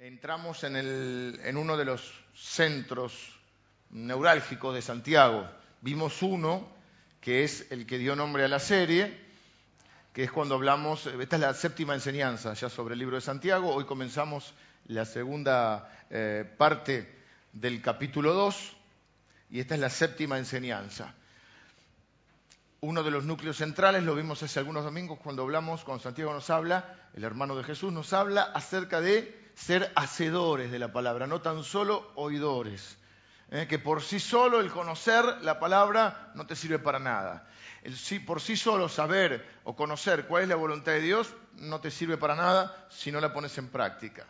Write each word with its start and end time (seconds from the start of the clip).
entramos 0.00 0.62
en, 0.62 1.56
uno 1.56 1.76
de 1.76 1.84
los 1.84 2.14
centros 2.32 3.36
neurálgicos 3.90 4.72
de 4.72 4.80
Santiago. 4.80 5.48
Vimos 5.80 6.22
uno 6.22 6.68
que 7.20 7.42
es 7.42 7.66
el 7.72 7.84
que 7.84 7.98
dio 7.98 8.14
nombre 8.14 8.44
a 8.44 8.48
la 8.48 8.60
serie, 8.60 9.18
que 10.12 10.22
es 10.22 10.30
cuando 10.30 10.54
hablamos, 10.54 11.06
esta 11.06 11.34
es 11.34 11.42
la 11.42 11.52
séptima 11.52 11.94
enseñanza 11.94 12.54
ya 12.54 12.68
sobre 12.68 12.92
el 12.92 13.00
libro 13.00 13.16
de 13.16 13.22
Santiago, 13.22 13.74
hoy 13.74 13.86
comenzamos 13.86 14.54
la 14.86 15.04
segunda 15.04 15.90
eh, 16.10 16.48
parte 16.56 17.12
del 17.52 17.82
capítulo 17.82 18.34
2 18.34 18.76
y 19.50 19.58
esta 19.58 19.74
es 19.74 19.80
la 19.80 19.90
séptima 19.90 20.38
enseñanza. 20.38 21.12
Uno 22.80 23.02
de 23.02 23.10
los 23.10 23.24
núcleos 23.24 23.56
centrales, 23.56 24.04
lo 24.04 24.14
vimos 24.14 24.44
hace 24.44 24.60
algunos 24.60 24.84
domingos 24.84 25.18
cuando 25.18 25.42
hablamos, 25.42 25.82
cuando 25.82 26.04
Santiago 26.04 26.32
nos 26.32 26.50
habla, 26.50 26.94
el 27.14 27.24
hermano 27.24 27.56
de 27.56 27.64
Jesús 27.64 27.92
nos 27.92 28.12
habla 28.12 28.44
acerca 28.54 29.00
de 29.00 29.47
ser 29.58 29.90
hacedores 29.96 30.70
de 30.70 30.78
la 30.78 30.92
palabra, 30.92 31.26
no 31.26 31.40
tan 31.40 31.64
solo 31.64 32.12
oidores. 32.14 32.96
¿eh? 33.50 33.66
Que 33.68 33.78
por 33.78 34.02
sí 34.02 34.20
solo 34.20 34.60
el 34.60 34.70
conocer 34.70 35.24
la 35.42 35.58
palabra 35.58 36.30
no 36.34 36.46
te 36.46 36.54
sirve 36.54 36.78
para 36.78 36.98
nada. 36.98 37.48
El, 37.82 37.94
por 38.24 38.40
sí 38.40 38.56
solo 38.56 38.88
saber 38.88 39.44
o 39.64 39.74
conocer 39.74 40.26
cuál 40.26 40.44
es 40.44 40.48
la 40.48 40.56
voluntad 40.56 40.92
de 40.92 41.00
Dios 41.00 41.34
no 41.56 41.80
te 41.80 41.90
sirve 41.90 42.16
para 42.16 42.36
nada 42.36 42.86
si 42.88 43.10
no 43.10 43.20
la 43.20 43.32
pones 43.32 43.58
en 43.58 43.68
práctica. 43.68 44.26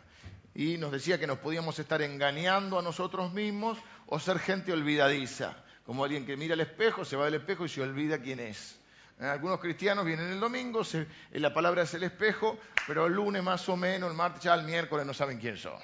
Y 0.55 0.77
nos 0.77 0.91
decía 0.91 1.19
que 1.19 1.27
nos 1.27 1.37
podíamos 1.37 1.77
estar 1.77 2.01
engañando 2.01 2.79
a 2.79 2.81
nosotros 2.81 3.31
mismos 3.31 3.77
o 4.07 4.19
ser 4.19 4.39
gente 4.39 4.73
olvidadiza, 4.73 5.55
como 5.85 6.03
alguien 6.03 6.25
que 6.25 6.37
mira 6.37 6.55
al 6.55 6.61
espejo, 6.61 7.05
se 7.05 7.15
va 7.15 7.25
del 7.25 7.35
espejo 7.35 7.65
y 7.65 7.69
se 7.69 7.81
olvida 7.81 8.19
quién 8.19 8.39
es. 8.39 8.78
Eh, 9.19 9.25
algunos 9.25 9.59
cristianos 9.59 10.05
vienen 10.05 10.31
el 10.31 10.39
domingo, 10.39 10.81
eh, 10.93 11.05
la 11.33 11.53
palabra 11.53 11.83
es 11.83 11.93
el 11.93 12.03
espejo, 12.03 12.57
pero 12.87 13.05
el 13.05 13.13
lunes 13.13 13.43
más 13.43 13.67
o 13.67 13.75
menos, 13.75 14.09
el 14.09 14.15
martes, 14.15 14.43
ya 14.43 14.53
el 14.53 14.63
miércoles 14.63 15.05
no 15.05 15.13
saben 15.13 15.39
quién 15.39 15.57
son. 15.57 15.79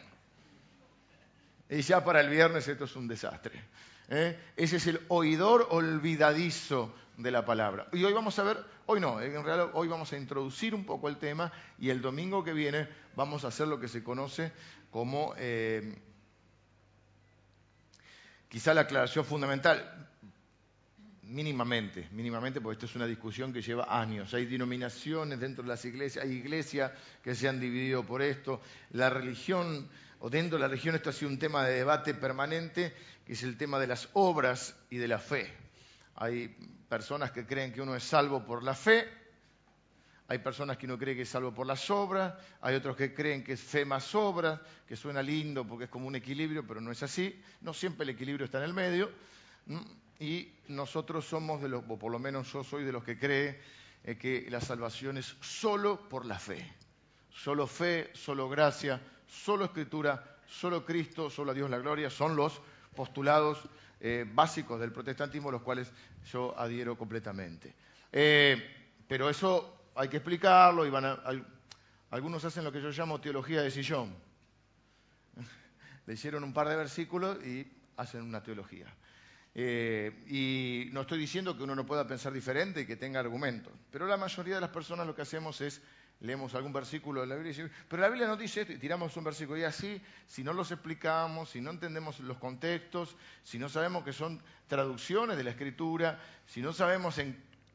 Y 1.70 1.82
ya 1.82 2.04
para 2.04 2.22
el 2.22 2.30
viernes 2.30 2.68
esto 2.68 2.86
es 2.86 2.96
un 2.96 3.08
desastre. 3.08 3.62
¿eh? 4.08 4.40
Ese 4.55 4.77
es 4.77 4.88
el 4.88 5.02
oidor 5.10 5.68
olvidadizo 5.72 6.96
de 7.18 7.32
la 7.32 7.44
palabra. 7.44 7.88
Y 7.92 8.04
hoy 8.05 8.14
vamos 8.14 8.40
a 8.40 8.44
ver, 8.44 8.64
hoy 8.86 9.02
no, 9.02 9.20
en 9.20 9.44
realidad 9.44 9.72
hoy 9.74 9.90
vamos 9.90 10.14
a 10.14 10.18
introducir 10.18 10.74
un 10.74 10.86
poco 10.86 11.10
el 11.10 11.18
tema 11.18 11.52
y 11.77 11.90
el 11.90 12.02
domingo 12.02 12.44
que 12.44 12.54
viene 12.54 12.88
vamos 13.16 13.44
a 13.44 13.49
hacer 13.49 13.68
lo 13.68 13.80
que 13.80 13.88
se 13.88 14.04
conoce 14.04 14.54
como 14.92 15.34
quizá 18.48 18.74
la 18.74 18.82
aclaración 18.82 19.26
fundamental 19.26 20.05
mínimamente, 21.27 22.07
mínimamente, 22.12 22.62
porque 22.62 22.76
esto 22.76 22.85
es 22.85 22.95
una 22.95 23.07
discusión 23.07 23.51
que 23.51 23.62
lleva 23.62 23.87
años. 23.90 24.34
Hay 24.34 24.45
denominaciones 24.45 25.40
dentro 25.40 25.63
de 25.63 25.70
las 25.70 25.84
iglesias, 25.85 26.23
hay 26.23 26.34
iglesias 26.34 26.91
que 27.23 27.35
se 27.35 27.48
han 27.48 27.59
dividido 27.59 28.05
por 28.05 28.21
esto. 28.21 28.62
La 28.91 29.09
religión, 29.09 29.90
o 30.20 30.29
dentro 30.29 30.57
de 30.57 30.62
la 30.62 30.68
religión, 30.68 30.96
esto 30.96 31.09
ha 31.09 31.13
sido 31.13 31.31
un 31.31 31.40
tema 31.40 31.65
de 31.65 31.76
debate 31.76 32.13
permanente, 32.13 32.93
que 33.26 33.34
es 33.34 33.43
el 33.43 33.57
tema 33.57 33.79
de 33.79 33.87
las 33.87 34.09
obras 34.13 34.76
y 34.90 34.98
de 34.98 35.07
la 35.07 35.20
fe. 35.20 35.51
Hay 36.15 36.55
personas 36.87 37.31
que 37.31 37.46
creen 37.46 37.73
que 37.73 37.81
uno 37.81 37.96
es 37.96 38.03
salvo 38.03 38.46
por 38.46 38.63
la 38.63 38.76
fe, 38.76 39.07
hay 40.27 40.40
personas 40.40 40.77
que 40.77 40.87
no 40.87 40.98
creen 40.98 41.18
que 41.18 41.23
es 41.23 41.29
salvo 41.29 41.53
por 41.53 41.68
las 41.68 41.90
obras, 41.91 42.34
hay 42.62 42.76
otros 42.76 42.96
que 42.96 43.13
creen 43.13 43.43
que 43.43 43.53
es 43.53 43.62
fe 43.62 43.85
más 43.85 44.15
obras, 44.15 44.59
que 44.87 44.96
suena 44.96 45.21
lindo 45.21 45.68
porque 45.68 45.85
es 45.85 45.90
como 45.90 46.07
un 46.07 46.15
equilibrio, 46.15 46.65
pero 46.65 46.81
no 46.81 46.91
es 46.91 47.03
así. 47.03 47.40
No 47.62 47.73
siempre 47.73 48.03
el 48.03 48.09
equilibrio 48.09 48.46
está 48.46 48.57
en 48.59 48.63
el 48.63 48.73
medio 48.73 49.12
y 50.20 50.52
nosotros 50.68 51.26
somos 51.26 51.62
de 51.62 51.70
los, 51.70 51.84
o 51.88 51.99
por 51.99 52.12
lo 52.12 52.20
menos 52.20 52.52
yo 52.52 52.63
soy 52.63 52.84
de 52.84 52.91
los 52.91 53.04
que 53.04 53.20
cree 53.20 53.60
eh, 54.04 54.18
que 54.18 54.48
la 54.49 54.62
salvación 54.62 55.18
es 55.18 55.35
solo 55.41 56.08
por 56.10 56.26
la 56.26 56.40
fe. 56.40 56.74
Solo 57.32 57.68
fe, 57.68 58.12
solo 58.13 58.48
gracia, 58.48 59.02
solo 59.27 59.66
escritura, 59.66 60.38
solo 60.48 60.86
Cristo, 60.86 61.30
solo 61.30 61.52
a 61.52 61.54
Dios 61.54 61.70
la 61.70 61.80
gloria, 61.80 62.10
son 62.10 62.36
los 62.36 62.62
postulados 62.96 63.68
eh, 63.99 64.25
básicos 64.28 64.80
del 64.80 64.91
protestantismo, 64.91 65.52
los 65.52 65.62
cuales 65.62 65.91
yo 66.31 66.58
adhiero 66.58 66.97
completamente. 66.97 67.74
Eh, 68.12 69.02
pero 69.08 69.30
eso 69.30 69.90
hay 69.96 70.08
que 70.08 70.18
explicarlo 70.18 70.86
y 70.86 70.90
van 70.90 71.20
algunos 72.12 72.46
hacen 72.46 72.64
lo 72.64 72.72
que 72.72 72.82
yo 72.82 72.90
llamo 72.92 73.20
teología 73.20 73.62
de 73.62 73.72
sillón. 73.72 74.16
Le 76.06 76.14
hicieron 76.14 76.44
un 76.44 76.53
par 76.53 76.70
de 76.70 76.76
versículos 76.76 77.44
y 77.46 77.70
hacen 77.97 78.22
una 78.22 78.42
teología. 78.42 78.88
Eh, 79.58 80.12
y 80.28 80.90
no 80.92 81.02
estoy 81.02 81.18
diciendo 81.18 81.56
que 81.56 81.64
uno 81.64 81.76
no 81.76 81.86
pueda 81.86 82.06
pensar 82.06 82.34
diferente 82.34 82.82
y 82.82 82.86
que 82.86 82.98
tenga 82.98 83.22
argumentos, 83.22 83.72
pero 83.90 84.06
la 84.06 84.18
mayoría 84.18 84.56
de 84.56 84.62
las 84.62 84.70
personas 84.70 85.08
lo 85.08 85.16
que 85.16 85.22
hacemos 85.22 85.62
es 85.62 85.82
leemos 86.20 86.56
algún 86.56 86.74
versículo 86.74 87.22
de 87.22 87.28
la 87.28 87.36
Biblia 87.36 87.52
y 87.52 87.54
decimos, 87.54 87.72
pero 87.88 88.02
la 88.02 88.10
Biblia 88.10 88.28
no 88.28 88.36
dice 88.36 88.62
esto 88.62 88.74
y 88.74 88.78
tiramos 88.78 89.16
un 89.16 89.24
versículo 89.24 89.58
y 89.58 89.64
así, 89.64 90.02
si 90.28 90.44
no 90.44 90.52
los 90.52 90.72
explicamos, 90.72 91.52
si 91.52 91.62
no 91.62 91.72
entendemos 91.72 92.20
los 92.20 92.38
contextos, 92.38 93.16
si 93.44 93.58
no 93.58 93.70
sabemos 93.70 94.04
que 94.04 94.12
son 94.12 94.42
traducciones 94.68 95.38
de 95.38 95.44
la 95.44 95.52
Escritura, 95.52 96.20
si 96.46 96.62
no 96.62 96.74
sabemos 96.74 97.18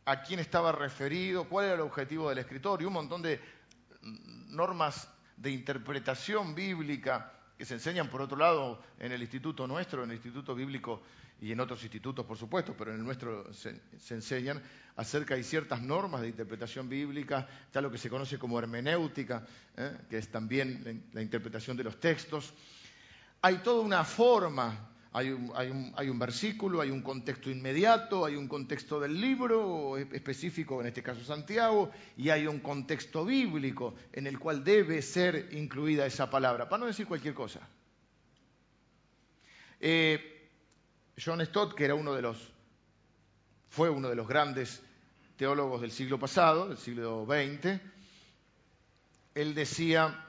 a 0.05 0.23
quién 0.23 0.41
estaba 0.41 0.73
referido, 0.73 1.49
cuál 1.49 1.67
era 1.67 1.75
el 1.77 1.81
objetivo 1.81 2.29
del 2.29 2.39
escritor 2.39 2.83
y 2.83 2.85
un 2.85 2.93
montón 2.93 3.23
de 3.23 3.41
normas 4.49 5.09
de 5.37 5.51
interpretación 5.51 6.55
bíblica 6.55 7.40
que 7.60 7.66
se 7.66 7.75
enseñan, 7.75 8.09
por 8.09 8.22
otro 8.22 8.38
lado, 8.38 8.82
en 8.98 9.12
el 9.12 9.21
instituto 9.21 9.66
nuestro, 9.66 10.03
en 10.03 10.09
el 10.09 10.16
Instituto 10.16 10.54
Bíblico 10.54 11.03
y 11.43 11.53
en 11.53 11.60
otros 11.60 11.82
institutos, 11.82 12.25
por 12.25 12.38
supuesto, 12.38 12.75
pero 12.75 12.91
en 12.91 13.00
el 13.00 13.04
nuestro 13.04 13.53
se, 13.53 13.78
enseñan 14.09 14.62
acerca 14.97 15.34
de 15.34 15.43
ciertas 15.43 15.82
normas 15.82 16.22
de 16.22 16.28
interpretación 16.28 16.88
bíblica, 16.88 17.47
está 17.66 17.82
lo 17.82 17.91
que 17.91 17.98
se 17.98 18.09
conoce 18.09 18.38
como 18.38 18.59
hermenéutica, 18.59 19.47
¿eh? 19.76 19.94
que 20.09 20.16
es 20.16 20.28
también 20.28 21.04
la 21.12 21.21
interpretación 21.21 21.76
de 21.76 21.84
los 21.84 22.00
textos. 22.00 22.54
Hay 23.43 23.59
toda 23.59 23.82
una 23.82 24.04
forma, 24.04 24.90
hay 25.12 25.31
un, 25.31 26.19
versículo, 26.19 26.81
hay 26.81 26.91
un 26.91 27.03
contexto 27.03 27.50
inmediato, 27.50 28.25
hay 28.25 28.37
un 28.37 28.47
contexto 28.47 29.00
del 29.00 29.21
libro 29.21 29.97
específico, 29.97 30.81
en 30.81 30.87
este 30.87 31.03
caso 31.03 31.25
Santiago, 31.25 31.91
y 32.16 32.28
hay 32.31 32.47
un 32.47 32.60
contexto 32.60 33.25
bíblico 33.25 33.94
en 34.12 34.28
el 34.28 34.38
cual 34.38 34.62
debe 34.62 35.03
ser 35.03 35.48
incluida 35.53 36.06
esa 36.06 36.31
palabra, 36.31 36.69
para 36.69 36.81
no 36.81 36.87
decir 36.87 37.09
cualquier 37.09 37.34
cosa. 37.34 37.60
Eh, 39.81 40.48
John 41.22 41.44
Stott, 41.44 41.75
que 41.75 41.87
era 41.87 41.97
uno 41.97 42.15
de 42.15 42.22
los, 42.22 42.53
fue 43.69 43.91
uno 43.91 44.09
de 44.09 44.15
los 44.15 44.28
grandes 44.28 44.81
teólogos 45.37 45.81
del 45.81 45.91
siglo 45.91 46.21
pasado, 46.21 46.69
del 46.69 46.78
siglo 46.78 47.27
XX, 47.27 47.81
él 49.34 49.54
decía 49.54 50.25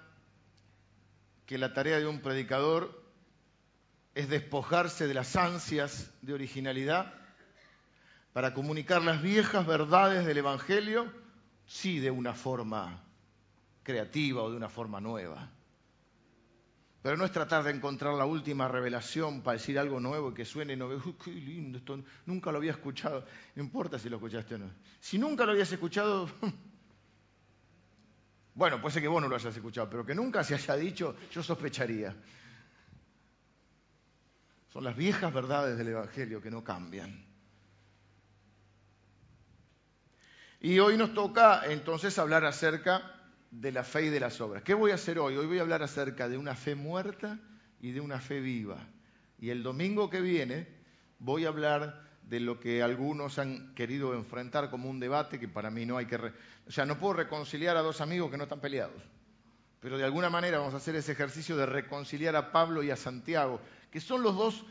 que 1.45 1.59
la 1.59 1.73
tarea 1.73 1.99
de 1.99 2.07
un 2.07 2.21
predicador 2.21 3.00
es 4.13 4.29
despojarse 4.29 5.07
de 5.07 5.13
las 5.13 5.35
ansias 5.35 6.11
de 6.21 6.33
originalidad 6.33 7.13
para 8.33 8.53
comunicar 8.53 9.01
las 9.01 9.21
viejas 9.21 9.65
verdades 9.65 10.25
del 10.25 10.37
Evangelio, 10.37 11.11
sí 11.65 11.99
de 11.99 12.11
una 12.11 12.33
forma 12.33 13.03
creativa 13.83 14.41
o 14.41 14.51
de 14.51 14.57
una 14.57 14.69
forma 14.69 15.01
nueva. 15.01 15.49
Pero 17.01 17.17
no 17.17 17.25
es 17.25 17.31
tratar 17.31 17.63
de 17.63 17.71
encontrar 17.71 18.13
la 18.13 18.25
última 18.25 18.67
revelación 18.67 19.41
para 19.41 19.57
decir 19.57 19.79
algo 19.79 19.99
nuevo 19.99 20.31
y 20.31 20.33
que 20.35 20.45
suene 20.45 20.75
nuevo. 20.75 21.01
Uy, 21.03 21.15
qué 21.23 21.31
lindo, 21.31 21.79
esto 21.79 21.99
nunca 22.27 22.51
lo 22.51 22.59
había 22.59 22.71
escuchado. 22.71 23.25
No 23.55 23.63
importa 23.63 23.97
si 23.97 24.07
lo 24.07 24.17
escuchaste 24.17 24.55
o 24.55 24.57
no. 24.59 24.71
Si 24.99 25.17
nunca 25.17 25.45
lo 25.45 25.51
habías 25.51 25.71
escuchado, 25.71 26.29
bueno, 28.53 28.79
puede 28.79 28.93
ser 28.93 29.01
que 29.01 29.07
vos 29.07 29.21
no 29.21 29.27
lo 29.27 29.35
hayas 29.35 29.55
escuchado, 29.55 29.89
pero 29.89 30.05
que 30.05 30.13
nunca 30.13 30.43
se 30.43 30.53
haya 30.53 30.75
dicho, 30.75 31.15
yo 31.31 31.41
sospecharía. 31.41 32.15
Son 34.71 34.85
las 34.85 34.95
viejas 34.95 35.33
verdades 35.33 35.77
del 35.77 35.89
Evangelio 35.89 36.41
que 36.41 36.49
no 36.49 36.63
cambian. 36.63 37.25
Y 40.61 40.79
hoy 40.79 40.95
nos 40.95 41.13
toca 41.13 41.63
entonces 41.65 42.17
hablar 42.17 42.45
acerca 42.45 43.19
de 43.49 43.71
la 43.73 43.83
fe 43.83 44.05
y 44.05 44.09
de 44.09 44.21
las 44.21 44.39
obras. 44.39 44.63
¿Qué 44.63 44.73
voy 44.73 44.91
a 44.91 44.95
hacer 44.95 45.19
hoy? 45.19 45.35
Hoy 45.35 45.45
voy 45.45 45.57
a 45.57 45.61
hablar 45.61 45.83
acerca 45.83 46.29
de 46.29 46.37
una 46.37 46.55
fe 46.55 46.75
muerta 46.75 47.37
y 47.81 47.91
de 47.91 47.99
una 47.99 48.21
fe 48.21 48.39
viva. 48.39 48.77
Y 49.39 49.49
el 49.49 49.61
domingo 49.61 50.09
que 50.09 50.21
viene 50.21 50.67
voy 51.19 51.45
a 51.45 51.49
hablar 51.49 52.09
de 52.23 52.39
lo 52.39 52.59
que 52.59 52.81
algunos 52.81 53.39
han 53.39 53.75
querido 53.75 54.13
enfrentar 54.13 54.69
como 54.69 54.89
un 54.89 55.01
debate 55.01 55.37
que 55.37 55.49
para 55.49 55.69
mí 55.69 55.85
no 55.85 55.97
hay 55.97 56.05
que... 56.05 56.15
O 56.15 56.71
sea, 56.71 56.85
no 56.85 56.97
puedo 56.97 57.13
reconciliar 57.13 57.75
a 57.75 57.81
dos 57.81 57.99
amigos 57.99 58.31
que 58.31 58.37
no 58.37 58.43
están 58.43 58.61
peleados. 58.61 59.01
Pero 59.81 59.97
de 59.97 60.05
alguna 60.05 60.29
manera 60.29 60.59
vamos 60.59 60.75
a 60.75 60.77
hacer 60.77 60.95
ese 60.95 61.11
ejercicio 61.11 61.57
de 61.57 61.65
reconciliar 61.65 62.35
a 62.35 62.51
Pablo 62.51 62.83
y 62.83 62.91
a 62.91 62.95
Santiago, 62.95 63.59
que 63.91 64.01
son 64.01 64.23
los 64.23 64.35
dos 64.35 64.63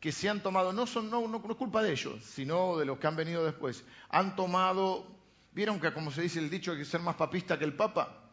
que 0.00 0.12
se 0.12 0.28
han 0.28 0.42
tomado, 0.42 0.72
no, 0.72 0.86
son, 0.86 1.10
no, 1.10 1.20
no, 1.28 1.38
no 1.38 1.50
es 1.50 1.56
culpa 1.56 1.82
de 1.82 1.92
ellos, 1.92 2.24
sino 2.24 2.78
de 2.78 2.86
los 2.86 2.98
que 2.98 3.06
han 3.06 3.16
venido 3.16 3.44
después, 3.44 3.84
han 4.08 4.34
tomado 4.34 5.20
¿Vieron 5.52 5.80
que, 5.80 5.92
como 5.92 6.12
se 6.12 6.22
dice 6.22 6.38
el 6.38 6.48
dicho, 6.48 6.72
hay 6.72 6.78
que 6.78 6.84
ser 6.84 7.00
más 7.00 7.16
papista 7.16 7.58
que 7.58 7.64
el 7.64 7.74
Papa? 7.74 8.30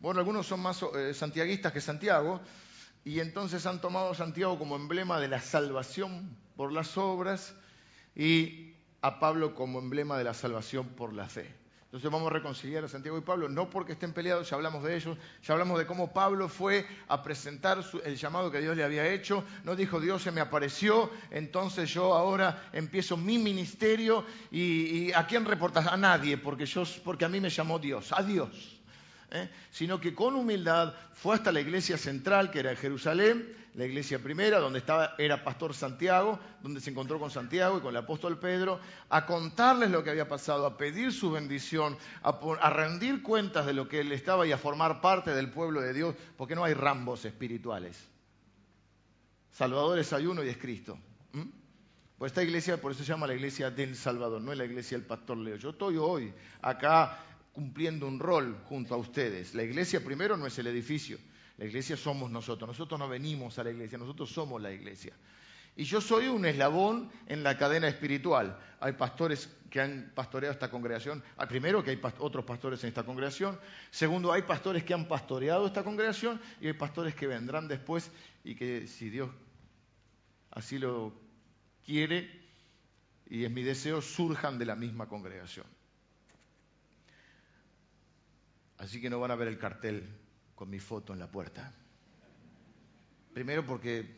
Bueno, 0.00 0.20
algunos 0.20 0.46
son 0.46 0.60
más 0.60 0.82
eh, 0.94 1.12
santiaguistas 1.12 1.72
que 1.72 1.80
Santiago, 1.80 2.40
y 3.04 3.20
entonces 3.20 3.66
han 3.66 3.80
tomado 3.80 4.10
a 4.10 4.14
Santiago 4.14 4.58
como 4.58 4.76
emblema 4.76 5.20
de 5.20 5.28
la 5.28 5.40
salvación 5.40 6.36
por 6.56 6.72
las 6.72 6.96
obras 6.96 7.54
y 8.16 8.74
a 9.02 9.18
Pablo 9.18 9.54
como 9.54 9.78
emblema 9.78 10.16
de 10.16 10.24
la 10.24 10.32
salvación 10.32 10.88
por 10.88 11.12
la 11.12 11.28
fe. 11.28 11.54
Entonces 11.94 12.10
vamos 12.10 12.28
a 12.28 12.34
reconciliar 12.34 12.82
a 12.82 12.88
Santiago 12.88 13.16
y 13.18 13.20
Pablo, 13.20 13.48
no 13.48 13.70
porque 13.70 13.92
estén 13.92 14.12
peleados, 14.12 14.50
ya 14.50 14.56
hablamos 14.56 14.82
de 14.82 14.96
ellos, 14.96 15.16
ya 15.44 15.52
hablamos 15.52 15.78
de 15.78 15.86
cómo 15.86 16.12
Pablo 16.12 16.48
fue 16.48 16.84
a 17.06 17.22
presentar 17.22 17.84
el 18.04 18.16
llamado 18.16 18.50
que 18.50 18.60
Dios 18.60 18.76
le 18.76 18.82
había 18.82 19.06
hecho, 19.06 19.44
no 19.62 19.76
dijo 19.76 20.00
Dios 20.00 20.20
se 20.20 20.32
me 20.32 20.40
apareció, 20.40 21.08
entonces 21.30 21.94
yo 21.94 22.12
ahora 22.14 22.68
empiezo 22.72 23.16
mi 23.16 23.38
ministerio 23.38 24.24
y, 24.50 25.12
a 25.12 25.24
quién 25.28 25.44
reportas, 25.44 25.86
a 25.86 25.96
nadie, 25.96 26.36
porque, 26.36 26.64
a 26.64 27.28
mí 27.28 27.38
me 27.38 27.48
llamó 27.48 27.78
Dios, 27.78 28.10
a 28.10 28.24
Dios. 28.24 28.76
¿eh? 29.30 29.48
Sino 29.70 30.00
que 30.00 30.16
con 30.16 30.34
humildad 30.34 30.94
fue 31.12 31.36
hasta 31.36 31.52
la 31.52 31.60
iglesia 31.60 31.96
central, 31.96 32.50
que 32.50 32.58
era 32.58 32.72
en 32.72 32.76
Jerusalén, 32.76 33.54
la 33.74 33.84
iglesia 33.84 34.20
primera, 34.20 34.60
donde 34.60 34.78
estaba, 34.78 35.14
era 35.18 35.42
pastor 35.42 35.74
Santiago, 35.74 36.38
donde 36.62 36.80
se 36.80 36.90
encontró 36.90 37.18
con 37.18 37.30
Santiago 37.30 37.78
y 37.78 37.80
con 37.80 37.90
el 37.90 37.96
apóstol 37.96 38.38
Pedro, 38.38 38.78
a 39.08 39.26
contarles 39.26 39.90
lo 39.90 40.04
que 40.04 40.10
había 40.10 40.28
pasado, 40.28 40.64
a 40.64 40.76
pedir 40.76 41.12
su 41.12 41.32
bendición, 41.32 41.98
a, 42.22 42.70
rendir 42.70 43.22
cuentas 43.22 43.66
de 43.66 43.72
lo 43.72 43.88
que 43.88 44.00
él 44.00 44.12
estaba 44.12 44.46
y 44.46 44.52
a 44.52 44.58
formar 44.58 45.00
parte 45.00 45.34
del 45.34 45.50
pueblo 45.50 45.80
de 45.80 45.92
Dios, 45.92 46.14
porque 46.36 46.54
no 46.54 46.62
hay 46.62 46.74
rambos 46.74 47.24
espirituales. 47.24 48.08
Salvador 49.50 49.98
es 49.98 50.12
ayuno 50.12 50.44
y 50.44 50.48
es 50.48 50.56
Cristo. 50.56 50.96
Pues 52.16 52.30
esta 52.30 52.44
iglesia, 52.44 52.80
por 52.80 52.92
eso 52.92 53.02
se 53.02 53.08
llama 53.08 53.26
la 53.26 53.34
iglesia 53.34 53.70
del 53.70 53.96
Salvador, 53.96 54.40
no 54.40 54.54
la 54.54 54.64
iglesia 54.64 54.96
del 54.96 55.06
pastor 55.06 55.36
Leo. 55.36 55.56
Yo 55.56 55.70
estoy 55.70 55.96
hoy 55.96 56.32
acá 56.62 57.18
cumpliendo 57.52 58.06
un 58.06 58.20
rol 58.20 58.56
junto 58.68 58.94
a 58.94 58.98
ustedes. 58.98 59.52
La 59.54 59.64
iglesia 59.64 60.02
primero 60.02 60.36
no 60.36 60.46
es 60.46 60.56
el 60.60 60.68
edificio, 60.68 61.18
la 61.56 61.64
iglesia 61.64 61.96
somos 61.96 62.30
nosotros. 62.30 62.68
Nosotros 62.68 62.98
no 62.98 63.08
venimos 63.08 63.58
a 63.58 63.64
la 63.64 63.70
iglesia, 63.70 63.98
nosotros 63.98 64.30
somos 64.30 64.60
la 64.60 64.72
iglesia. 64.72 65.14
Y 65.76 65.84
yo 65.84 66.00
soy 66.00 66.28
un 66.28 66.44
eslabón 66.46 67.10
en 67.26 67.42
la 67.42 67.56
cadena 67.56 67.88
espiritual. 67.88 68.58
Hay 68.80 68.92
pastores 68.92 69.48
que 69.70 69.80
han 69.80 70.12
pastoreado 70.14 70.52
esta 70.52 70.70
congregación. 70.70 71.22
Primero, 71.48 71.82
que 71.82 71.90
hay 71.90 72.00
otros 72.18 72.44
pastores 72.44 72.82
en 72.84 72.88
esta 72.88 73.02
congregación. 73.02 73.58
Segundo, 73.90 74.32
hay 74.32 74.42
pastores 74.42 74.84
que 74.84 74.94
han 74.94 75.08
pastoreado 75.08 75.66
esta 75.66 75.82
congregación 75.82 76.40
y 76.60 76.68
hay 76.68 76.74
pastores 76.74 77.14
que 77.14 77.26
vendrán 77.26 77.66
después 77.66 78.10
y 78.44 78.54
que 78.54 78.86
si 78.86 79.10
Dios 79.10 79.30
así 80.52 80.78
lo 80.78 81.12
quiere, 81.84 82.30
y 83.26 83.44
es 83.44 83.50
mi 83.50 83.62
deseo, 83.62 84.00
surjan 84.00 84.58
de 84.58 84.66
la 84.66 84.76
misma 84.76 85.08
congregación. 85.08 85.66
Así 88.78 89.00
que 89.00 89.10
no 89.10 89.18
van 89.18 89.32
a 89.32 89.34
ver 89.34 89.48
el 89.48 89.58
cartel 89.58 90.08
con 90.54 90.70
mi 90.70 90.78
foto 90.78 91.12
en 91.12 91.18
la 91.18 91.30
puerta. 91.30 91.72
Primero 93.32 93.66
porque 93.66 94.16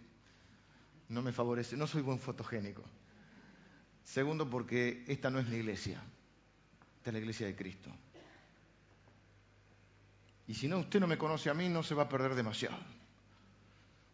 no 1.09 1.23
me 1.23 1.33
favorece, 1.33 1.77
no 1.77 1.87
soy 1.87 2.03
buen 2.03 2.19
fotogénico. 2.19 2.83
Segundo 4.05 4.49
porque 4.49 5.05
esta 5.09 5.31
no 5.31 5.39
es 5.39 5.49
la 5.49 5.57
iglesia, 5.57 6.03
esta 6.99 7.11
es 7.11 7.13
la 7.13 7.19
iglesia 7.19 7.47
de 7.47 7.57
Cristo. 7.57 7.91
Y 10.49 10.55
si 10.55 10.69
no, 10.69 10.79
usted 10.79 11.01
no 11.01 11.07
me 11.07 11.19
conoce 11.19 11.51
a 11.51 11.55
mí, 11.55 11.69
no 11.69 11.83
se 11.83 11.95
va 11.95 12.05
a 12.05 12.09
perder 12.09 12.35
demasiado. 12.35 12.79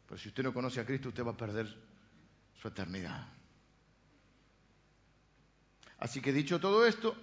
Pero 0.07 0.19
si 0.19 0.29
usted 0.29 0.43
no 0.43 0.55
conoce 0.55 0.81
a 0.81 0.87
Cristo, 0.87 1.09
usted 1.09 1.25
va 1.25 1.33
a 1.33 1.37
perder 1.37 1.67
su 2.61 2.69
eternidad. 2.69 3.27
Así 5.99 6.21
que 6.21 6.33
dicho 6.33 6.59
todo 6.59 6.87
esto, 6.87 7.15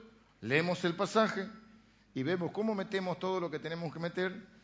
leemos 0.42 0.84
el 0.86 0.96
pasaje 0.96 1.50
y 2.14 2.24
vemos 2.24 2.52
cómo 2.52 2.76
metemos 2.76 3.20
todo 3.20 3.40
lo 3.40 3.50
que 3.50 3.60
tenemos 3.60 3.92
que 3.92 4.00
meter 4.00 4.59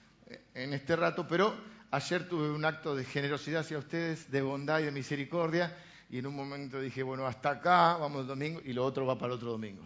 en 0.53 0.73
este 0.73 0.95
rato, 0.95 1.27
pero 1.27 1.55
ayer 1.91 2.27
tuve 2.27 2.49
un 2.49 2.65
acto 2.65 2.95
de 2.95 3.05
generosidad 3.05 3.61
hacia 3.61 3.77
ustedes, 3.77 4.31
de 4.31 4.41
bondad 4.41 4.79
y 4.79 4.85
de 4.85 4.91
misericordia, 4.91 5.75
y 6.09 6.19
en 6.19 6.27
un 6.27 6.35
momento 6.35 6.79
dije, 6.79 7.03
bueno, 7.03 7.25
hasta 7.25 7.51
acá, 7.51 7.97
vamos 7.97 8.21
el 8.21 8.27
domingo, 8.27 8.61
y 8.63 8.73
lo 8.73 8.85
otro 8.85 9.05
va 9.05 9.17
para 9.17 9.33
el 9.33 9.37
otro 9.37 9.51
domingo. 9.51 9.85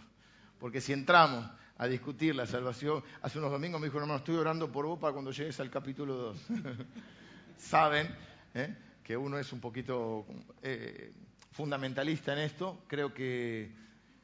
Porque 0.59 0.81
si 0.81 0.93
entramos 0.93 1.49
a 1.77 1.87
discutir 1.87 2.35
la 2.35 2.45
salvación, 2.45 3.03
hace 3.21 3.39
unos 3.39 3.51
domingos 3.51 3.79
me 3.79 3.87
dijo, 3.87 3.97
hermano, 3.97 4.17
estoy 4.17 4.35
orando 4.35 4.71
por 4.71 4.85
vos 4.85 4.99
para 4.99 5.13
cuando 5.13 5.31
llegues 5.31 5.59
al 5.59 5.69
capítulo 5.69 6.15
2. 6.15 6.37
Saben 7.57 8.13
¿eh? 8.53 8.75
que 9.03 9.15
uno 9.15 9.39
es 9.39 9.51
un 9.53 9.61
poquito 9.61 10.25
eh, 10.61 11.13
fundamentalista 11.51 12.33
en 12.33 12.39
esto, 12.39 12.83
creo 12.87 13.13
que 13.13 13.71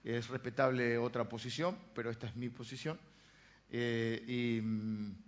es 0.03 0.27
respetable 0.27 0.97
otra 0.97 1.27
posición, 1.27 1.77
pero 1.93 2.09
esta 2.09 2.27
es 2.27 2.35
mi 2.35 2.49
posición. 2.49 2.99
Eh, 3.71 4.23
y 4.27 4.61
mm, 4.61 5.24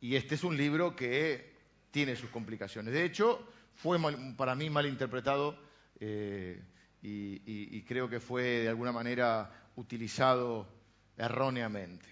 y 0.00 0.16
este 0.16 0.34
es 0.34 0.44
un 0.44 0.56
libro 0.56 0.96
que 0.96 1.52
tiene 1.90 2.16
sus 2.16 2.30
complicaciones. 2.30 2.92
De 2.94 3.04
hecho, 3.04 3.46
fue 3.74 3.98
para 4.36 4.54
mí 4.54 4.70
mal 4.70 4.86
interpretado 4.86 5.58
eh, 5.98 6.62
y, 7.02 7.82
creo 7.82 8.08
que 8.08 8.20
fue 8.20 8.42
de 8.42 8.68
alguna 8.68 8.92
manera 8.92 9.70
utilizado 9.76 10.68
erróneamente. 11.16 12.06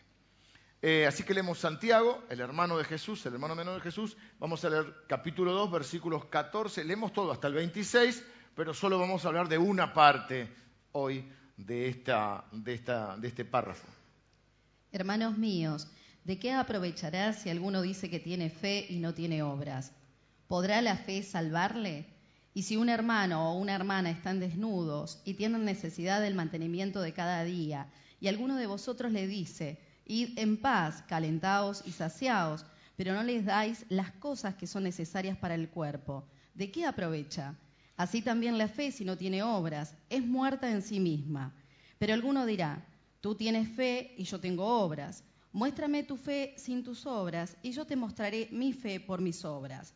Eh, 0.81 1.07
así 1.07 1.25
que 1.25 1.35
leemos 1.35 1.59
Santiago, 1.59 2.25
el 2.31 2.41
hermano 2.41 2.79
de 2.79 2.85
Jesús, 2.85 3.25
el 3.27 3.35
hermano 3.35 3.55
menor 3.55 3.77
de 3.77 3.81
Jesús. 3.81 4.17
Vamos 4.39 4.65
a 4.65 4.71
leer 4.71 4.95
capítulo 5.09 5.53
2, 5.53 5.71
versículos 5.71 6.27
14. 6.27 6.85
Leemos 6.85 7.13
todo 7.13 7.33
hasta 7.33 7.49
el 7.49 7.55
26, 7.55 8.25
pero 8.55 8.73
solo 8.75 8.99
vamos 8.99 9.25
a 9.25 9.29
hablar 9.29 9.49
de 9.49 9.59
una 9.59 9.93
parte 9.93 10.49
hoy 10.93 11.29
de, 11.57 11.89
esta, 11.89 12.45
de, 12.53 12.75
esta, 12.75 13.17
de 13.17 13.29
este 13.29 13.45
párrafo. 13.45 13.87
Hermanos 14.93 15.37
míos, 15.37 15.89
¿De 16.29 16.39
qué 16.39 16.53
aprovechará 16.53 17.33
si 17.33 17.49
alguno 17.49 17.81
dice 17.81 18.11
que 18.11 18.21
tiene 18.21 18.51
fe 18.51 18.85
y 18.91 18.99
no 18.99 19.15
tiene 19.15 19.43
obras? 19.43 19.93
¿Podrá 20.47 20.83
la 20.83 20.99
fe 20.99 21.23
salvarle? 21.23 22.05
Y 22.53 22.65
si 22.65 22.77
un 22.77 22.91
hermano 22.91 23.51
o 23.51 23.59
una 23.59 23.75
hermana 23.75 24.11
están 24.11 24.39
desnudos 24.39 25.23
y 25.25 25.33
tienen 25.33 25.65
necesidad 25.65 26.21
del 26.21 26.35
mantenimiento 26.35 27.01
de 27.01 27.15
cada 27.15 27.45
día, 27.45 27.89
y 28.21 28.29
alguno 28.29 28.57
de 28.57 28.67
vosotros 28.67 29.11
le 29.11 29.27
dice, 29.27 29.79
id 30.05 30.39
en 30.39 30.59
paz, 30.59 31.03
calentaos 31.09 31.83
y 31.87 31.93
saciaos, 31.93 32.67
pero 32.95 33.15
no 33.15 33.23
les 33.23 33.47
dais 33.47 33.87
las 33.89 34.11
cosas 34.11 34.55
que 34.55 34.67
son 34.67 34.83
necesarias 34.83 35.39
para 35.39 35.55
el 35.55 35.71
cuerpo, 35.71 36.29
¿de 36.53 36.71
qué 36.71 36.85
aprovecha? 36.85 37.55
Así 37.97 38.21
también 38.21 38.59
la 38.59 38.69
fe, 38.69 38.93
si 38.93 39.07
no 39.07 39.17
tiene 39.17 39.43
obras, 39.43 39.95
es 40.11 40.27
muerta 40.27 40.71
en 40.71 40.83
sí 40.83 41.01
misma. 41.01 41.55
Pero 41.99 42.13
alguno 42.13 42.45
dirá, 42.45 42.85
tú 43.23 43.35
tienes 43.35 43.67
fe 43.71 44.13
y 44.19 44.25
yo 44.25 44.39
tengo 44.41 44.67
obras. 44.67 45.25
Muéstrame 45.53 46.03
tu 46.03 46.17
fe 46.17 46.55
sin 46.57 46.85
tus 46.85 47.07
obras, 47.07 47.57
y 47.63 47.73
yo 47.73 47.87
te 47.87 47.97
mostraré 47.97 48.49
mi 48.53 48.73
fe 48.73 49.01
por 49.01 49.21
mis 49.21 49.45
obras. 49.45 49.95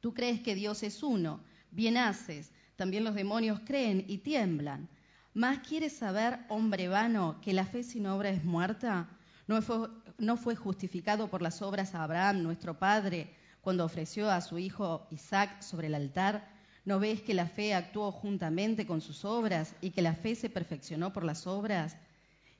Tú 0.00 0.12
crees 0.12 0.40
que 0.40 0.54
Dios 0.54 0.82
es 0.82 1.02
uno, 1.02 1.40
bien 1.70 1.96
haces, 1.96 2.52
también 2.76 3.04
los 3.04 3.14
demonios 3.14 3.60
creen 3.64 4.04
y 4.08 4.18
tiemblan. 4.18 4.88
¿Más 5.34 5.60
quieres 5.60 5.92
saber, 5.92 6.40
hombre 6.48 6.88
vano, 6.88 7.40
que 7.40 7.52
la 7.52 7.64
fe 7.64 7.84
sin 7.84 8.06
obra 8.06 8.30
es 8.30 8.44
muerta? 8.44 9.08
¿No 9.46 9.62
fue, 9.62 9.88
¿No 10.18 10.36
fue 10.36 10.56
justificado 10.56 11.28
por 11.28 11.40
las 11.40 11.62
obras 11.62 11.94
a 11.94 12.02
Abraham, 12.02 12.42
nuestro 12.42 12.78
padre, 12.78 13.32
cuando 13.60 13.84
ofreció 13.84 14.30
a 14.30 14.40
su 14.40 14.58
hijo 14.58 15.06
Isaac 15.10 15.62
sobre 15.62 15.86
el 15.86 15.94
altar? 15.94 16.50
¿No 16.84 16.98
ves 16.98 17.22
que 17.22 17.32
la 17.32 17.46
fe 17.46 17.74
actuó 17.74 18.10
juntamente 18.10 18.86
con 18.86 19.00
sus 19.00 19.24
obras 19.24 19.76
y 19.80 19.90
que 19.90 20.02
la 20.02 20.14
fe 20.14 20.34
se 20.34 20.50
perfeccionó 20.50 21.12
por 21.12 21.22
las 21.22 21.46
obras? 21.46 21.96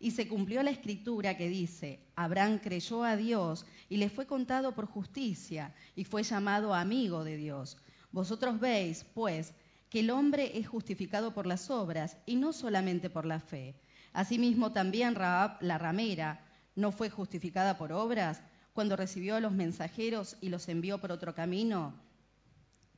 Y 0.02 0.10
se 0.10 0.26
cumplió 0.26 0.64
la 0.64 0.72
escritura 0.72 1.36
que 1.36 1.48
dice, 1.48 2.00
Abraham 2.16 2.58
creyó 2.58 3.04
a 3.04 3.14
Dios 3.14 3.64
y 3.88 3.98
le 3.98 4.10
fue 4.10 4.26
contado 4.26 4.74
por 4.74 4.86
justicia 4.86 5.72
y 5.94 6.02
fue 6.02 6.24
llamado 6.24 6.74
amigo 6.74 7.22
de 7.22 7.36
Dios. 7.36 7.76
Vosotros 8.10 8.58
veis, 8.58 9.06
pues, 9.14 9.54
que 9.88 10.00
el 10.00 10.10
hombre 10.10 10.58
es 10.58 10.66
justificado 10.66 11.32
por 11.32 11.46
las 11.46 11.70
obras 11.70 12.16
y 12.26 12.34
no 12.34 12.52
solamente 12.52 13.10
por 13.10 13.24
la 13.26 13.38
fe. 13.38 13.76
Asimismo 14.12 14.72
también 14.72 15.14
Raab, 15.14 15.62
la 15.62 15.78
ramera, 15.78 16.44
no 16.74 16.90
fue 16.90 17.08
justificada 17.08 17.78
por 17.78 17.92
obras 17.92 18.42
cuando 18.72 18.96
recibió 18.96 19.36
a 19.36 19.40
los 19.40 19.52
mensajeros 19.52 20.36
y 20.40 20.48
los 20.48 20.68
envió 20.68 20.98
por 20.98 21.12
otro 21.12 21.32
camino. 21.32 21.94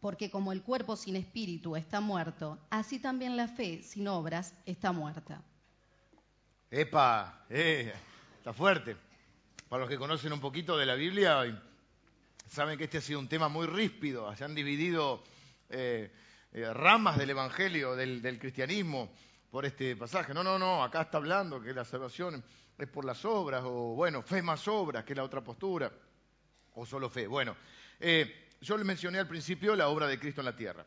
Porque 0.00 0.30
como 0.30 0.52
el 0.52 0.62
cuerpo 0.62 0.96
sin 0.96 1.16
espíritu 1.16 1.76
está 1.76 2.00
muerto, 2.00 2.58
así 2.70 2.99
también 2.99 3.37
la 3.37 3.49
fe 3.49 3.82
sin 3.82 4.08
obras 4.08 4.54
está 4.64 4.90
muerta. 4.90 5.44
Epa, 6.76 7.46
eh, 7.50 7.94
está 8.36 8.52
fuerte. 8.52 8.96
Para 9.68 9.82
los 9.82 9.88
que 9.88 9.96
conocen 9.96 10.32
un 10.32 10.40
poquito 10.40 10.76
de 10.76 10.84
la 10.84 10.96
Biblia, 10.96 11.62
saben 12.48 12.76
que 12.76 12.82
este 12.82 12.98
ha 12.98 13.00
sido 13.00 13.20
un 13.20 13.28
tema 13.28 13.48
muy 13.48 13.68
ríspido. 13.68 14.34
Se 14.34 14.42
han 14.42 14.56
dividido 14.56 15.22
eh, 15.70 16.12
eh, 16.50 16.74
ramas 16.74 17.16
del 17.16 17.30
Evangelio, 17.30 17.94
del, 17.94 18.40
cristianismo, 18.40 19.12
por 19.52 19.64
este 19.64 19.94
pasaje. 19.94 20.34
No, 20.34 20.42
no, 20.42 20.58
no, 20.58 20.82
acá 20.82 21.02
está 21.02 21.18
hablando 21.18 21.62
que 21.62 21.72
la 21.72 21.84
salvación 21.84 22.42
es 22.76 22.88
por 22.88 23.04
las 23.04 23.24
obras, 23.24 23.62
o 23.64 23.94
bueno, 23.94 24.22
fe 24.22 24.42
más 24.42 24.66
obras, 24.66 25.04
que 25.04 25.12
es 25.12 25.16
la 25.16 25.22
otra 25.22 25.44
postura, 25.44 25.92
o 26.72 26.84
solo 26.84 27.08
fe. 27.08 27.28
Bueno, 27.28 27.56
yo 28.60 28.76
le 28.76 28.82
mencioné 28.82 29.20
al 29.20 29.28
principio 29.28 29.76
la 29.76 29.86
obra 29.86 30.08
de 30.08 30.18
Cristo 30.18 30.40
en 30.40 30.46
la 30.46 30.56
tierra. 30.56 30.84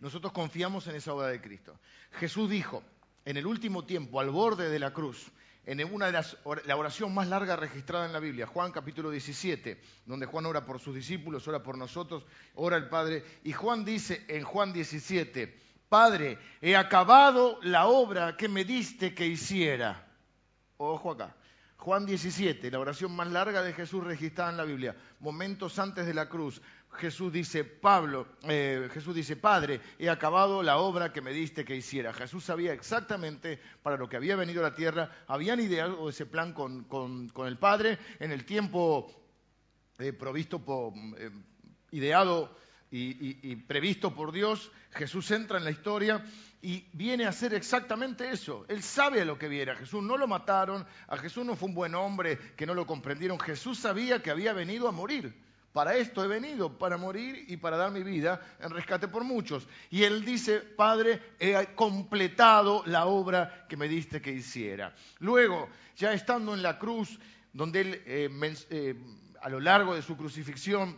Nosotros 0.00 0.32
confiamos 0.32 0.86
en 0.86 0.96
esa 0.96 1.12
obra 1.12 1.28
de 1.28 1.42
Cristo. 1.42 1.78
Jesús 2.12 2.48
dijo, 2.48 2.82
en 3.24 3.36
el 3.36 3.46
último 3.46 3.84
tiempo, 3.84 4.20
al 4.20 4.30
borde 4.30 4.68
de 4.68 4.78
la 4.78 4.92
cruz, 4.92 5.30
en 5.66 5.82
una 5.92 6.06
de 6.06 6.12
las 6.12 6.36
la 6.66 6.76
oración 6.76 7.14
más 7.14 7.28
larga 7.28 7.56
registrada 7.56 8.04
en 8.04 8.12
la 8.12 8.20
Biblia, 8.20 8.46
Juan 8.46 8.70
capítulo 8.70 9.10
17, 9.10 9.80
donde 10.04 10.26
Juan 10.26 10.46
ora 10.46 10.66
por 10.66 10.78
sus 10.78 10.94
discípulos, 10.94 11.48
ora 11.48 11.62
por 11.62 11.78
nosotros, 11.78 12.26
ora 12.54 12.76
el 12.76 12.88
Padre, 12.88 13.24
y 13.44 13.52
Juan 13.52 13.84
dice 13.84 14.24
en 14.28 14.44
Juan 14.44 14.72
17, 14.72 15.58
Padre, 15.88 16.38
he 16.60 16.76
acabado 16.76 17.58
la 17.62 17.86
obra 17.86 18.36
que 18.36 18.48
me 18.48 18.64
diste 18.64 19.14
que 19.14 19.26
hiciera. 19.26 20.06
Ojo 20.76 21.12
acá. 21.12 21.34
Juan 21.84 22.06
17, 22.06 22.70
la 22.70 22.78
oración 22.78 23.14
más 23.14 23.30
larga 23.30 23.62
de 23.62 23.74
Jesús 23.74 24.02
registrada 24.02 24.50
en 24.50 24.56
la 24.56 24.64
Biblia, 24.64 24.96
momentos 25.20 25.78
antes 25.78 26.06
de 26.06 26.14
la 26.14 26.30
cruz. 26.30 26.62
Jesús 26.94 27.30
dice, 27.30 27.62
Pablo, 27.62 28.26
eh, 28.44 28.88
Jesús 28.90 29.14
dice, 29.14 29.36
Padre, 29.36 29.82
he 29.98 30.08
acabado 30.08 30.62
la 30.62 30.78
obra 30.78 31.12
que 31.12 31.20
me 31.20 31.32
diste 31.32 31.62
que 31.62 31.76
hiciera. 31.76 32.14
Jesús 32.14 32.42
sabía 32.42 32.72
exactamente 32.72 33.60
para 33.82 33.98
lo 33.98 34.08
que 34.08 34.16
había 34.16 34.34
venido 34.34 34.60
a 34.60 34.70
la 34.70 34.74
tierra, 34.74 35.10
habían 35.26 35.60
ideado 35.60 36.08
ese 36.08 36.24
plan 36.24 36.54
con, 36.54 37.30
el 37.46 37.58
Padre 37.58 37.98
en 38.18 38.32
el 38.32 38.46
tiempo 38.46 39.12
eh, 39.98 40.14
provisto, 40.14 40.64
eh, 41.18 41.30
ideado 41.90 42.56
y 42.96 43.56
previsto 43.56 44.14
por 44.14 44.32
Dios. 44.32 44.70
Jesús 44.92 45.30
entra 45.30 45.58
en 45.58 45.64
la 45.64 45.70
historia 45.70 46.24
y 46.64 46.82
viene 46.94 47.26
a 47.26 47.28
hacer 47.28 47.52
exactamente 47.52 48.30
eso. 48.30 48.64
Él 48.68 48.82
sabe 48.82 49.20
a 49.20 49.24
lo 49.26 49.38
que 49.38 49.48
viene. 49.48 49.72
A 49.72 49.76
Jesús 49.76 50.02
no 50.02 50.16
lo 50.16 50.26
mataron, 50.26 50.86
a 51.08 51.16
Jesús 51.18 51.44
no 51.44 51.56
fue 51.56 51.68
un 51.68 51.74
buen 51.74 51.94
hombre 51.94 52.38
que 52.56 52.64
no 52.64 52.72
lo 52.72 52.86
comprendieron. 52.86 53.38
Jesús 53.38 53.78
sabía 53.78 54.22
que 54.22 54.30
había 54.30 54.54
venido 54.54 54.88
a 54.88 54.92
morir. 54.92 55.38
Para 55.74 55.96
esto 55.96 56.24
he 56.24 56.26
venido, 56.26 56.78
para 56.78 56.96
morir 56.96 57.44
y 57.48 57.58
para 57.58 57.76
dar 57.76 57.90
mi 57.90 58.02
vida 58.02 58.40
en 58.60 58.70
rescate 58.70 59.08
por 59.08 59.24
muchos. 59.24 59.68
Y 59.90 60.04
él 60.04 60.24
dice, 60.24 60.60
Padre, 60.60 61.20
he 61.38 61.74
completado 61.74 62.82
la 62.86 63.04
obra 63.04 63.66
que 63.68 63.76
me 63.76 63.86
diste 63.86 64.22
que 64.22 64.32
hiciera. 64.32 64.94
Luego, 65.18 65.68
ya 65.96 66.14
estando 66.14 66.54
en 66.54 66.62
la 66.62 66.78
cruz, 66.78 67.18
donde 67.52 67.80
él, 67.82 68.02
eh, 68.06 68.54
eh, 68.70 68.94
a 69.42 69.50
lo 69.50 69.60
largo 69.60 69.94
de 69.94 70.00
su 70.00 70.16
crucifixión, 70.16 70.96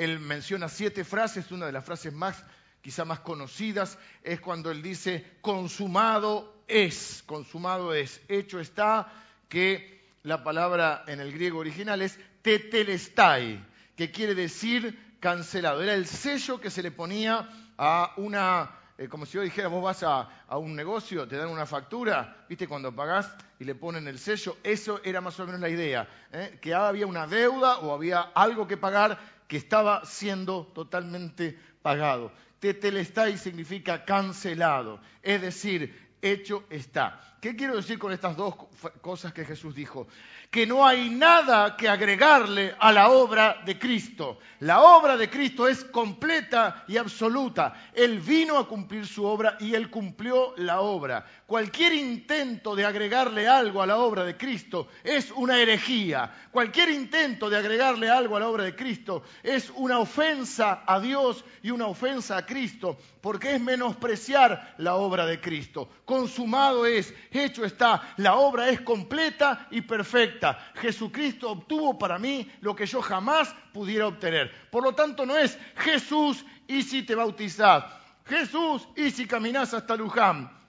él 0.00 0.18
menciona 0.18 0.68
siete 0.68 1.04
frases, 1.04 1.52
una 1.52 1.66
de 1.66 1.72
las 1.72 1.84
frases 1.84 2.12
más 2.12 2.42
quizá 2.80 3.04
más 3.04 3.20
conocidas, 3.20 3.98
es 4.22 4.40
cuando 4.40 4.70
él 4.70 4.82
dice, 4.82 5.38
consumado 5.42 6.62
es, 6.66 7.22
consumado 7.26 7.92
es, 7.92 8.22
hecho 8.28 8.60
está, 8.60 9.12
que 9.48 10.08
la 10.22 10.42
palabra 10.42 11.04
en 11.06 11.20
el 11.20 11.32
griego 11.32 11.58
original 11.58 12.00
es 12.00 12.18
tetelestai, 12.40 13.62
que 13.96 14.10
quiere 14.10 14.34
decir 14.34 15.16
cancelado. 15.20 15.82
Era 15.82 15.92
el 15.92 16.06
sello 16.06 16.60
que 16.60 16.70
se 16.70 16.82
le 16.82 16.90
ponía 16.90 17.46
a 17.76 18.14
una, 18.16 18.70
eh, 18.96 19.08
como 19.08 19.26
si 19.26 19.32
yo 19.32 19.42
dijera, 19.42 19.68
vos 19.68 19.82
vas 19.82 20.02
a, 20.02 20.56
un 20.56 20.74
negocio, 20.74 21.28
te 21.28 21.36
dan 21.36 21.48
una 21.48 21.66
factura, 21.66 22.44
viste, 22.48 22.66
cuando 22.66 22.94
pagás 22.94 23.30
y 23.58 23.64
le 23.64 23.74
ponen 23.74 24.08
el 24.08 24.18
sello, 24.18 24.56
eso 24.62 25.02
era 25.04 25.20
más 25.20 25.38
o 25.38 25.44
menos 25.44 25.60
la 25.60 25.68
idea, 25.68 26.08
¿eh? 26.32 26.58
que 26.62 26.72
había 26.72 27.06
una 27.06 27.26
deuda 27.26 27.80
o 27.80 27.92
había 27.92 28.20
algo 28.34 28.66
que 28.66 28.78
pagar 28.78 29.18
que 29.50 29.56
estaba 29.56 30.04
siendo 30.04 30.64
totalmente 30.66 31.58
pagado. 31.82 32.30
Tetelestai 32.60 33.36
significa 33.36 34.04
cancelado, 34.04 35.00
es 35.24 35.42
decir, 35.42 36.14
hecho 36.22 36.62
está. 36.70 37.20
¿Qué 37.40 37.56
quiero 37.56 37.76
decir 37.76 37.98
con 37.98 38.12
estas 38.12 38.36
dos 38.36 38.54
cosas 39.00 39.32
que 39.32 39.46
Jesús 39.46 39.74
dijo? 39.74 40.06
Que 40.50 40.66
no 40.66 40.86
hay 40.86 41.08
nada 41.08 41.74
que 41.74 41.88
agregarle 41.88 42.74
a 42.78 42.92
la 42.92 43.08
obra 43.08 43.62
de 43.64 43.78
Cristo. 43.78 44.40
La 44.58 44.82
obra 44.82 45.16
de 45.16 45.30
Cristo 45.30 45.66
es 45.66 45.82
completa 45.84 46.84
y 46.86 46.98
absoluta. 46.98 47.72
Él 47.94 48.20
vino 48.20 48.58
a 48.58 48.68
cumplir 48.68 49.06
su 49.06 49.24
obra 49.24 49.56
y 49.58 49.74
él 49.74 49.88
cumplió 49.88 50.52
la 50.58 50.80
obra. 50.80 51.24
Cualquier 51.46 51.94
intento 51.94 52.76
de 52.76 52.84
agregarle 52.84 53.48
algo 53.48 53.80
a 53.80 53.86
la 53.86 53.96
obra 53.96 54.22
de 54.24 54.36
Cristo 54.36 54.88
es 55.02 55.30
una 55.30 55.58
herejía. 55.58 56.30
Cualquier 56.50 56.90
intento 56.90 57.48
de 57.48 57.56
agregarle 57.56 58.10
algo 58.10 58.36
a 58.36 58.40
la 58.40 58.48
obra 58.48 58.64
de 58.64 58.76
Cristo 58.76 59.22
es 59.42 59.72
una 59.76 59.98
ofensa 59.98 60.82
a 60.86 61.00
Dios 61.00 61.42
y 61.62 61.70
una 61.70 61.86
ofensa 61.86 62.36
a 62.36 62.44
Cristo, 62.44 62.98
porque 63.22 63.54
es 63.54 63.60
menospreciar 63.60 64.74
la 64.76 64.96
obra 64.96 65.24
de 65.24 65.40
Cristo. 65.40 65.88
Consumado 66.04 66.84
es 66.84 67.14
hecho 67.30 67.64
está, 67.64 68.14
la 68.16 68.34
obra 68.34 68.68
es 68.68 68.80
completa 68.80 69.66
y 69.70 69.82
perfecta. 69.82 70.58
Jesucristo 70.74 71.50
obtuvo 71.50 71.98
para 71.98 72.18
mí 72.18 72.50
lo 72.60 72.74
que 72.74 72.86
yo 72.86 73.00
jamás 73.00 73.54
pudiera 73.72 74.06
obtener. 74.06 74.50
Por 74.70 74.82
lo 74.82 74.94
tanto, 74.94 75.24
no 75.26 75.36
es 75.36 75.58
Jesús 75.76 76.44
y 76.66 76.82
si 76.82 77.02
te 77.02 77.14
bautizás, 77.14 77.84
Jesús 78.26 78.86
y 78.96 79.10
si 79.10 79.26
caminás 79.26 79.74
hasta 79.74 79.96
Luján 79.96 80.60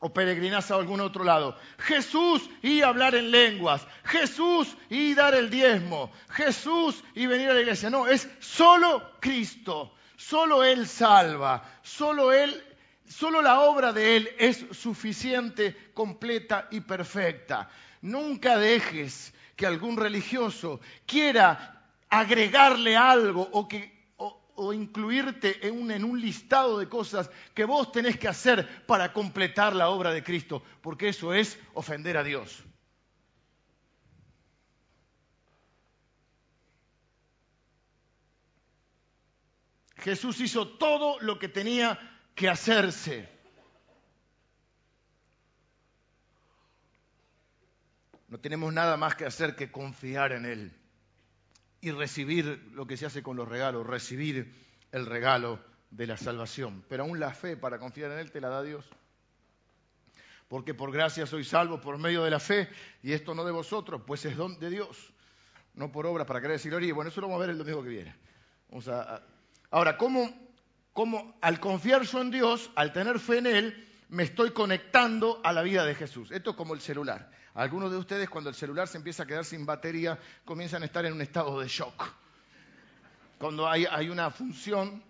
o 0.00 0.12
peregrinás 0.12 0.70
a 0.70 0.74
algún 0.74 1.00
otro 1.00 1.24
lado. 1.24 1.56
Jesús 1.78 2.48
y 2.62 2.82
hablar 2.82 3.14
en 3.14 3.30
lenguas. 3.30 3.86
Jesús 4.04 4.76
y 4.90 5.14
dar 5.14 5.34
el 5.34 5.48
diezmo. 5.50 6.12
Jesús 6.30 7.02
y 7.14 7.26
venir 7.26 7.50
a 7.50 7.54
la 7.54 7.60
iglesia. 7.60 7.90
No, 7.90 8.06
es 8.06 8.28
solo 8.38 9.12
Cristo. 9.20 9.94
Solo 10.16 10.64
Él 10.64 10.86
salva. 10.86 11.62
Solo 11.82 12.32
Él 12.32 12.62
Solo 13.08 13.40
la 13.40 13.60
obra 13.60 13.92
de 13.92 14.16
Él 14.16 14.30
es 14.38 14.66
suficiente, 14.72 15.90
completa 15.94 16.68
y 16.70 16.80
perfecta. 16.80 17.70
Nunca 18.02 18.58
dejes 18.58 19.32
que 19.54 19.66
algún 19.66 19.96
religioso 19.96 20.80
quiera 21.06 21.84
agregarle 22.08 22.96
algo 22.96 23.48
o, 24.58 24.72
incluirte 24.72 25.66
en 25.66 25.80
un, 25.80 25.90
en 25.90 26.04
un 26.04 26.20
listado 26.20 26.78
de 26.78 26.88
cosas 26.88 27.30
que 27.54 27.64
vos 27.64 27.92
tenés 27.92 28.18
que 28.18 28.28
hacer 28.28 28.84
para 28.86 29.12
completar 29.12 29.74
la 29.74 29.88
obra 29.90 30.12
de 30.12 30.24
Cristo, 30.24 30.62
porque 30.80 31.08
eso 31.08 31.32
es 31.32 31.58
ofender 31.74 32.16
a 32.16 32.24
Dios. 32.24 32.64
Jesús 39.98 40.40
hizo 40.40 40.68
todo 40.68 41.18
lo 41.20 41.38
que 41.38 41.48
tenía 41.48 42.15
que 42.36 42.48
hacerse. 42.48 43.28
No 48.28 48.38
tenemos 48.38 48.72
nada 48.72 48.96
más 48.96 49.16
que 49.16 49.24
hacer 49.24 49.56
que 49.56 49.72
confiar 49.72 50.32
en 50.32 50.44
Él 50.44 50.72
y 51.80 51.90
recibir 51.92 52.70
lo 52.72 52.86
que 52.86 52.96
se 52.96 53.06
hace 53.06 53.22
con 53.22 53.36
los 53.36 53.48
regalos, 53.48 53.86
recibir 53.86 54.54
el 54.92 55.06
regalo 55.06 55.64
de 55.90 56.06
la 56.06 56.16
salvación. 56.16 56.84
Pero 56.88 57.04
aún 57.04 57.18
la 57.18 57.32
fe 57.32 57.56
para 57.56 57.78
confiar 57.78 58.12
en 58.12 58.18
Él 58.18 58.30
te 58.30 58.40
la 58.40 58.50
da 58.50 58.62
Dios. 58.62 58.84
Porque 60.48 60.74
por 60.74 60.92
gracia 60.92 61.26
soy 61.26 61.42
salvo 61.42 61.80
por 61.80 61.96
medio 61.96 62.22
de 62.22 62.30
la 62.30 62.38
fe 62.38 62.68
y 63.02 63.12
esto 63.12 63.34
no 63.34 63.44
de 63.44 63.52
vosotros, 63.52 64.02
pues 64.06 64.24
es 64.26 64.36
don 64.36 64.58
de 64.60 64.70
Dios, 64.70 65.12
no 65.74 65.90
por 65.90 66.06
obra 66.06 66.26
para 66.26 66.40
querer 66.40 66.58
decir, 66.58 66.74
oye, 66.74 66.92
bueno, 66.92 67.08
eso 67.08 67.20
lo 67.20 67.28
vamos 67.28 67.42
a 67.42 67.46
ver 67.46 67.50
el 67.50 67.58
domingo 67.58 67.82
que 67.82 67.88
viene. 67.88 68.14
Ahora, 69.70 69.96
¿cómo 69.96 70.45
como 70.96 71.36
al 71.42 71.60
confiar 71.60 72.04
yo 72.04 72.22
en 72.22 72.30
Dios, 72.30 72.70
al 72.74 72.90
tener 72.94 73.18
fe 73.18 73.36
en 73.36 73.46
Él, 73.46 73.86
me 74.08 74.22
estoy 74.22 74.52
conectando 74.52 75.42
a 75.44 75.52
la 75.52 75.60
vida 75.60 75.84
de 75.84 75.94
Jesús. 75.94 76.30
Esto 76.30 76.50
es 76.50 76.56
como 76.56 76.72
el 76.72 76.80
celular. 76.80 77.30
Algunos 77.52 77.90
de 77.90 77.98
ustedes 77.98 78.30
cuando 78.30 78.48
el 78.48 78.56
celular 78.56 78.88
se 78.88 78.96
empieza 78.96 79.24
a 79.24 79.26
quedar 79.26 79.44
sin 79.44 79.66
batería 79.66 80.18
comienzan 80.46 80.82
a 80.82 80.86
estar 80.86 81.04
en 81.04 81.12
un 81.12 81.20
estado 81.20 81.60
de 81.60 81.68
shock. 81.68 82.02
Cuando 83.36 83.68
hay, 83.68 84.08
una 84.08 84.30
función, 84.30 85.02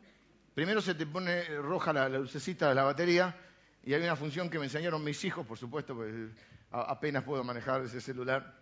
primero 0.56 0.80
se 0.80 0.96
te 0.96 1.06
pone 1.06 1.44
roja 1.58 1.92
la, 1.92 2.08
lucecita 2.08 2.68
de 2.68 2.74
la 2.74 2.82
batería 2.82 3.36
y 3.84 3.94
hay 3.94 4.02
una 4.02 4.16
función 4.16 4.50
que 4.50 4.58
me 4.58 4.64
enseñaron 4.64 5.04
mis 5.04 5.24
hijos, 5.24 5.46
por 5.46 5.56
supuesto, 5.56 5.94
porque 5.94 6.30
apenas 6.72 7.22
puedo 7.22 7.44
manejar 7.44 7.82
ese 7.82 8.00
celular, 8.00 8.58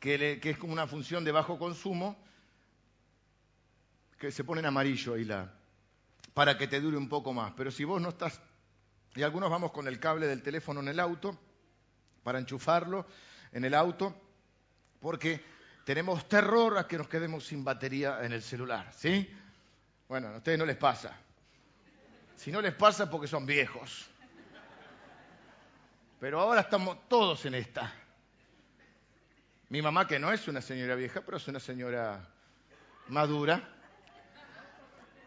que, 0.00 0.40
que 0.40 0.48
es 0.48 0.56
como 0.56 0.72
una 0.72 0.86
función 0.86 1.22
de 1.22 1.32
bajo 1.32 1.58
consumo, 1.58 2.16
que 4.18 4.30
se 4.30 4.42
pone 4.42 4.60
en 4.60 4.66
amarillo 4.66 5.12
ahí 5.12 5.24
la, 5.24 5.57
para 6.34 6.56
que 6.56 6.68
te 6.68 6.80
dure 6.80 6.96
un 6.96 7.08
poco 7.08 7.32
más. 7.32 7.52
Pero 7.56 7.70
si 7.70 7.84
vos 7.84 8.00
no 8.00 8.10
estás, 8.10 8.40
y 9.14 9.22
algunos 9.22 9.50
vamos 9.50 9.72
con 9.72 9.88
el 9.88 9.98
cable 9.98 10.26
del 10.26 10.42
teléfono 10.42 10.80
en 10.80 10.88
el 10.88 11.00
auto, 11.00 11.38
para 12.22 12.38
enchufarlo 12.38 13.06
en 13.52 13.64
el 13.64 13.74
auto, 13.74 14.14
porque 15.00 15.42
tenemos 15.84 16.28
terror 16.28 16.76
a 16.78 16.86
que 16.86 16.98
nos 16.98 17.08
quedemos 17.08 17.46
sin 17.46 17.64
batería 17.64 18.18
en 18.22 18.32
el 18.32 18.42
celular, 18.42 18.92
¿sí? 18.94 19.34
Bueno, 20.08 20.28
a 20.28 20.36
ustedes 20.36 20.58
no 20.58 20.66
les 20.66 20.76
pasa. 20.76 21.16
Si 22.36 22.52
no 22.52 22.60
les 22.60 22.74
pasa 22.74 23.10
porque 23.10 23.26
son 23.26 23.46
viejos. 23.46 24.08
Pero 26.20 26.40
ahora 26.40 26.62
estamos 26.62 27.08
todos 27.08 27.44
en 27.46 27.54
esta. 27.54 27.92
Mi 29.70 29.82
mamá, 29.82 30.06
que 30.06 30.18
no 30.18 30.32
es 30.32 30.48
una 30.48 30.60
señora 30.60 30.94
vieja, 30.94 31.20
pero 31.20 31.36
es 31.36 31.46
una 31.48 31.60
señora 31.60 32.26
madura, 33.08 33.77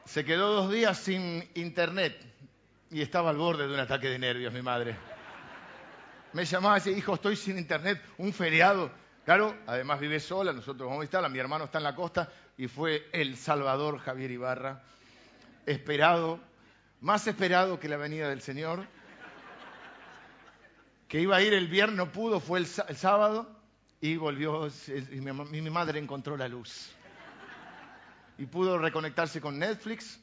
se 0.05 0.25
quedó 0.25 0.53
dos 0.53 0.71
días 0.71 0.97
sin 0.97 1.47
internet 1.55 2.17
y 2.89 3.01
estaba 3.01 3.29
al 3.29 3.37
borde 3.37 3.67
de 3.67 3.73
un 3.73 3.79
ataque 3.79 4.09
de 4.09 4.19
nervios, 4.19 4.53
mi 4.53 4.61
madre. 4.61 4.95
Me 6.33 6.45
llamaba 6.45 6.77
y 6.77 6.79
decía, 6.79 6.97
hijo, 6.97 7.15
estoy 7.15 7.35
sin 7.35 7.57
internet, 7.57 8.01
un 8.17 8.33
feriado. 8.33 8.91
Claro, 9.25 9.55
además 9.67 9.99
vive 9.99 10.19
sola, 10.19 10.51
nosotros 10.51 10.87
vamos 10.87 11.01
a 11.01 11.05
estar, 11.05 11.29
mi 11.29 11.39
hermano 11.39 11.65
está 11.65 11.77
en 11.77 11.83
la 11.83 11.95
costa 11.95 12.29
y 12.57 12.67
fue 12.67 13.07
el 13.13 13.37
Salvador 13.37 13.99
Javier 13.99 14.31
Ibarra, 14.31 14.81
esperado, 15.65 16.39
más 17.01 17.27
esperado 17.27 17.79
que 17.79 17.87
la 17.87 17.97
venida 17.97 18.29
del 18.29 18.41
Señor, 18.41 18.87
que 21.07 21.21
iba 21.21 21.35
a 21.35 21.41
ir 21.41 21.53
el 21.53 21.67
viernes, 21.67 21.97
no 21.97 22.11
pudo, 22.11 22.39
fue 22.39 22.59
el, 22.59 22.65
sábado 22.65 23.47
y 23.99 24.15
volvió, 24.15 24.67
y 24.87 25.21
mi 25.61 25.69
madre 25.69 25.99
encontró 25.99 26.35
la 26.35 26.47
luz 26.47 26.95
y 28.41 28.47
pudo 28.47 28.79
reconectarse 28.79 29.39
con 29.39 29.59
Netflix 29.59 30.19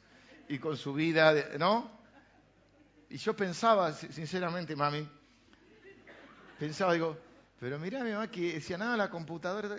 y 0.49 0.59
con 0.59 0.77
su 0.77 0.93
vida, 0.93 1.57
¿no? 1.57 1.89
Y 3.09 3.17
yo 3.17 3.37
pensaba, 3.37 3.93
sinceramente, 3.93 4.75
mami, 4.75 5.09
pensaba, 6.59 6.95
digo, 6.95 7.17
pero 7.61 7.79
mirá 7.79 8.03
mi 8.03 8.11
mamá 8.11 8.29
que 8.29 8.55
decía, 8.55 8.77
nada, 8.77 8.97
la 8.97 9.09
computadora 9.09 9.77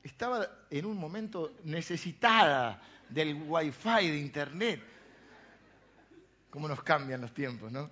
estaba 0.00 0.48
en 0.70 0.86
un 0.86 0.96
momento 0.96 1.56
necesitada 1.64 2.80
del 3.08 3.34
wifi, 3.34 4.10
de 4.10 4.18
internet. 4.18 4.80
¿Cómo 6.50 6.68
nos 6.68 6.84
cambian 6.84 7.20
los 7.20 7.34
tiempos, 7.34 7.72
no? 7.72 7.90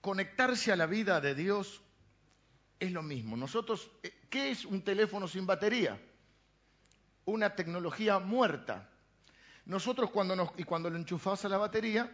Conectarse 0.00 0.72
a 0.72 0.76
la 0.76 0.86
vida 0.86 1.20
de 1.20 1.34
Dios 1.34 1.82
es 2.80 2.92
lo 2.92 3.02
mismo. 3.02 3.36
Nosotros, 3.36 3.90
eh, 4.02 4.22
¿qué 4.30 4.50
es 4.52 4.64
un 4.64 4.80
teléfono 4.80 5.28
sin 5.28 5.44
batería? 5.44 6.00
Una 7.26 7.54
tecnología 7.54 8.18
muerta. 8.18 8.88
Nosotros 9.66 10.10
cuando, 10.10 10.36
nos, 10.36 10.50
y 10.56 10.64
cuando 10.64 10.90
lo 10.90 10.96
enchufas 10.96 11.44
a 11.44 11.48
la 11.48 11.56
batería, 11.56 12.10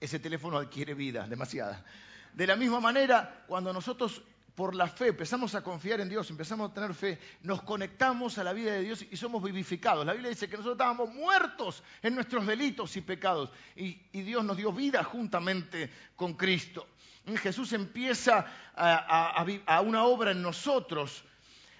ese 0.00 0.18
teléfono 0.18 0.58
adquiere 0.58 0.94
vida, 0.94 1.26
demasiada. 1.26 1.84
De 2.32 2.46
la 2.46 2.56
misma 2.56 2.80
manera, 2.80 3.44
cuando 3.46 3.72
nosotros 3.72 4.22
por 4.54 4.74
la 4.74 4.88
fe 4.88 5.08
empezamos 5.08 5.54
a 5.54 5.62
confiar 5.62 6.00
en 6.00 6.08
Dios, 6.08 6.30
empezamos 6.30 6.70
a 6.70 6.74
tener 6.74 6.92
fe, 6.92 7.18
nos 7.42 7.62
conectamos 7.62 8.38
a 8.38 8.44
la 8.44 8.52
vida 8.52 8.72
de 8.72 8.82
Dios 8.82 9.04
y 9.08 9.16
somos 9.16 9.40
vivificados. 9.40 10.04
La 10.04 10.12
Biblia 10.12 10.30
dice 10.30 10.48
que 10.48 10.56
nosotros 10.56 10.74
estábamos 10.74 11.14
muertos 11.14 11.84
en 12.02 12.16
nuestros 12.16 12.44
delitos 12.44 12.96
y 12.96 13.02
pecados 13.02 13.52
y, 13.76 13.94
Dios 14.12 14.44
nos 14.44 14.56
dio 14.56 14.72
vida 14.72 15.04
juntamente 15.04 15.90
con 16.16 16.34
Cristo. 16.34 16.88
Jesús 17.36 17.72
empieza 17.72 18.46
a 18.74 19.80
una 19.84 20.04
obra 20.04 20.32
en 20.32 20.42
nosotros, 20.42 21.22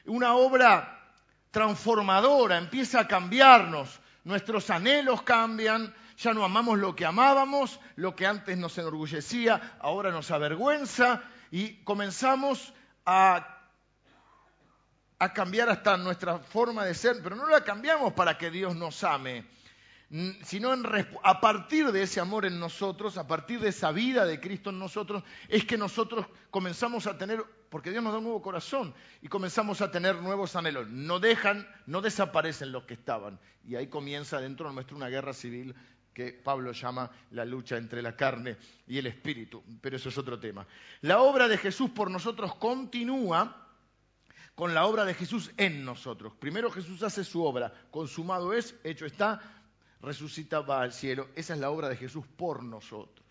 una 0.05 0.37
obra 0.37 0.98
transformadora, 1.51 2.59
empieza 2.59 3.01
a 3.01 3.09
cambiarnos. 3.09 4.01
Nuestros 4.25 4.69
anhelos 4.71 5.23
cambian, 5.23 5.95
ya 6.17 6.35
no 6.35 6.45
amamos 6.45 6.79
lo 6.79 6.95
que 6.95 7.07
amábamos, 7.07 7.81
lo 7.97 8.15
que 8.15 8.27
antes 8.27 8.59
nos 8.59 8.77
enorgullecía, 8.77 9.77
ahora 9.81 10.11
nos 10.11 10.31
avergüenza 10.31 11.23
y 11.51 11.83
comenzamos 11.85 12.75
a, 13.07 13.59
a 15.19 15.33
cambiar 15.33 15.71
hasta 15.71 15.97
nuestra 15.97 16.39
forma 16.39 16.85
de 16.85 16.95
ser, 16.95 17.23
pero 17.23 17.37
no 17.37 17.49
la 17.49 17.63
cambiamos 17.63 18.13
para 18.13 18.37
que 18.37 18.51
Dios 18.51 18.77
nos 18.77 19.03
ame, 19.05 19.47
sino 20.43 20.73
a 21.23 21.41
partir 21.41 21.93
de 21.93 22.03
ese 22.03 22.21
amor 22.21 22.47
en 22.47 22.59
nosotros, 22.59 23.19
a 23.19 23.27
partir 23.27 23.61
de 23.61 23.69
esa 23.69 23.93
vida 23.93 24.25
de 24.25 24.41
Cristo 24.41 24.71
en 24.71 24.79
nosotros, 24.79 25.23
es 25.49 25.65
que 25.65 25.77
nosotros 25.77 26.27
comenzamos 26.51 27.07
a 27.07 27.19
tener, 27.19 27.45
porque 27.69 27.91
Dios 27.91 28.03
nos 28.03 28.13
da 28.13 28.19
un 28.19 28.25
nuevo 28.25 28.41
corazón, 28.41 28.95
y 29.21 29.29
comenzamos 29.29 29.83
a 29.83 29.91
tener 29.91 30.17
nuevos 30.17 30.57
anhelos. 30.57 30.89
No 30.89 31.21
dejan, 31.21 31.69
no 31.87 32.01
desaparecen 32.01 32.73
los 32.73 32.85
que 32.85 32.95
estaban. 32.95 33.39
Y 33.65 33.77
ahí 33.77 33.89
comienza 33.89 34.41
dentro 34.41 34.69
de 34.69 34.75
nuestra 34.75 34.97
una 34.97 35.09
guerra 35.09 35.35
civil 35.35 35.75
que 36.15 36.33
Pablo 36.33 36.73
llama 36.73 37.11
la 37.33 37.45
lucha 37.45 37.77
entre 37.77 38.03
la 38.03 38.17
carne 38.17 38.57
y 38.87 38.99
el 38.99 39.07
espíritu, 39.07 39.63
pero 39.81 39.97
eso 39.97 40.09
es 40.09 40.19
otro 40.19 40.41
tema. 40.41 40.67
La 41.03 41.21
obra 41.21 41.47
de 41.49 41.59
Jesús 41.59 41.91
por 41.91 42.11
nosotros 42.11 42.55
continúa 42.57 43.69
con 44.59 44.75
la 44.75 44.87
obra 44.87 45.05
de 45.05 45.15
Jesús 45.15 45.53
en 45.57 45.85
nosotros. 45.85 46.33
Primero 46.41 46.73
Jesús 46.73 47.05
hace 47.05 47.23
su 47.23 47.45
obra, 47.45 47.73
consumado 47.93 48.53
es, 48.53 48.75
hecho 48.83 49.07
está, 49.07 49.58
resucita, 50.03 50.61
va 50.61 50.83
al 50.83 50.93
cielo. 50.93 51.29
Esa 51.35 51.55
es 51.55 51.61
la 51.61 51.71
obra 51.71 51.89
de 51.89 51.97
Jesús 51.97 52.25
por 52.37 52.63
nosotros. 52.63 53.27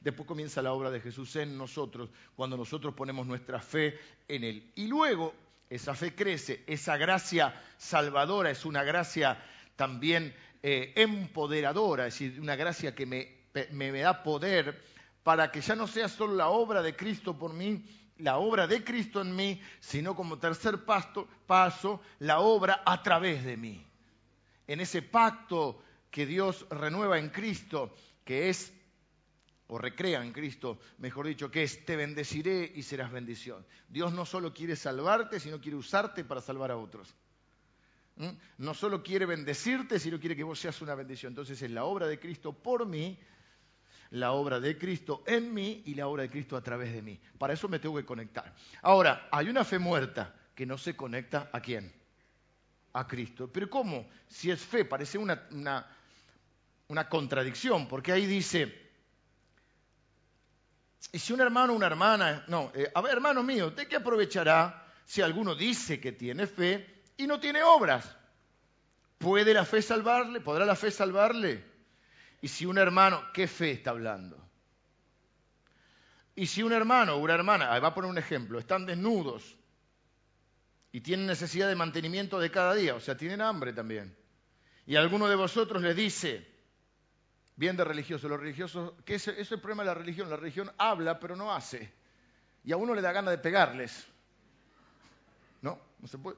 Después 0.00 0.28
comienza 0.28 0.62
la 0.62 0.72
obra 0.72 0.90
de 0.90 1.00
Jesús 1.00 1.34
en 1.36 1.58
nosotros, 1.58 2.10
cuando 2.36 2.56
nosotros 2.56 2.94
ponemos 2.94 3.26
nuestra 3.26 3.60
fe 3.60 3.98
en 4.28 4.44
Él. 4.44 4.72
Y 4.76 4.86
luego 4.86 5.34
esa 5.68 5.94
fe 5.94 6.14
crece, 6.14 6.62
esa 6.66 6.96
gracia 6.96 7.54
salvadora 7.76 8.50
es 8.50 8.64
una 8.64 8.84
gracia 8.84 9.42
también 9.76 10.34
eh, 10.62 10.92
empoderadora, 10.96 12.06
es 12.06 12.14
decir, 12.14 12.40
una 12.40 12.56
gracia 12.56 12.94
que 12.94 13.06
me, 13.06 13.38
me, 13.72 13.92
da 13.92 14.22
poder 14.22 14.82
para 15.22 15.50
que 15.50 15.60
ya 15.60 15.76
no 15.76 15.86
sea 15.86 16.08
solo 16.08 16.34
la 16.34 16.48
obra 16.48 16.82
de 16.82 16.96
Cristo 16.96 17.38
por 17.38 17.52
mí, 17.52 17.84
la 18.18 18.38
obra 18.38 18.66
de 18.66 18.82
Cristo 18.82 19.20
en 19.20 19.36
mí, 19.36 19.60
sino 19.78 20.16
como 20.16 20.38
tercer 20.38 20.84
paso, 20.84 22.00
la 22.18 22.40
obra 22.40 22.82
a 22.84 23.02
través 23.02 23.44
de 23.44 23.56
mí. 23.56 23.84
En 24.66 24.80
ese 24.80 25.02
pacto 25.02 25.82
que 26.10 26.26
Dios 26.26 26.66
renueva 26.70 27.18
en 27.18 27.30
Cristo, 27.30 27.94
que 28.24 28.48
es, 28.48 28.72
o 29.68 29.78
recrea 29.78 30.24
en 30.24 30.32
Cristo, 30.32 30.78
mejor 30.98 31.26
dicho, 31.26 31.50
que 31.50 31.62
es, 31.62 31.84
te 31.84 31.96
bendeciré 31.96 32.72
y 32.74 32.82
serás 32.82 33.12
bendición. 33.12 33.66
Dios 33.88 34.12
no 34.12 34.24
solo 34.24 34.54
quiere 34.54 34.76
salvarte, 34.76 35.40
sino 35.40 35.60
quiere 35.60 35.76
usarte 35.76 36.24
para 36.24 36.40
salvar 36.40 36.70
a 36.70 36.76
otros. 36.76 37.14
¿Mm? 38.16 38.30
No 38.58 38.74
solo 38.74 39.02
quiere 39.02 39.26
bendecirte, 39.26 39.98
sino 39.98 40.18
quiere 40.18 40.34
que 40.34 40.42
vos 40.42 40.58
seas 40.58 40.80
una 40.82 40.94
bendición. 40.94 41.32
Entonces 41.32 41.60
es 41.60 41.70
la 41.70 41.84
obra 41.84 42.06
de 42.06 42.18
Cristo 42.18 42.52
por 42.52 42.86
mí, 42.86 43.18
la 44.10 44.32
obra 44.32 44.58
de 44.58 44.76
Cristo 44.78 45.22
en 45.26 45.52
mí 45.52 45.82
y 45.86 45.94
la 45.94 46.08
obra 46.08 46.22
de 46.22 46.30
Cristo 46.30 46.56
a 46.56 46.62
través 46.62 46.92
de 46.92 47.02
mí. 47.02 47.20
Para 47.38 47.52
eso 47.52 47.68
me 47.68 47.78
tengo 47.78 47.96
que 47.96 48.04
conectar. 48.04 48.54
Ahora, 48.82 49.28
hay 49.30 49.48
una 49.48 49.64
fe 49.64 49.78
muerta 49.78 50.34
que 50.54 50.66
no 50.66 50.78
se 50.78 50.96
conecta 50.96 51.50
a 51.52 51.60
quién? 51.60 51.92
A 52.94 53.06
Cristo. 53.06 53.48
Pero 53.52 53.68
¿cómo? 53.68 54.08
Si 54.26 54.50
es 54.50 54.60
fe, 54.60 54.84
parece 54.84 55.18
una, 55.18 55.46
una, 55.52 55.86
contradicción, 57.08 57.86
porque 57.86 58.12
ahí 58.12 58.26
dice, 58.26 58.90
y 61.12 61.18
si 61.18 61.32
un 61.32 61.40
hermano 61.40 61.72
o 61.72 61.76
una 61.76 61.86
hermana, 61.86 62.44
no, 62.48 62.72
eh, 62.74 62.90
a 62.94 63.00
ver, 63.00 63.12
hermano 63.12 63.42
mío, 63.42 63.70
¿de 63.70 63.86
qué 63.86 63.96
aprovechará 63.96 64.86
si 65.08 65.22
alguno 65.22 65.54
dice 65.54 66.00
que 66.00 66.12
tiene 66.12 66.46
fe 66.46 67.02
y 67.16 67.26
no 67.26 67.40
tiene 67.40 67.62
obras. 67.62 68.14
¿Puede 69.16 69.54
la 69.54 69.64
fe 69.64 69.80
salvarle? 69.80 70.40
¿Podrá 70.42 70.66
la 70.66 70.76
fe 70.76 70.90
salvarle? 70.90 71.64
Y 72.42 72.48
si 72.48 72.66
un 72.66 72.76
hermano, 72.76 73.22
¿qué 73.32 73.48
fe 73.48 73.70
está 73.70 73.90
hablando? 73.90 74.38
Y 76.36 76.46
si 76.46 76.62
un 76.62 76.72
hermano 76.72 77.14
o 77.14 77.18
una 77.18 77.34
hermana, 77.34 77.78
va 77.80 77.88
a 77.88 77.94
poner 77.94 78.10
un 78.10 78.18
ejemplo, 78.18 78.58
están 78.58 78.84
desnudos 78.84 79.56
y 80.92 81.00
tienen 81.00 81.26
necesidad 81.26 81.68
de 81.68 81.74
mantenimiento 81.74 82.38
de 82.38 82.50
cada 82.50 82.74
día, 82.74 82.94
o 82.94 83.00
sea, 83.00 83.16
tienen 83.16 83.40
hambre 83.40 83.72
también, 83.72 84.14
y 84.86 84.96
alguno 84.96 85.26
de 85.28 85.36
vosotros 85.36 85.82
les 85.82 85.96
dice, 85.96 86.46
bien 87.58 87.76
de 87.76 87.82
religioso, 87.82 88.28
los 88.28 88.38
religiosos, 88.38 88.92
que 89.04 89.16
ese, 89.16 89.38
es 89.38 89.50
el 89.50 89.60
problema 89.60 89.82
de 89.82 89.88
la 89.88 89.94
religión, 89.94 90.30
la 90.30 90.36
religión 90.36 90.70
habla 90.78 91.18
pero 91.18 91.34
no 91.34 91.52
hace, 91.52 91.92
y 92.62 92.70
a 92.70 92.76
uno 92.76 92.94
le 92.94 93.02
da 93.02 93.10
ganas 93.10 93.32
de 93.32 93.38
pegarles, 93.38 94.06
¿no? 95.60 95.76
No 95.98 96.06
se 96.06 96.18
puede. 96.18 96.36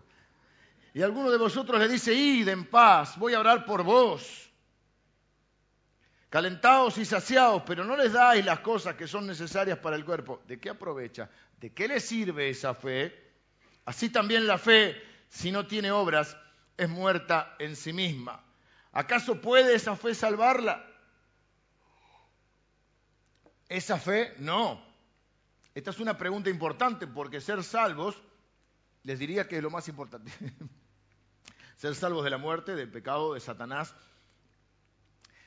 Y 0.95 1.03
alguno 1.03 1.31
de 1.31 1.37
vosotros 1.37 1.79
le 1.79 1.89
dice, 1.89 2.15
id 2.15 2.49
en 2.49 2.65
paz, 2.65 3.19
voy 3.19 3.35
a 3.35 3.41
orar 3.41 3.67
por 3.67 3.85
vos. 3.85 4.51
Calentaos 6.31 6.97
y 6.97 7.05
saciaos, 7.05 7.65
pero 7.67 7.85
no 7.85 7.97
les 7.97 8.15
dais 8.15 8.45
las 8.45 8.61
cosas 8.61 8.95
que 8.95 9.07
son 9.07 9.27
necesarias 9.27 9.79
para 9.79 9.97
el 9.97 10.05
cuerpo. 10.07 10.41
¿De 10.47 10.59
qué 10.59 10.71
aprovecha? 10.71 11.29
¿De 11.61 11.73
qué 11.75 11.87
le 11.87 12.01
sirve 12.01 12.49
esa 12.49 12.75
fe? 12.75 13.15
Así 13.85 14.09
también 14.09 14.47
la 14.47 14.57
fe, 14.57 14.97
si 15.29 15.53
no 15.53 15.67
tiene 15.67 15.91
obras, 15.91 16.37
es 16.79 16.89
muerta 16.89 17.57
en 17.59 17.77
sí 17.77 17.93
misma. 17.93 18.43
¿Acaso 18.93 19.41
puede 19.41 19.75
esa 19.75 19.97
fe 19.97 20.15
salvarla? 20.15 20.90
Esa 23.71 23.99
fe, 23.99 24.35
no. 24.39 24.85
Esta 25.77 25.91
es 25.91 26.01
una 26.01 26.19
pregunta 26.19 26.51
importante 26.51 27.07
porque 27.07 27.41
ser 27.41 27.63
salvos, 27.63 28.21
les 29.05 29.17
diría 29.17 29.47
que 29.47 29.59
es 29.59 29.63
lo 29.63 29.71
más 29.71 29.87
importante. 29.89 30.31
Ser 31.77 31.95
salvos 31.95 32.25
de 32.25 32.31
la 32.31 32.37
muerte, 32.37 32.75
del 32.75 32.91
pecado, 32.91 33.33
de 33.33 33.41
Satanás 33.41 33.95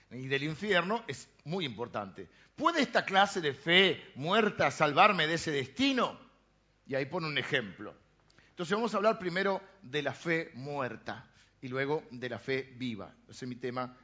y 0.09 0.25
del 0.25 0.41
infierno 0.41 1.03
es 1.07 1.29
muy 1.43 1.63
importante. 1.63 2.27
¿Puede 2.55 2.81
esta 2.81 3.05
clase 3.05 3.39
de 3.39 3.53
fe 3.53 4.03
muerta 4.15 4.71
salvarme 4.71 5.27
de 5.27 5.35
ese 5.35 5.51
destino? 5.51 6.19
Y 6.87 6.95
ahí 6.95 7.05
pone 7.05 7.27
un 7.27 7.37
ejemplo. 7.37 7.93
Entonces 8.49 8.73
vamos 8.73 8.95
a 8.95 8.97
hablar 8.97 9.19
primero 9.19 9.61
de 9.83 10.01
la 10.01 10.13
fe 10.13 10.49
muerta 10.55 11.29
y 11.61 11.67
luego 11.67 12.03
de 12.09 12.29
la 12.29 12.39
fe 12.39 12.73
viva. 12.77 13.13
Ese 13.29 13.45
es 13.45 13.49
mi 13.49 13.57
tema 13.57 13.95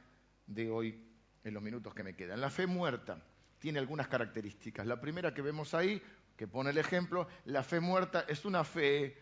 de 0.46 0.70
hoy 0.70 1.04
en 1.42 1.54
los 1.54 1.62
minutos 1.62 1.92
que 1.94 2.04
me 2.04 2.14
quedan. 2.14 2.40
La 2.40 2.50
fe 2.50 2.68
muerta 2.68 3.20
tiene 3.60 3.78
algunas 3.78 4.08
características. 4.08 4.86
La 4.86 5.00
primera 5.00 5.32
que 5.32 5.42
vemos 5.42 5.74
ahí, 5.74 6.02
que 6.36 6.48
pone 6.48 6.70
el 6.70 6.78
ejemplo, 6.78 7.28
la 7.44 7.62
fe 7.62 7.78
muerta 7.78 8.24
es 8.26 8.44
una 8.44 8.64
fe, 8.64 9.16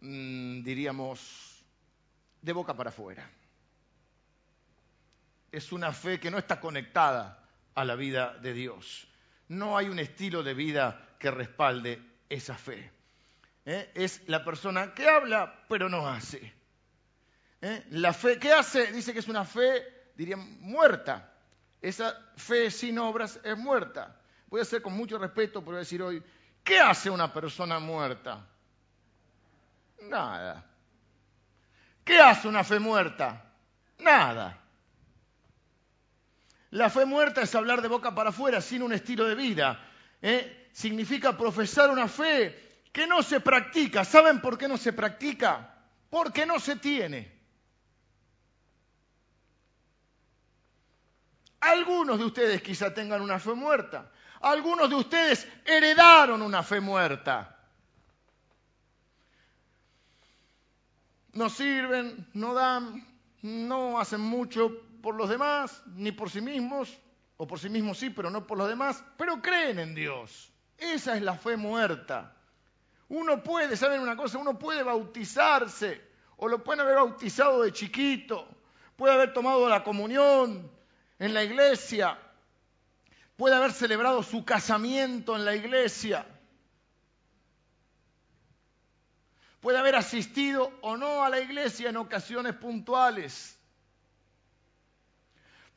mm, 0.00 0.62
diríamos, 0.62 1.64
de 2.40 2.52
boca 2.52 2.74
para 2.74 2.90
afuera. 2.90 3.28
Es 5.50 5.72
una 5.72 5.92
fe 5.92 6.20
que 6.20 6.30
no 6.30 6.38
está 6.38 6.60
conectada 6.60 7.44
a 7.74 7.84
la 7.84 7.96
vida 7.96 8.38
de 8.38 8.52
Dios. 8.52 9.08
No 9.48 9.76
hay 9.76 9.88
un 9.88 9.98
estilo 9.98 10.42
de 10.42 10.54
vida 10.54 11.16
que 11.18 11.30
respalde 11.30 12.00
esa 12.28 12.56
fe. 12.56 12.92
¿Eh? 13.64 13.90
Es 13.94 14.28
la 14.28 14.44
persona 14.44 14.94
que 14.94 15.08
habla 15.08 15.64
pero 15.68 15.88
no 15.88 16.08
hace. 16.08 16.54
¿Eh? 17.60 17.84
La 17.90 18.12
fe 18.12 18.38
que 18.38 18.52
hace 18.52 18.92
dice 18.92 19.12
que 19.12 19.18
es 19.18 19.28
una 19.28 19.44
fe, 19.44 20.12
diría, 20.16 20.36
muerta. 20.36 21.34
Esa 21.80 22.14
fe 22.36 22.70
sin 22.70 22.98
obras 22.98 23.40
es 23.42 23.56
muerta. 23.56 24.16
Voy 24.48 24.60
a 24.60 24.62
hacer 24.62 24.82
con 24.82 24.94
mucho 24.94 25.18
respeto, 25.18 25.60
pero 25.60 25.72
voy 25.72 25.76
a 25.76 25.78
decir 25.80 26.02
hoy, 26.02 26.22
¿qué 26.64 26.80
hace 26.80 27.10
una 27.10 27.32
persona 27.32 27.78
muerta? 27.78 28.46
Nada. 30.02 30.64
¿Qué 32.04 32.18
hace 32.18 32.48
una 32.48 32.64
fe 32.64 32.78
muerta? 32.78 33.52
Nada. 33.98 34.58
La 36.70 36.90
fe 36.90 37.04
muerta 37.04 37.42
es 37.42 37.54
hablar 37.54 37.82
de 37.82 37.88
boca 37.88 38.14
para 38.14 38.30
afuera 38.30 38.60
sin 38.60 38.82
un 38.82 38.92
estilo 38.92 39.24
de 39.26 39.34
vida. 39.34 39.84
¿eh? 40.22 40.58
significa 40.72 41.36
profesar 41.36 41.90
una 41.90 42.08
fe 42.08 42.82
que 42.92 43.06
no 43.06 43.22
se 43.22 43.40
practica. 43.40 44.04
¿Saben 44.04 44.40
por 44.40 44.56
qué 44.56 44.68
no 44.68 44.76
se 44.76 44.92
practica? 44.92 45.74
Porque 46.10 46.46
no 46.46 46.60
se 46.60 46.76
tiene. 46.76 47.37
Algunos 51.60 52.18
de 52.18 52.24
ustedes 52.24 52.62
quizá 52.62 52.94
tengan 52.94 53.20
una 53.20 53.38
fe 53.38 53.54
muerta. 53.54 54.10
Algunos 54.40 54.88
de 54.88 54.96
ustedes 54.96 55.48
heredaron 55.64 56.42
una 56.42 56.62
fe 56.62 56.80
muerta. 56.80 57.56
No 61.32 61.48
sirven, 61.48 62.28
no 62.34 62.54
dan, 62.54 63.06
no 63.42 63.98
hacen 63.98 64.20
mucho 64.20 64.72
por 65.02 65.14
los 65.14 65.28
demás, 65.28 65.82
ni 65.94 66.12
por 66.12 66.30
sí 66.30 66.40
mismos, 66.40 66.96
o 67.36 67.46
por 67.46 67.58
sí 67.58 67.68
mismos 67.68 67.98
sí, 67.98 68.10
pero 68.10 68.30
no 68.30 68.46
por 68.46 68.58
los 68.58 68.68
demás, 68.68 69.02
pero 69.16 69.40
creen 69.40 69.78
en 69.78 69.94
Dios. 69.94 70.52
Esa 70.76 71.16
es 71.16 71.22
la 71.22 71.34
fe 71.36 71.56
muerta. 71.56 72.34
Uno 73.08 73.42
puede, 73.42 73.76
¿saben 73.76 74.00
una 74.00 74.16
cosa? 74.16 74.38
Uno 74.38 74.58
puede 74.58 74.82
bautizarse, 74.82 76.00
o 76.36 76.48
lo 76.48 76.62
pueden 76.62 76.80
haber 76.80 76.96
bautizado 76.96 77.62
de 77.62 77.72
chiquito, 77.72 78.46
puede 78.96 79.14
haber 79.14 79.32
tomado 79.32 79.68
la 79.68 79.82
comunión 79.82 80.77
en 81.18 81.34
la 81.34 81.44
iglesia, 81.44 82.18
puede 83.36 83.54
haber 83.54 83.72
celebrado 83.72 84.22
su 84.22 84.44
casamiento 84.44 85.36
en 85.36 85.44
la 85.44 85.54
iglesia, 85.54 86.26
puede 89.60 89.78
haber 89.78 89.96
asistido 89.96 90.72
o 90.82 90.96
no 90.96 91.24
a 91.24 91.30
la 91.30 91.40
iglesia 91.40 91.90
en 91.90 91.96
ocasiones 91.96 92.54
puntuales 92.54 93.58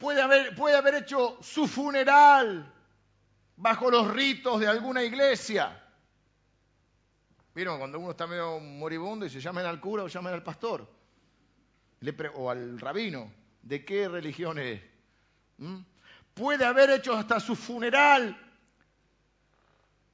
puede 0.02 0.20
haber, 0.20 0.56
puede 0.56 0.76
haber 0.76 0.96
hecho 0.96 1.38
su 1.42 1.68
funeral 1.68 2.74
bajo 3.56 3.92
los 3.92 4.12
ritos 4.12 4.60
de 4.60 4.68
alguna 4.68 5.04
iglesia. 5.04 5.80
Vieron, 7.54 7.78
cuando 7.78 8.00
uno 8.00 8.12
está 8.12 8.26
medio 8.26 8.60
moribundo 8.60 9.26
y 9.26 9.30
se 9.30 9.40
llaman 9.40 9.66
al 9.68 9.80
cura 9.80 10.04
o 10.04 10.08
llaman 10.08 10.34
al 10.34 10.44
pastor 10.44 10.90
o 12.34 12.50
al 12.50 12.80
rabino, 12.80 13.32
¿de 13.62 13.86
qué 13.86 14.08
religión 14.08 14.58
es? 14.58 14.82
¿Mm? 15.62 15.78
Puede 16.34 16.66
haber 16.66 16.90
hecho 16.90 17.14
hasta 17.14 17.40
su 17.40 17.56
funeral 17.56 18.36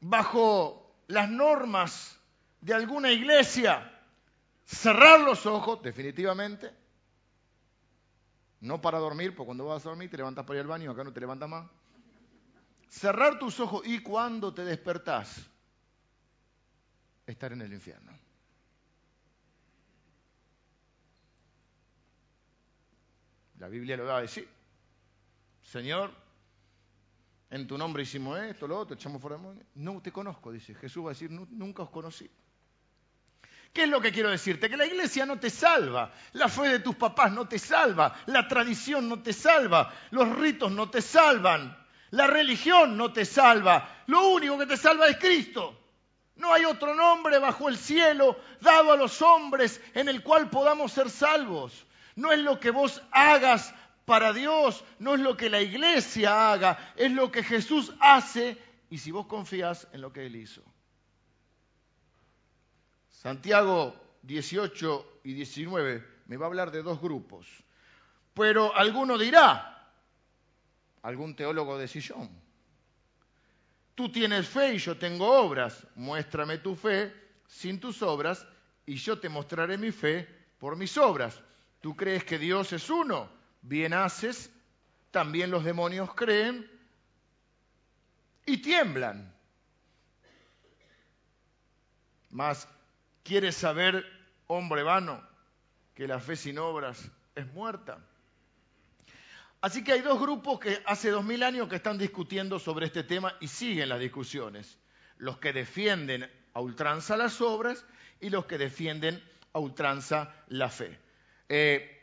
bajo 0.02 0.94
las 1.08 1.30
normas 1.30 2.20
de 2.60 2.74
alguna 2.74 3.12
iglesia. 3.12 3.94
Cerrar 4.66 5.22
los 5.22 5.46
ojos, 5.46 5.82
definitivamente, 5.82 6.74
no 8.60 8.82
para 8.82 9.00
dormir, 9.00 9.34
porque 9.34 9.48
cuando 9.48 9.66
vas 9.68 9.86
a 9.86 9.90
dormir 9.90 10.10
te 10.10 10.18
levantas 10.18 10.44
para 10.46 10.58
ir 10.58 10.62
al 10.64 10.68
baño, 10.68 10.92
acá 10.92 11.06
no 11.06 11.14
te 11.14 11.22
levantas 11.22 11.48
más. 11.48 11.66
Cerrar 12.90 13.40
tus 13.40 13.58
ojos 13.62 13.88
y 13.88 14.00
cuando 14.00 14.54
te 14.54 14.66
despertás, 14.66 15.48
estar 17.26 17.54
en 17.54 17.62
el 17.62 17.72
infierno. 17.72 18.12
La 23.60 23.70
Biblia 23.70 23.96
lo 23.96 24.06
va 24.06 24.18
a 24.18 24.22
decir. 24.22 24.57
Señor, 25.68 26.14
en 27.50 27.68
tu 27.68 27.78
nombre 27.78 28.04
hicimos 28.04 28.40
esto, 28.40 28.68
lo 28.70 28.80
otro, 28.80 28.96
echamos 28.96 29.22
fuera 29.22 29.38
de 29.38 29.66
No 29.76 30.02
te 30.02 30.14
conozco, 30.14 30.52
dice. 30.52 30.74
Jesús 30.76 31.04
va 31.04 31.10
a 31.10 31.14
decir, 31.14 31.30
nunca 31.30 31.84
os 31.84 31.90
conocí. 31.90 32.32
¿Qué 33.74 33.84
es 33.84 33.90
lo 33.90 34.00
que 34.00 34.14
quiero 34.14 34.30
decirte? 34.30 34.70
Que 34.70 34.78
la 34.78 34.86
iglesia 34.86 35.26
no 35.26 35.38
te 35.40 35.50
salva, 35.50 36.14
la 36.34 36.48
fe 36.48 36.70
de 36.70 36.80
tus 36.80 36.96
papás 36.96 37.34
no 37.34 37.50
te 37.50 37.60
salva, 37.60 38.16
la 38.28 38.48
tradición 38.48 39.10
no 39.10 39.22
te 39.22 39.34
salva, 39.34 39.94
los 40.12 40.38
ritos 40.38 40.72
no 40.72 40.90
te 40.90 41.02
salvan, 41.02 41.78
la 42.12 42.28
religión 42.28 42.96
no 42.96 43.12
te 43.12 43.26
salva, 43.26 44.04
lo 44.08 44.30
único 44.30 44.58
que 44.58 44.68
te 44.68 44.78
salva 44.78 45.08
es 45.10 45.18
Cristo. 45.18 45.78
No 46.38 46.54
hay 46.54 46.64
otro 46.64 46.96
nombre 46.96 47.40
bajo 47.40 47.68
el 47.68 47.78
cielo 47.78 48.40
dado 48.62 48.94
a 48.94 48.98
los 48.98 49.22
hombres 49.22 49.82
en 49.94 50.08
el 50.08 50.24
cual 50.24 50.50
podamos 50.50 50.94
ser 50.94 51.10
salvos. 51.10 51.86
No 52.16 52.32
es 52.32 52.40
lo 52.40 52.60
que 52.60 52.72
vos 52.72 53.02
hagas 53.12 53.74
para 54.08 54.32
Dios, 54.32 54.86
no 55.00 55.16
es 55.16 55.20
lo 55.20 55.36
que 55.36 55.50
la 55.50 55.62
iglesia 55.62 56.54
haga, 56.54 56.94
es 56.96 57.12
lo 57.12 57.30
que 57.30 57.44
Jesús 57.44 57.94
hace 58.00 58.58
y 58.90 59.00
si 59.00 59.12
vos 59.12 59.26
confías 59.26 59.86
en 59.92 60.00
lo 60.00 60.14
que 60.14 60.26
Él 60.26 60.38
hizo. 60.38 60.64
Santiago 63.10 63.94
18 64.22 65.20
y 65.26 65.34
19 65.34 66.08
me 66.28 66.38
va 66.38 66.46
a 66.46 66.48
hablar 66.48 66.72
de 66.72 66.84
dos 66.84 67.02
grupos. 67.02 67.48
Pero 68.34 68.74
alguno 68.74 69.18
dirá, 69.18 69.92
algún 71.02 71.36
teólogo 71.36 71.78
de 71.78 71.90
sillón, 71.90 72.30
tú 73.94 74.10
tienes 74.10 74.48
fe 74.48 74.76
y 74.76 74.78
yo 74.78 74.98
tengo 74.98 75.30
obras, 75.30 75.86
muéstrame 75.96 76.60
tu 76.60 76.78
fe 76.78 77.14
sin 77.46 77.78
tus 77.78 78.02
obras 78.02 78.48
y 78.86 78.96
yo 78.96 79.20
te 79.20 79.28
mostraré 79.28 79.78
mi 79.78 79.92
fe 79.92 80.26
por 80.60 80.78
mis 80.78 80.98
obras. 80.98 81.42
¿Tú 81.82 81.94
crees 81.94 82.24
que 82.24 82.40
Dios 82.40 82.72
es 82.72 82.90
uno? 82.90 83.36
Bien 83.68 83.94
haces, 83.94 84.52
también 85.12 85.52
los 85.52 85.64
demonios 85.64 86.14
creen 86.14 86.70
y 88.46 88.62
tiemblan. 88.62 89.34
Mas 92.30 92.68
¿Quieres 93.28 93.58
saber, 93.58 94.06
hombre 94.48 94.84
vano, 94.84 95.22
que 95.94 96.08
la 96.08 96.18
fe 96.18 96.38
sin 96.38 96.58
obras 96.60 97.12
es 97.36 97.46
muerta? 97.48 98.00
Así 99.60 99.84
que 99.84 99.92
hay 99.92 100.00
dos 100.00 100.18
grupos 100.18 100.62
que 100.62 100.82
hace 100.86 101.10
dos 101.10 101.26
mil 101.26 101.44
años 101.44 101.68
que 101.68 101.76
están 101.76 101.98
discutiendo 101.98 102.58
sobre 102.58 102.86
este 102.86 103.04
tema 103.04 103.36
y 103.42 103.50
siguen 103.50 103.90
las 103.90 104.00
discusiones. 104.00 104.80
Los 105.18 105.40
que 105.40 105.52
defienden 105.52 106.32
a 106.54 106.62
ultranza 106.62 107.18
las 107.18 107.42
obras 107.42 107.84
y 108.22 108.30
los 108.30 108.46
que 108.46 108.58
defienden 108.58 109.22
a 109.52 109.60
ultranza 109.60 110.34
la 110.48 110.70
fe. 110.70 110.98
Eh, 111.50 111.97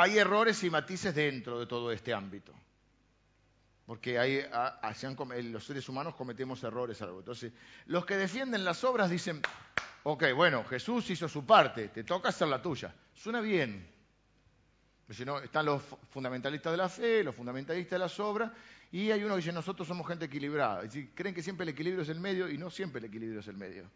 hay 0.00 0.18
errores 0.18 0.62
y 0.64 0.70
matices 0.70 1.14
dentro 1.14 1.58
de 1.58 1.66
todo 1.66 1.92
este 1.92 2.14
ámbito. 2.14 2.54
Porque 3.86 4.18
hay, 4.18 4.44
los 5.44 5.64
seres 5.64 5.88
humanos 5.88 6.14
cometemos 6.14 6.62
errores. 6.62 7.00
Entonces, 7.00 7.52
los 7.86 8.06
que 8.06 8.16
defienden 8.16 8.64
las 8.64 8.84
obras 8.84 9.10
dicen, 9.10 9.42
Ok, 10.02 10.24
bueno, 10.34 10.64
Jesús 10.64 11.10
hizo 11.10 11.28
su 11.28 11.44
parte, 11.44 11.88
te 11.88 12.04
toca 12.04 12.30
hacer 12.30 12.48
la 12.48 12.62
tuya. 12.62 12.94
Suena 13.14 13.40
bien. 13.40 13.86
Si 15.10 15.24
no, 15.24 15.40
están 15.40 15.66
los 15.66 15.82
fundamentalistas 16.10 16.72
de 16.72 16.76
la 16.78 16.88
fe, 16.88 17.24
los 17.24 17.34
fundamentalistas 17.34 17.92
de 17.92 17.98
las 17.98 18.18
obras, 18.20 18.50
y 18.92 19.10
hay 19.10 19.22
uno 19.22 19.34
que 19.34 19.40
dice, 19.40 19.52
nosotros 19.52 19.86
somos 19.86 20.06
gente 20.06 20.26
equilibrada. 20.26 20.82
Decir, 20.82 21.10
creen 21.14 21.34
que 21.34 21.42
siempre 21.42 21.64
el 21.64 21.70
equilibrio 21.70 22.02
es 22.02 22.08
el 22.08 22.20
medio, 22.20 22.48
y 22.48 22.56
no 22.56 22.70
siempre 22.70 23.00
el 23.00 23.06
equilibrio 23.06 23.40
es 23.40 23.48
el 23.48 23.56
medio. 23.56 23.90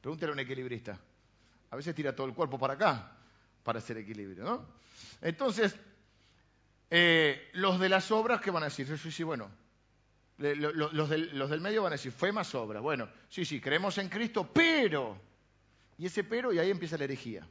Pregúntale 0.00 0.30
a 0.30 0.32
un 0.32 0.40
equilibrista. 0.40 0.98
A 1.70 1.76
veces 1.76 1.94
tira 1.94 2.16
todo 2.16 2.26
el 2.26 2.34
cuerpo 2.34 2.58
para 2.58 2.74
acá 2.74 3.17
para 3.62 3.78
hacer 3.78 3.98
equilibrio, 3.98 4.44
¿no? 4.44 4.66
Entonces, 5.20 5.76
eh, 6.90 7.50
los 7.52 7.78
de 7.78 7.88
las 7.88 8.10
obras, 8.10 8.40
¿qué 8.40 8.50
van 8.50 8.62
a 8.62 8.66
decir? 8.66 8.86
Sí, 8.98 9.10
sí, 9.10 9.22
bueno, 9.22 9.50
los 10.38 11.08
del, 11.10 11.36
los 11.36 11.50
del, 11.50 11.60
medio 11.60 11.82
van 11.82 11.92
a 11.92 11.96
decir, 11.96 12.12
fue 12.12 12.32
más 12.32 12.54
obra. 12.54 12.80
Bueno, 12.80 13.08
sí, 13.28 13.44
sí, 13.44 13.60
creemos 13.60 13.98
en 13.98 14.08
Cristo, 14.08 14.48
pero 14.52 15.18
y 15.98 16.06
ese 16.06 16.22
pero, 16.22 16.52
y 16.52 16.58
ahí 16.60 16.70
empieza 16.70 16.96
la 16.96 17.04
herejía. 17.04 17.46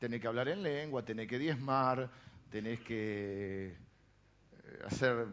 Tenés 0.00 0.20
que 0.20 0.26
hablar 0.26 0.48
en 0.48 0.62
lengua, 0.62 1.04
tenés 1.04 1.28
que 1.28 1.38
diezmar, 1.38 2.10
tenés 2.50 2.80
que 2.80 3.68
eh, 3.68 4.82
hacer, 4.84 5.26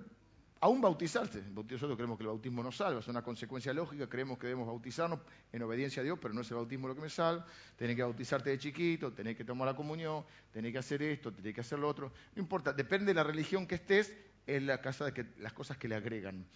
aún 0.66 0.82
bautizarse. 0.82 1.44
Nosotros 1.54 1.96
creemos 1.96 2.18
que 2.18 2.24
el 2.24 2.30
bautismo 2.30 2.64
nos 2.64 2.78
salva, 2.78 3.00
es 3.00 3.08
una 3.08 3.22
consecuencia 3.22 3.72
lógica, 3.72 4.10
creemos 4.10 4.40
que 4.40 4.48
debemos 4.48 4.68
bautizarnos 4.68 5.20
en 5.52 5.62
obediencia 5.62 6.02
a 6.02 6.04
Dios, 6.04 6.18
pero 6.20 6.34
no 6.34 6.42
es 6.42 6.50
el 6.50 6.56
bautismo 6.58 6.88
lo 6.88 6.96
que 6.96 7.02
me 7.02 7.10
salva. 7.10 7.46
Tenés 7.76 7.96
que 7.96 8.02
bautizarte 8.02 8.50
de 8.50 8.58
chiquito, 8.58 9.14
tenés 9.14 9.38
que 9.38 9.46
tomar 9.46 9.68
la 9.68 9.76
comunión, 9.76 10.26
tenés 10.52 10.72
que 10.72 10.80
hacer 10.80 11.04
esto, 11.04 11.32
tenés 11.32 11.54
que 11.54 11.62
hacer 11.62 11.78
lo 11.78 11.88
otro. 11.88 12.12
No 12.36 12.42
importa, 12.42 12.74
depende 12.74 13.06
de 13.06 13.14
la 13.14 13.24
religión 13.24 13.68
que 13.68 13.76
estés, 13.76 14.12
es 14.48 14.64
la 14.64 14.82
casa 14.82 15.06
de 15.06 15.14
que, 15.14 15.26
las 15.38 15.54
cosas 15.54 15.78
que 15.78 15.88
le 15.88 15.96
agregan. 15.96 16.48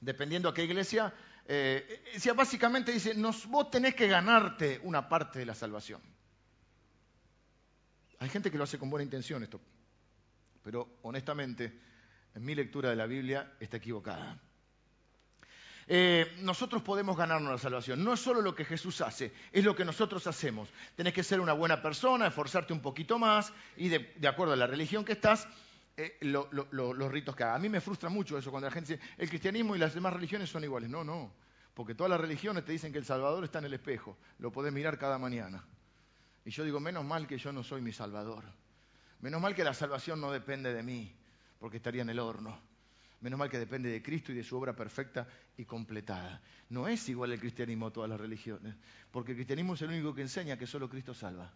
Dependiendo 0.00 0.48
a 0.48 0.54
qué 0.54 0.64
iglesia, 0.64 1.14
eh, 1.46 2.02
básicamente 2.34 2.90
dice, 2.90 3.14
vos 3.48 3.70
tenés 3.70 3.94
que 3.94 4.08
ganarte 4.08 4.80
una 4.82 5.08
parte 5.08 5.38
de 5.38 5.46
la 5.46 5.54
salvación. 5.54 6.02
Hay 8.18 8.28
gente 8.28 8.50
que 8.50 8.58
lo 8.58 8.64
hace 8.64 8.76
con 8.76 8.90
buena 8.90 9.04
intención 9.04 9.44
esto, 9.44 9.60
pero 10.64 10.98
honestamente, 11.02 11.86
mi 12.40 12.54
lectura 12.54 12.90
de 12.90 12.96
la 12.96 13.06
Biblia 13.06 13.52
está 13.60 13.78
equivocada. 13.78 14.38
Eh, 15.90 16.36
nosotros 16.42 16.82
podemos 16.82 17.16
ganarnos 17.16 17.50
la 17.50 17.58
salvación. 17.58 18.04
No 18.04 18.12
es 18.12 18.20
solo 18.20 18.42
lo 18.42 18.54
que 18.54 18.66
Jesús 18.66 19.00
hace, 19.00 19.32
es 19.52 19.64
lo 19.64 19.74
que 19.74 19.86
nosotros 19.86 20.26
hacemos. 20.26 20.68
Tenés 20.94 21.14
que 21.14 21.22
ser 21.22 21.40
una 21.40 21.54
buena 21.54 21.80
persona, 21.80 22.26
esforzarte 22.26 22.74
un 22.74 22.80
poquito 22.80 23.18
más 23.18 23.54
y 23.76 23.88
de, 23.88 24.28
acuerdo 24.28 24.52
a 24.52 24.56
la 24.56 24.66
religión 24.66 25.04
que 25.04 25.12
estás, 25.12 25.48
eh, 25.96 26.18
los 26.20 27.10
ritos 27.10 27.34
que 27.34 27.44
haga. 27.44 27.54
A 27.54 27.58
mí 27.58 27.70
me 27.70 27.80
frustra 27.80 28.10
mucho 28.10 28.36
eso 28.36 28.50
cuando 28.50 28.68
la 28.68 28.72
gente 28.72 28.96
dice, 28.96 29.08
el 29.16 29.30
cristianismo 29.30 29.74
y 29.74 29.78
las 29.78 29.94
demás 29.94 30.12
religiones 30.12 30.50
son 30.50 30.62
iguales. 30.62 30.90
No, 30.90 31.04
no. 31.04 31.32
Porque 31.72 31.94
todas 31.94 32.10
las 32.10 32.20
religiones 32.20 32.64
te 32.64 32.72
dicen 32.72 32.92
que 32.92 32.98
el 32.98 33.06
Salvador 33.06 33.44
está 33.44 33.60
en 33.60 33.66
el 33.66 33.74
espejo, 33.74 34.18
lo 34.40 34.52
podés 34.52 34.72
mirar 34.72 34.98
cada 34.98 35.16
mañana. 35.16 35.64
Y 36.44 36.50
yo 36.50 36.64
digo, 36.64 36.80
menos 36.80 37.04
mal 37.04 37.26
que 37.26 37.38
yo 37.38 37.52
no 37.52 37.62
soy 37.62 37.80
mi 37.80 37.92
Salvador. 37.92 38.44
Menos 39.20 39.40
mal 39.40 39.54
que 39.54 39.64
la 39.64 39.74
salvación 39.74 40.20
no 40.20 40.32
depende 40.32 40.74
de 40.74 40.82
mí, 40.82 41.14
porque 41.58 41.78
estaría 41.78 42.02
en 42.02 42.10
el 42.10 42.18
horno. 42.18 42.58
Menos 43.20 43.38
mal 43.38 43.50
que 43.50 43.58
depende 43.58 43.90
de 43.90 44.02
Cristo 44.02 44.30
y 44.30 44.36
de 44.36 44.44
su 44.44 44.56
obra 44.56 44.74
perfecta 44.76 45.26
y 45.56 45.64
completada. 45.64 46.40
No 46.68 46.86
es 46.86 47.08
igual 47.08 47.32
el 47.32 47.40
cristianismo 47.40 47.88
a 47.88 47.92
todas 47.92 48.08
las 48.08 48.20
religiones, 48.20 48.76
porque 49.10 49.32
el 49.32 49.38
cristianismo 49.38 49.74
es 49.74 49.82
el 49.82 49.88
único 49.88 50.14
que 50.14 50.22
enseña 50.22 50.56
que 50.56 50.66
solo 50.66 50.88
Cristo 50.88 51.14
salva. 51.14 51.52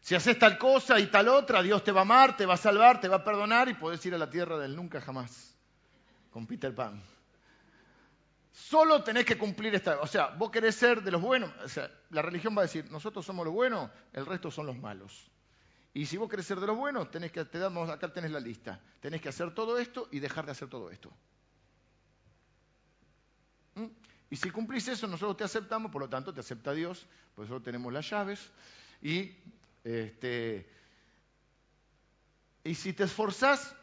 Si 0.00 0.14
haces 0.14 0.38
tal 0.38 0.56
cosa 0.56 0.98
y 0.98 1.08
tal 1.08 1.28
otra, 1.28 1.62
Dios 1.62 1.84
te 1.84 1.92
va 1.92 2.00
a 2.00 2.02
amar, 2.02 2.34
te 2.34 2.46
va 2.46 2.54
a 2.54 2.56
salvar, 2.56 2.98
te 2.98 3.08
va 3.08 3.16
a 3.16 3.24
perdonar 3.24 3.68
y 3.68 3.74
puedes 3.74 4.04
ir 4.06 4.14
a 4.14 4.18
la 4.18 4.30
tierra 4.30 4.56
del 4.56 4.74
nunca 4.74 5.02
jamás. 5.02 5.54
Con 6.30 6.46
Peter 6.46 6.74
Pan. 6.74 7.02
Solo 8.50 9.04
tenés 9.04 9.26
que 9.26 9.36
cumplir 9.36 9.74
esta. 9.74 10.00
O 10.00 10.06
sea, 10.06 10.28
vos 10.28 10.50
querés 10.50 10.74
ser 10.74 11.02
de 11.02 11.10
los 11.10 11.20
buenos. 11.20 11.52
O 11.62 11.68
sea, 11.68 11.90
la 12.08 12.22
religión 12.22 12.56
va 12.56 12.62
a 12.62 12.64
decir, 12.64 12.90
nosotros 12.90 13.26
somos 13.26 13.44
los 13.44 13.52
buenos, 13.52 13.90
el 14.14 14.24
resto 14.24 14.50
son 14.50 14.66
los 14.66 14.78
malos. 14.78 15.30
Y 15.98 16.06
si 16.06 16.16
vos 16.16 16.30
querés 16.30 16.46
ser 16.46 16.60
de 16.60 16.66
los 16.68 16.76
buenos, 16.76 17.10
tenés 17.10 17.32
que, 17.32 17.44
te 17.44 17.58
damos, 17.58 17.90
acá 17.90 18.12
tenés 18.12 18.30
la 18.30 18.38
lista. 18.38 18.80
Tenés 19.00 19.20
que 19.20 19.30
hacer 19.30 19.52
todo 19.52 19.78
esto 19.78 20.08
y 20.12 20.20
dejar 20.20 20.46
de 20.46 20.52
hacer 20.52 20.68
todo 20.68 20.92
esto. 20.92 21.10
¿Mm? 23.74 23.86
Y 24.30 24.36
si 24.36 24.52
cumplís 24.52 24.86
eso, 24.86 25.08
nosotros 25.08 25.36
te 25.36 25.42
aceptamos, 25.42 25.90
por 25.90 26.00
lo 26.00 26.08
tanto 26.08 26.32
te 26.32 26.38
acepta 26.38 26.72
Dios, 26.72 27.04
por 27.34 27.46
eso 27.46 27.60
tenemos 27.60 27.92
las 27.92 28.08
llaves. 28.08 28.48
Y, 29.02 29.32
este, 29.82 30.70
y 32.62 32.76
si 32.76 32.92
te 32.92 33.02
esforzás 33.02 33.74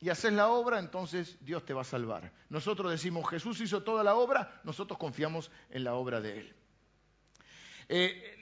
y 0.00 0.10
haces 0.10 0.34
la 0.34 0.48
obra, 0.48 0.80
entonces 0.80 1.38
Dios 1.40 1.64
te 1.64 1.72
va 1.72 1.80
a 1.80 1.84
salvar. 1.84 2.30
Nosotros 2.50 2.90
decimos, 2.90 3.26
Jesús 3.30 3.58
hizo 3.62 3.84
toda 3.84 4.04
la 4.04 4.16
obra, 4.16 4.60
nosotros 4.64 4.98
confiamos 4.98 5.50
en 5.70 5.84
la 5.84 5.94
obra 5.94 6.20
de 6.20 6.40
Él. 6.40 6.54
Eh, 7.88 8.37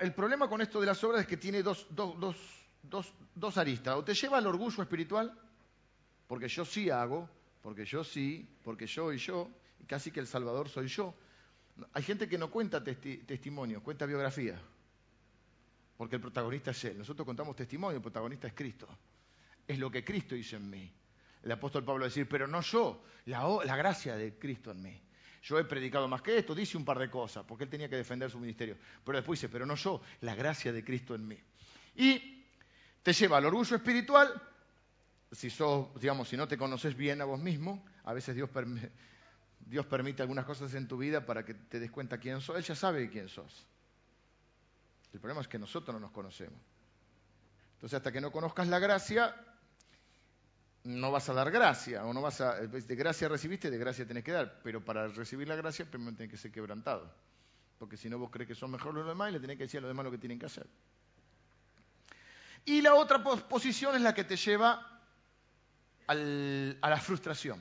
el 0.00 0.14
problema 0.14 0.48
con 0.48 0.60
esto 0.60 0.80
de 0.80 0.86
las 0.86 1.02
obras 1.04 1.22
es 1.22 1.26
que 1.26 1.36
tiene 1.36 1.62
dos, 1.62 1.86
dos 1.90 3.58
aristas. 3.58 3.96
O 3.96 4.04
te 4.04 4.14
lleva 4.14 4.38
al 4.38 4.46
orgullo 4.46 4.82
espiritual, 4.82 5.32
porque 6.26 6.48
yo 6.48 6.64
sí 6.64 6.90
hago, 6.90 7.28
porque 7.62 7.84
yo 7.84 8.02
sí, 8.04 8.48
porque 8.62 8.86
yo 8.86 9.12
y 9.12 9.18
yo, 9.18 9.50
y 9.80 9.84
casi 9.84 10.10
que 10.10 10.20
el 10.20 10.26
Salvador 10.26 10.68
soy 10.68 10.88
yo. 10.88 11.14
Hay 11.92 12.02
gente 12.02 12.28
que 12.28 12.36
no 12.36 12.50
cuenta 12.50 12.82
testimonio, 12.82 13.82
cuenta 13.82 14.04
biografía, 14.04 14.60
porque 15.96 16.16
el 16.16 16.22
protagonista 16.22 16.72
es 16.72 16.84
Él. 16.84 16.98
Nosotros 16.98 17.24
contamos 17.24 17.56
testimonio, 17.56 17.96
el 17.96 18.02
protagonista 18.02 18.48
es 18.48 18.54
Cristo. 18.54 18.88
Es 19.66 19.78
lo 19.78 19.90
que 19.90 20.04
Cristo 20.04 20.34
hizo 20.34 20.56
en 20.56 20.68
mí. 20.68 20.92
El 21.42 21.52
apóstol 21.52 21.84
Pablo 21.84 22.04
decir, 22.04 22.28
pero 22.28 22.46
no 22.46 22.60
yo, 22.60 23.02
la, 23.26 23.46
la 23.64 23.76
gracia 23.76 24.16
de 24.16 24.38
Cristo 24.38 24.70
en 24.70 24.82
mí. 24.82 25.02
Yo 25.42 25.58
he 25.58 25.64
predicado 25.64 26.06
más 26.06 26.22
que 26.22 26.38
esto, 26.38 26.54
dice 26.54 26.76
un 26.76 26.84
par 26.84 26.98
de 26.98 27.10
cosas, 27.10 27.44
porque 27.44 27.64
él 27.64 27.70
tenía 27.70 27.88
que 27.88 27.96
defender 27.96 28.30
su 28.30 28.38
ministerio. 28.38 28.76
Pero 29.04 29.18
después 29.18 29.40
dice, 29.40 29.48
pero 29.48 29.66
no 29.66 29.74
yo, 29.74 30.00
la 30.20 30.34
gracia 30.34 30.72
de 30.72 30.84
Cristo 30.84 31.14
en 31.14 31.26
mí. 31.26 31.38
Y 31.96 32.44
te 33.02 33.12
lleva 33.12 33.38
al 33.38 33.46
orgullo 33.46 33.76
espiritual, 33.76 34.40
si 35.32 35.50
si 35.50 36.36
no 36.36 36.48
te 36.48 36.56
conoces 36.56 36.96
bien 36.96 37.20
a 37.20 37.24
vos 37.24 37.40
mismo, 37.40 37.84
a 38.04 38.12
veces 38.12 38.36
Dios, 38.36 38.50
Dios 39.60 39.86
permite 39.86 40.22
algunas 40.22 40.44
cosas 40.44 40.74
en 40.74 40.86
tu 40.86 40.96
vida 40.96 41.26
para 41.26 41.44
que 41.44 41.54
te 41.54 41.80
des 41.80 41.90
cuenta 41.90 42.18
quién 42.18 42.40
sos. 42.40 42.56
Él 42.56 42.62
ya 42.62 42.76
sabe 42.76 43.10
quién 43.10 43.28
sos. 43.28 43.66
El 45.12 45.20
problema 45.20 45.40
es 45.40 45.48
que 45.48 45.58
nosotros 45.58 45.92
no 45.92 46.00
nos 46.00 46.12
conocemos. 46.12 46.60
Entonces, 47.74 47.96
hasta 47.96 48.12
que 48.12 48.20
no 48.20 48.30
conozcas 48.30 48.68
la 48.68 48.78
gracia, 48.78 49.34
no 50.84 51.10
vas 51.10 51.28
a 51.28 51.32
dar 51.32 51.50
gracia, 51.50 52.04
o 52.04 52.12
no 52.12 52.20
vas 52.20 52.40
a, 52.40 52.54
de 52.56 52.96
gracia 52.96 53.28
recibiste, 53.28 53.70
de 53.70 53.78
gracia 53.78 54.06
tenés 54.06 54.24
que 54.24 54.32
dar, 54.32 54.60
pero 54.62 54.84
para 54.84 55.08
recibir 55.08 55.46
la 55.46 55.56
gracia 55.56 55.88
primero 55.88 56.16
tenés 56.16 56.30
que 56.30 56.36
ser 56.36 56.50
quebrantado, 56.50 57.12
porque 57.78 57.96
si 57.96 58.08
no 58.08 58.18
vos 58.18 58.30
crees 58.30 58.48
que 58.48 58.54
son 58.54 58.70
mejores 58.70 58.96
los 58.96 59.06
demás 59.06 59.30
y 59.30 59.32
le 59.34 59.40
tenés 59.40 59.56
que 59.56 59.64
decir 59.64 59.78
a 59.78 59.82
los 59.82 59.90
demás 59.90 60.04
lo 60.04 60.10
que 60.10 60.18
tienen 60.18 60.38
que 60.38 60.46
hacer. 60.46 60.66
Y 62.64 62.80
la 62.80 62.94
otra 62.94 63.22
posición 63.22 63.96
es 63.96 64.02
la 64.02 64.14
que 64.14 64.24
te 64.24 64.36
lleva 64.36 65.00
a 66.06 66.14
la 66.14 67.00
frustración. 67.00 67.60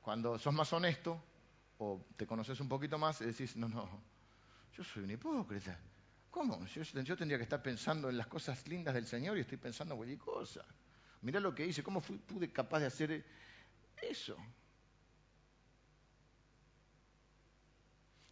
Cuando 0.00 0.38
sos 0.38 0.52
más 0.52 0.72
honesto 0.72 1.22
o 1.78 2.06
te 2.16 2.26
conoces 2.26 2.60
un 2.60 2.68
poquito 2.68 2.98
más 2.98 3.20
y 3.20 3.26
decís, 3.26 3.56
no, 3.56 3.68
no, 3.68 3.88
yo 4.76 4.84
soy 4.84 5.04
un 5.04 5.10
hipócrita. 5.10 5.78
¿Cómo? 6.30 6.64
Yo, 6.66 6.82
yo 6.82 7.16
tendría 7.16 7.38
que 7.38 7.44
estar 7.44 7.62
pensando 7.62 8.08
en 8.10 8.16
las 8.16 8.26
cosas 8.26 8.66
lindas 8.66 8.94
del 8.94 9.06
Señor 9.06 9.36
y 9.36 9.42
estoy 9.42 9.58
pensando 9.58 9.94
en 9.94 9.98
cualquier 9.98 10.18
cosa. 10.18 10.64
Mirá 11.24 11.40
lo 11.40 11.54
que 11.54 11.66
hice, 11.66 11.82
cómo 11.82 12.02
fui, 12.02 12.18
pude 12.18 12.52
capaz 12.52 12.80
de 12.80 12.86
hacer 12.86 13.24
eso. 14.02 14.36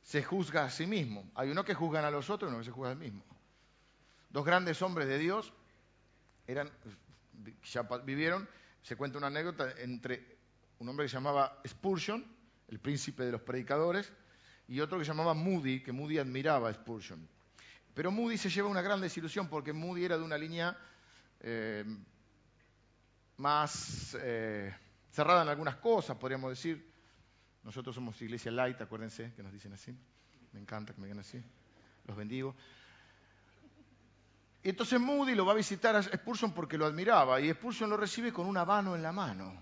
Se 0.02 0.22
juzga 0.22 0.64
a 0.64 0.70
sí 0.70 0.86
mismo. 0.86 1.30
Hay 1.34 1.50
uno 1.50 1.64
que 1.64 1.72
juzgan 1.72 2.04
a 2.04 2.10
los 2.10 2.28
otros 2.28 2.50
y 2.50 2.52
uno 2.52 2.58
que 2.58 2.66
se 2.66 2.70
juzga 2.70 2.90
a 2.90 2.92
sí 2.92 3.00
mismo. 3.00 3.24
Dos 4.28 4.44
grandes 4.44 4.82
hombres 4.82 5.08
de 5.08 5.18
Dios 5.18 5.54
eran, 6.46 6.70
ya 7.64 7.82
vivieron, 8.04 8.46
se 8.82 8.94
cuenta 8.96 9.16
una 9.16 9.28
anécdota 9.28 9.72
entre 9.78 10.36
un 10.78 10.90
hombre 10.90 11.06
que 11.06 11.08
se 11.08 11.16
llamaba 11.16 11.62
Spurgeon, 11.66 12.22
el 12.68 12.78
príncipe 12.78 13.24
de 13.24 13.32
los 13.32 13.40
predicadores, 13.40 14.12
y 14.68 14.80
otro 14.80 14.98
que 14.98 15.06
se 15.06 15.12
llamaba 15.12 15.32
Moody, 15.32 15.82
que 15.82 15.92
Moody 15.92 16.18
admiraba 16.18 16.68
a 16.68 16.74
Spurgeon. 16.74 17.26
Pero 17.94 18.10
Moody 18.10 18.36
se 18.36 18.50
lleva 18.50 18.68
una 18.68 18.82
gran 18.82 19.00
desilusión 19.00 19.48
porque 19.48 19.72
Moody 19.72 20.04
era 20.04 20.18
de 20.18 20.24
una 20.24 20.36
línea 20.36 20.76
eh, 21.40 21.84
más 23.42 24.16
eh, 24.20 24.72
cerrada 25.10 25.42
en 25.42 25.48
algunas 25.48 25.76
cosas, 25.76 26.16
podríamos 26.16 26.50
decir. 26.50 26.90
Nosotros 27.64 27.94
somos 27.94 28.20
iglesia 28.22 28.52
light, 28.52 28.80
acuérdense 28.80 29.32
que 29.34 29.42
nos 29.42 29.52
dicen 29.52 29.72
así. 29.72 29.94
Me 30.52 30.60
encanta 30.60 30.94
que 30.94 31.00
me 31.00 31.08
digan 31.08 31.20
así. 31.20 31.42
Los 32.06 32.16
bendigo. 32.16 32.54
Y 34.62 34.68
entonces 34.68 35.00
Moody 35.00 35.34
lo 35.34 35.44
va 35.44 35.52
a 35.52 35.56
visitar 35.56 35.96
a 35.96 36.02
Spurgeon 36.02 36.52
porque 36.52 36.78
lo 36.78 36.86
admiraba 36.86 37.40
y 37.40 37.52
Spurgeon 37.52 37.90
lo 37.90 37.96
recibe 37.96 38.32
con 38.32 38.46
un 38.46 38.56
habano 38.56 38.94
en 38.94 39.02
la 39.02 39.12
mano. 39.12 39.60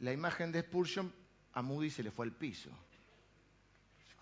La 0.00 0.12
imagen 0.12 0.50
de 0.50 0.62
Spurgeon 0.62 1.12
a 1.52 1.60
Moody 1.60 1.90
se 1.90 2.02
le 2.02 2.10
fue 2.10 2.24
al 2.24 2.32
piso. 2.32 2.70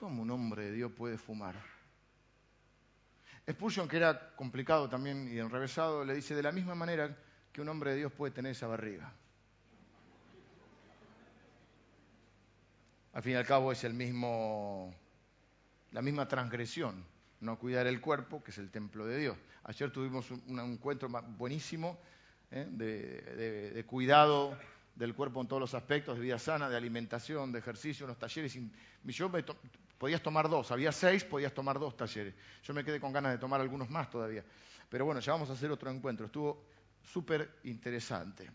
¿Cómo 0.00 0.22
un 0.22 0.30
hombre 0.30 0.64
de 0.64 0.72
Dios 0.72 0.92
puede 0.92 1.18
fumar? 1.18 1.54
Spurgeon, 3.48 3.88
que 3.88 3.96
era 3.96 4.34
complicado 4.34 4.88
también 4.88 5.28
y 5.32 5.38
enrevesado, 5.38 6.04
le 6.04 6.14
dice, 6.14 6.34
de 6.34 6.42
la 6.42 6.52
misma 6.52 6.74
manera 6.74 7.16
un 7.60 7.68
hombre 7.68 7.90
de 7.90 7.96
Dios 7.98 8.12
puede 8.12 8.32
tener 8.32 8.52
esa 8.52 8.66
barriga. 8.66 9.12
Al 13.12 13.22
fin 13.22 13.32
y 13.32 13.36
al 13.36 13.46
cabo 13.46 13.72
es 13.72 13.82
el 13.84 13.94
mismo, 13.94 14.94
la 15.92 16.02
misma 16.02 16.28
transgresión, 16.28 17.04
no 17.40 17.58
cuidar 17.58 17.86
el 17.86 18.00
cuerpo, 18.00 18.42
que 18.44 18.50
es 18.50 18.58
el 18.58 18.70
templo 18.70 19.06
de 19.06 19.18
Dios. 19.18 19.36
Ayer 19.64 19.90
tuvimos 19.90 20.30
un, 20.30 20.60
encuentro 20.60 21.08
buenísimo 21.36 21.98
¿eh? 22.50 22.66
de, 22.70 23.84
cuidado 23.86 24.56
del 24.94 25.14
cuerpo 25.14 25.40
en 25.40 25.48
todos 25.48 25.60
los 25.60 25.74
aspectos, 25.74 26.16
de 26.16 26.22
vida 26.22 26.38
sana, 26.38 26.68
de 26.68 26.76
alimentación, 26.76 27.50
de 27.50 27.58
ejercicio, 27.58 28.06
unos 28.06 28.18
talleres. 28.18 28.56
Yo 29.04 29.30
podías 29.98 30.22
tomar 30.22 30.48
dos, 30.48 30.70
había 30.70 30.92
seis, 30.92 31.24
podías 31.24 31.52
tomar 31.52 31.78
dos 31.78 31.96
talleres. 31.96 32.34
Yo 32.62 32.72
me 32.72 32.84
quedé 32.84 33.00
con 33.00 33.12
ganas 33.12 33.32
de 33.32 33.38
tomar 33.38 33.60
algunos 33.60 33.90
más 33.90 34.08
todavía. 34.10 34.44
Pero 34.88 35.04
bueno, 35.04 35.20
ya 35.20 35.32
vamos 35.32 35.50
a 35.50 35.54
hacer 35.54 35.70
otro 35.70 35.90
encuentro. 35.90 36.26
Estuvo 36.26 36.64
súper 37.12 37.60
interesante 37.64 38.50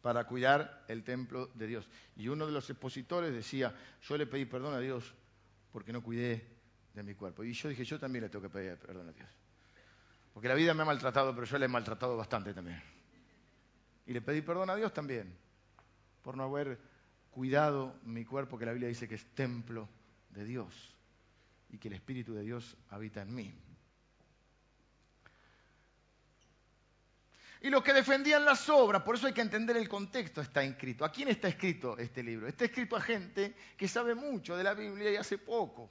para 0.00 0.24
cuidar 0.24 0.84
el 0.88 1.04
templo 1.04 1.46
de 1.54 1.66
Dios. 1.66 1.88
Y 2.16 2.28
uno 2.28 2.46
de 2.46 2.52
los 2.52 2.68
expositores 2.68 3.32
decía, 3.32 3.74
yo 4.02 4.16
le 4.16 4.26
pedí 4.26 4.44
perdón 4.44 4.74
a 4.74 4.80
Dios 4.80 5.14
porque 5.70 5.92
no 5.92 6.02
cuidé 6.02 6.46
de 6.92 7.02
mi 7.02 7.14
cuerpo. 7.14 7.44
Y 7.44 7.52
yo 7.52 7.68
dije, 7.68 7.84
yo 7.84 7.98
también 7.98 8.24
le 8.24 8.28
tengo 8.28 8.42
que 8.42 8.50
pedir 8.50 8.76
perdón 8.76 9.08
a 9.08 9.12
Dios. 9.12 9.28
Porque 10.34 10.48
la 10.48 10.54
vida 10.54 10.74
me 10.74 10.82
ha 10.82 10.86
maltratado, 10.86 11.34
pero 11.34 11.46
yo 11.46 11.58
le 11.58 11.66
he 11.66 11.68
maltratado 11.68 12.16
bastante 12.16 12.52
también. 12.52 12.82
Y 14.06 14.12
le 14.12 14.20
pedí 14.20 14.42
perdón 14.42 14.70
a 14.70 14.76
Dios 14.76 14.92
también 14.92 15.36
por 16.22 16.36
no 16.36 16.44
haber 16.44 16.78
cuidado 17.30 17.96
mi 18.04 18.24
cuerpo, 18.24 18.58
que 18.58 18.66
la 18.66 18.72
Biblia 18.72 18.88
dice 18.88 19.08
que 19.08 19.14
es 19.14 19.24
templo 19.34 19.88
de 20.30 20.44
Dios 20.44 20.96
y 21.70 21.78
que 21.78 21.88
el 21.88 21.94
Espíritu 21.94 22.34
de 22.34 22.42
Dios 22.42 22.76
habita 22.90 23.22
en 23.22 23.34
mí. 23.34 23.54
Y 27.62 27.70
los 27.70 27.82
que 27.84 27.92
defendían 27.92 28.44
las 28.44 28.68
obras. 28.68 29.02
Por 29.02 29.14
eso 29.14 29.28
hay 29.28 29.32
que 29.32 29.40
entender 29.40 29.76
el 29.76 29.88
contexto, 29.88 30.40
está 30.40 30.64
escrito. 30.64 31.04
¿A 31.04 31.12
quién 31.12 31.28
está 31.28 31.46
escrito 31.46 31.96
este 31.96 32.22
libro? 32.22 32.48
Está 32.48 32.64
escrito 32.64 32.96
a 32.96 33.00
gente 33.00 33.54
que 33.76 33.86
sabe 33.86 34.16
mucho 34.16 34.56
de 34.56 34.64
la 34.64 34.74
Biblia 34.74 35.12
y 35.12 35.16
hace 35.16 35.38
poco. 35.38 35.88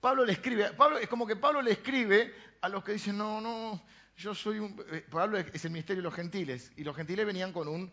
Pablo 0.00 0.24
le 0.24 0.32
escribe, 0.32 0.70
es 1.00 1.08
como 1.08 1.26
que 1.26 1.34
Pablo 1.34 1.60
le 1.60 1.72
escribe 1.72 2.32
a 2.60 2.68
los 2.68 2.84
que 2.84 2.92
dicen, 2.92 3.18
no, 3.18 3.40
no, 3.40 3.82
yo 4.16 4.34
soy 4.34 4.60
un... 4.60 4.80
Eh, 4.92 5.04
Pablo 5.10 5.38
es 5.38 5.64
el 5.64 5.70
ministerio 5.72 6.02
de 6.02 6.08
los 6.08 6.14
gentiles, 6.14 6.70
y 6.76 6.84
los 6.84 6.94
gentiles 6.94 7.26
venían 7.26 7.52
con 7.52 7.66
un... 7.66 7.90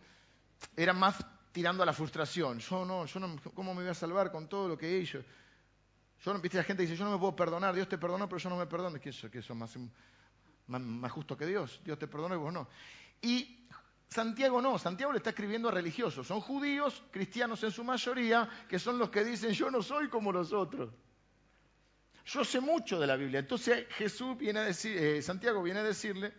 eran 0.76 0.98
más 0.98 1.16
tirando 1.50 1.82
a 1.82 1.86
la 1.86 1.92
frustración. 1.92 2.60
Yo 2.60 2.84
no, 2.84 3.06
yo 3.06 3.18
no, 3.18 3.36
¿cómo 3.54 3.74
me 3.74 3.82
voy 3.82 3.90
a 3.90 3.94
salvar 3.94 4.30
con 4.30 4.48
todo 4.48 4.68
lo 4.68 4.78
que 4.78 4.86
he 4.86 5.00
hecho? 5.00 5.24
Yo, 6.24 6.38
viste, 6.38 6.58
la 6.58 6.64
gente 6.64 6.82
dice, 6.82 6.96
yo 6.96 7.04
no 7.04 7.10
me 7.10 7.18
puedo 7.18 7.34
perdonar, 7.34 7.74
Dios 7.74 7.88
te 7.88 7.98
perdonó, 7.98 8.28
pero 8.28 8.38
yo 8.38 8.50
no 8.50 8.56
me 8.56 8.66
perdono. 8.66 9.00
¿Qué 9.00 9.08
eso? 9.08 9.28
¿Qué 9.28 9.40
eso? 9.40 9.54
Más, 9.54 9.76
más, 10.66 11.12
justo 11.12 11.36
que 11.36 11.46
Dios. 11.46 11.80
Dios 11.84 11.98
te 11.98 12.06
perdonó 12.06 12.34
y 12.34 12.38
vos 12.38 12.52
no. 12.52 12.68
Y 13.20 13.66
Santiago 14.08 14.60
no, 14.60 14.78
Santiago 14.78 15.12
le 15.12 15.18
está 15.18 15.30
escribiendo 15.30 15.68
a 15.68 15.72
religiosos. 15.72 16.26
Son 16.26 16.40
judíos, 16.40 17.02
cristianos 17.10 17.62
en 17.64 17.70
su 17.70 17.84
mayoría, 17.84 18.48
que 18.68 18.78
son 18.78 18.98
los 18.98 19.10
que 19.10 19.24
dicen 19.24 19.52
yo 19.52 19.70
no 19.70 19.82
soy 19.82 20.08
como 20.08 20.32
los 20.32 20.52
otros. 20.52 20.90
yo 22.26 22.44
sé 22.44 22.60
mucho 22.60 23.00
de 23.00 23.06
la 23.06 23.16
Biblia. 23.16 23.40
Entonces 23.40 23.86
Jesús 23.90 24.36
viene 24.36 24.60
a 24.60 24.64
decir, 24.64 24.96
eh, 24.96 25.22
Santiago 25.22 25.62
viene 25.62 25.80
a 25.80 25.84
decirle, 25.84 26.32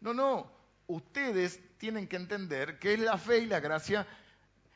no, 0.00 0.14
no, 0.14 0.52
ustedes 0.86 1.60
tienen 1.78 2.06
que 2.06 2.16
entender 2.16 2.78
que 2.78 2.94
es 2.94 3.00
la 3.00 3.18
fe 3.18 3.38
y 3.38 3.46
la 3.46 3.60
gracia 3.60 4.06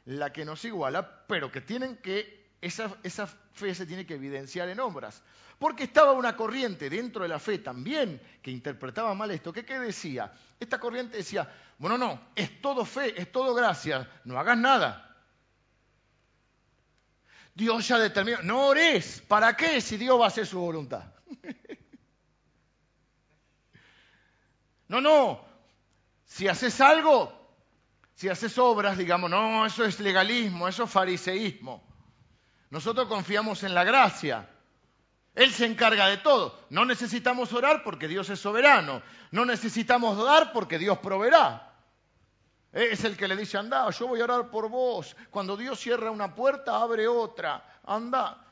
la 0.06 0.32
que 0.32 0.44
nos 0.44 0.64
iguala, 0.64 1.26
pero 1.26 1.52
que 1.52 1.60
tienen 1.60 1.96
que, 1.98 2.39
esa, 2.60 2.96
esa 3.02 3.26
fe 3.26 3.74
se 3.74 3.86
tiene 3.86 4.06
que 4.06 4.14
evidenciar 4.14 4.68
en 4.68 4.80
obras. 4.80 5.22
Porque 5.58 5.84
estaba 5.84 6.12
una 6.12 6.36
corriente 6.36 6.88
dentro 6.88 7.22
de 7.22 7.28
la 7.28 7.38
fe 7.38 7.58
también 7.58 8.20
que 8.42 8.50
interpretaba 8.50 9.14
mal 9.14 9.30
esto. 9.30 9.52
¿Qué, 9.52 9.64
¿Qué 9.64 9.78
decía? 9.78 10.32
Esta 10.58 10.80
corriente 10.80 11.18
decía, 11.18 11.50
bueno, 11.78 11.98
no, 11.98 12.28
es 12.34 12.60
todo 12.62 12.84
fe, 12.84 13.20
es 13.20 13.30
todo 13.30 13.54
gracia, 13.54 14.08
no 14.24 14.38
hagas 14.38 14.56
nada. 14.56 15.06
Dios 17.54 17.86
ya 17.88 17.98
determinó, 17.98 18.40
no 18.42 18.68
ores, 18.68 19.22
¿para 19.26 19.56
qué 19.56 19.80
si 19.80 19.96
Dios 19.96 20.18
va 20.18 20.24
a 20.24 20.28
hacer 20.28 20.46
su 20.46 20.58
voluntad? 20.58 21.12
no, 24.88 25.00
no, 25.00 25.44
si 26.24 26.48
haces 26.48 26.80
algo, 26.80 27.32
si 28.14 28.28
haces 28.28 28.56
obras, 28.56 28.96
digamos, 28.96 29.30
no, 29.30 29.66
eso 29.66 29.84
es 29.84 30.00
legalismo, 30.00 30.68
eso 30.68 30.84
es 30.84 30.90
fariseísmo. 30.90 31.89
Nosotros 32.70 33.08
confiamos 33.08 33.62
en 33.64 33.74
la 33.74 33.84
gracia. 33.84 34.48
Él 35.34 35.52
se 35.52 35.66
encarga 35.66 36.06
de 36.06 36.18
todo. 36.18 36.58
No 36.70 36.84
necesitamos 36.84 37.52
orar 37.52 37.82
porque 37.82 38.08
Dios 38.08 38.30
es 38.30 38.40
soberano. 38.40 39.02
No 39.32 39.44
necesitamos 39.44 40.22
dar 40.22 40.52
porque 40.52 40.78
Dios 40.78 40.98
proveerá. 40.98 41.72
Es 42.72 43.02
el 43.04 43.16
que 43.16 43.26
le 43.26 43.36
dice, 43.36 43.58
anda, 43.58 43.90
yo 43.90 44.06
voy 44.06 44.20
a 44.20 44.24
orar 44.24 44.50
por 44.50 44.68
vos. 44.68 45.16
Cuando 45.30 45.56
Dios 45.56 45.80
cierra 45.80 46.10
una 46.10 46.34
puerta, 46.34 46.80
abre 46.80 47.08
otra. 47.08 47.80
Anda. 47.84 48.44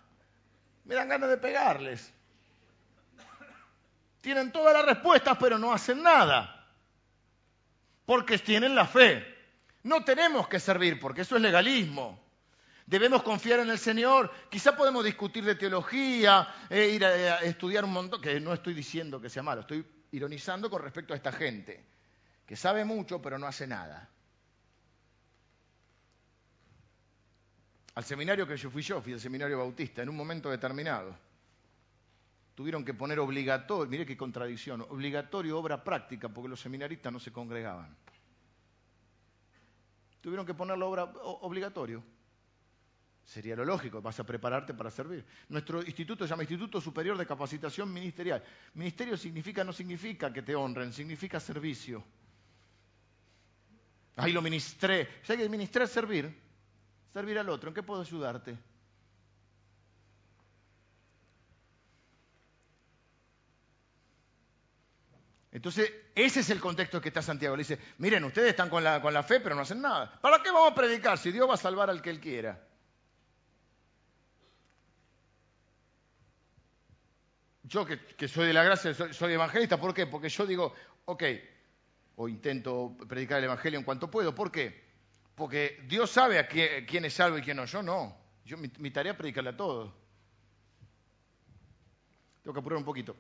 Me 0.85 0.95
dan 0.95 1.09
ganas 1.09 1.31
de 1.31 1.37
pegarles. 1.37 2.13
Tienen 4.21 4.51
todas 4.51 4.75
las 4.75 4.85
respuestas, 4.85 5.37
pero 5.39 5.59
no 5.59 5.73
hacen 5.73 6.03
nada. 6.03 6.67
Porque 8.05 8.39
tienen 8.39 8.75
la 8.75 8.87
fe. 8.87 9.25
No 9.85 10.03
tenemos 10.03 10.49
que 10.49 10.59
servir 10.59 10.99
porque 10.99 11.21
eso 11.21 11.37
es 11.37 11.43
legalismo. 11.43 12.28
Debemos 12.89 13.23
confiar 13.23 13.61
en 13.61 13.69
el 13.69 13.79
Señor. 13.79 14.31
Quizá 14.49 14.75
podemos 14.75 15.05
discutir 15.05 15.45
de 15.45 15.57
teología, 15.57 16.49
eh, 16.71 16.89
ir 16.89 17.05
a, 17.05 17.41
estudiar 17.41 17.85
un 17.85 17.93
montón, 17.93 18.19
que 18.19 18.41
no 18.41 18.55
estoy 18.55 18.73
diciendo 18.73 19.21
que 19.21 19.29
sea 19.29 19.43
malo, 19.43 19.61
estoy 19.61 19.85
ironizando 20.13 20.71
con 20.71 20.81
respecto 20.81 21.13
a 21.13 21.17
esta 21.17 21.31
gente, 21.31 21.85
que 22.47 22.57
sabe 22.57 22.87
mucho 22.87 23.21
pero 23.21 23.39
no 23.39 23.47
hace 23.47 23.67
nada. 23.67 24.09
Al 27.95 28.05
seminario 28.05 28.47
que 28.47 28.57
yo 28.57 28.71
fui 28.71 28.81
yo, 28.81 29.03
fui 29.03 29.13
al 29.13 29.21
seminario 29.21 29.59
bautista, 29.59 30.01
en 30.01 30.09
un 30.09 30.17
momento 30.17 30.49
determinado, 30.49 31.15
tuvieron 32.55 32.87
que 32.87 32.95
poner 32.95 33.19
obligatorio, 33.19 33.91
mire 33.91 34.07
qué 34.07 34.17
contradicción, 34.17 34.81
obligatorio 34.81 35.59
obra 35.59 35.85
práctica, 35.85 36.31
porque 36.31 36.49
los 36.49 36.61
seminaristas 36.61 37.13
no 37.13 37.21
se 37.21 37.33
congregaban. 37.33 37.95
Tuvieron 40.23 40.47
que 40.47 40.55
ponerlo 40.55 40.89
obra 40.89 41.05
obligatorio. 41.05 42.03
Sería 43.29 43.55
lo 43.55 43.63
lógico, 43.63 44.01
vas 44.01 44.19
a 44.19 44.25
prepararte 44.25 44.73
para 44.73 44.91
servir. 44.91 45.23
Nuestro 45.51 45.83
instituto 45.83 46.25
se 46.25 46.31
llama 46.31 46.45
Instituto 46.45 46.81
Superior 46.81 47.19
de 47.19 47.27
Capacitación 47.27 47.93
Ministerial. 47.93 48.43
Ministerio 48.73 49.19
significa, 49.19 49.63
no 49.63 49.71
significa 49.75 50.33
que 50.33 50.41
te 50.41 50.55
honren, 50.55 50.95
significa 50.95 51.39
servicio. 51.39 52.03
Ahí 54.17 54.33
lo 54.33 54.41
ministré. 54.41 55.07
¿Sabes 55.23 55.43
que 55.43 55.49
ministré 55.51 55.85
es 55.85 55.91
servir? 55.91 56.35
Servir 57.13 57.39
al 57.39 57.51
otro. 57.51 57.69
¿En 57.69 57.75
qué 57.75 57.83
puedo 57.83 58.01
ayudarte? 58.01 58.57
Entonces, 65.53 65.93
ese 66.15 66.41
es 66.41 66.49
el 66.49 66.61
contexto 66.61 66.99
que 66.99 67.09
está 67.09 67.21
Santiago. 67.21 67.57
Le 67.57 67.61
dice, 67.61 67.79
miren, 67.99 68.25
ustedes 68.25 68.49
están 68.49 68.71
con 68.71 68.83
la, 68.83 69.03
con 69.03 69.13
la 69.13 69.23
fe, 69.23 69.41
pero 69.41 69.55
no 69.55 69.61
hacen 69.61 69.83
nada. 69.83 70.19
¿Para 70.19 70.43
qué 70.43 70.51
vamos 70.51 70.73
a 70.73 70.75
predicar 70.75 71.19
si 71.19 71.31
Dios 71.31 71.47
va 71.47 71.55
a 71.55 71.59
salvar 71.59 71.91
al 71.91 72.01
que 72.01 72.09
Él 72.09 72.21
quiera? 72.21 72.68
Yo 77.69 77.85
que, 77.85 78.29
soy 78.29 78.47
de 78.47 78.53
la 78.55 78.63
gracia, 78.63 78.95
soy, 78.95 79.33
evangelista, 79.33 79.79
¿por 79.79 79.93
qué? 79.93 80.07
Porque 80.07 80.31
yo 80.31 80.47
digo, 80.47 80.75
ok, 81.05 81.23
o 82.17 82.27
intento 82.27 82.97
predicar 83.07 83.39
el 83.39 83.45
Evangelio 83.45 83.79
en 83.79 83.85
cuanto 83.85 84.11
puedo. 84.11 84.35
¿Por 84.35 84.51
qué? 84.51 84.89
Porque 85.35 85.85
Dios 85.87 86.11
sabe 86.11 86.39
a 86.39 86.49
quién, 86.49 87.05
es 87.05 87.15
salvo 87.15 87.39
y 87.39 87.43
quién 87.43 87.59
no. 87.59 87.67
Yo 87.67 87.83
no. 87.83 88.17
Yo, 88.45 88.57
mi, 88.57 88.73
mi 88.79 88.91
tarea 88.91 89.13
es 89.13 89.19
predicarle 89.19 89.51
a 89.51 89.57
todos. 89.57 89.93
Tengo 92.43 92.55
que 92.55 92.61
apurar 92.61 92.79
un 92.79 92.85
poquito. 92.85 93.15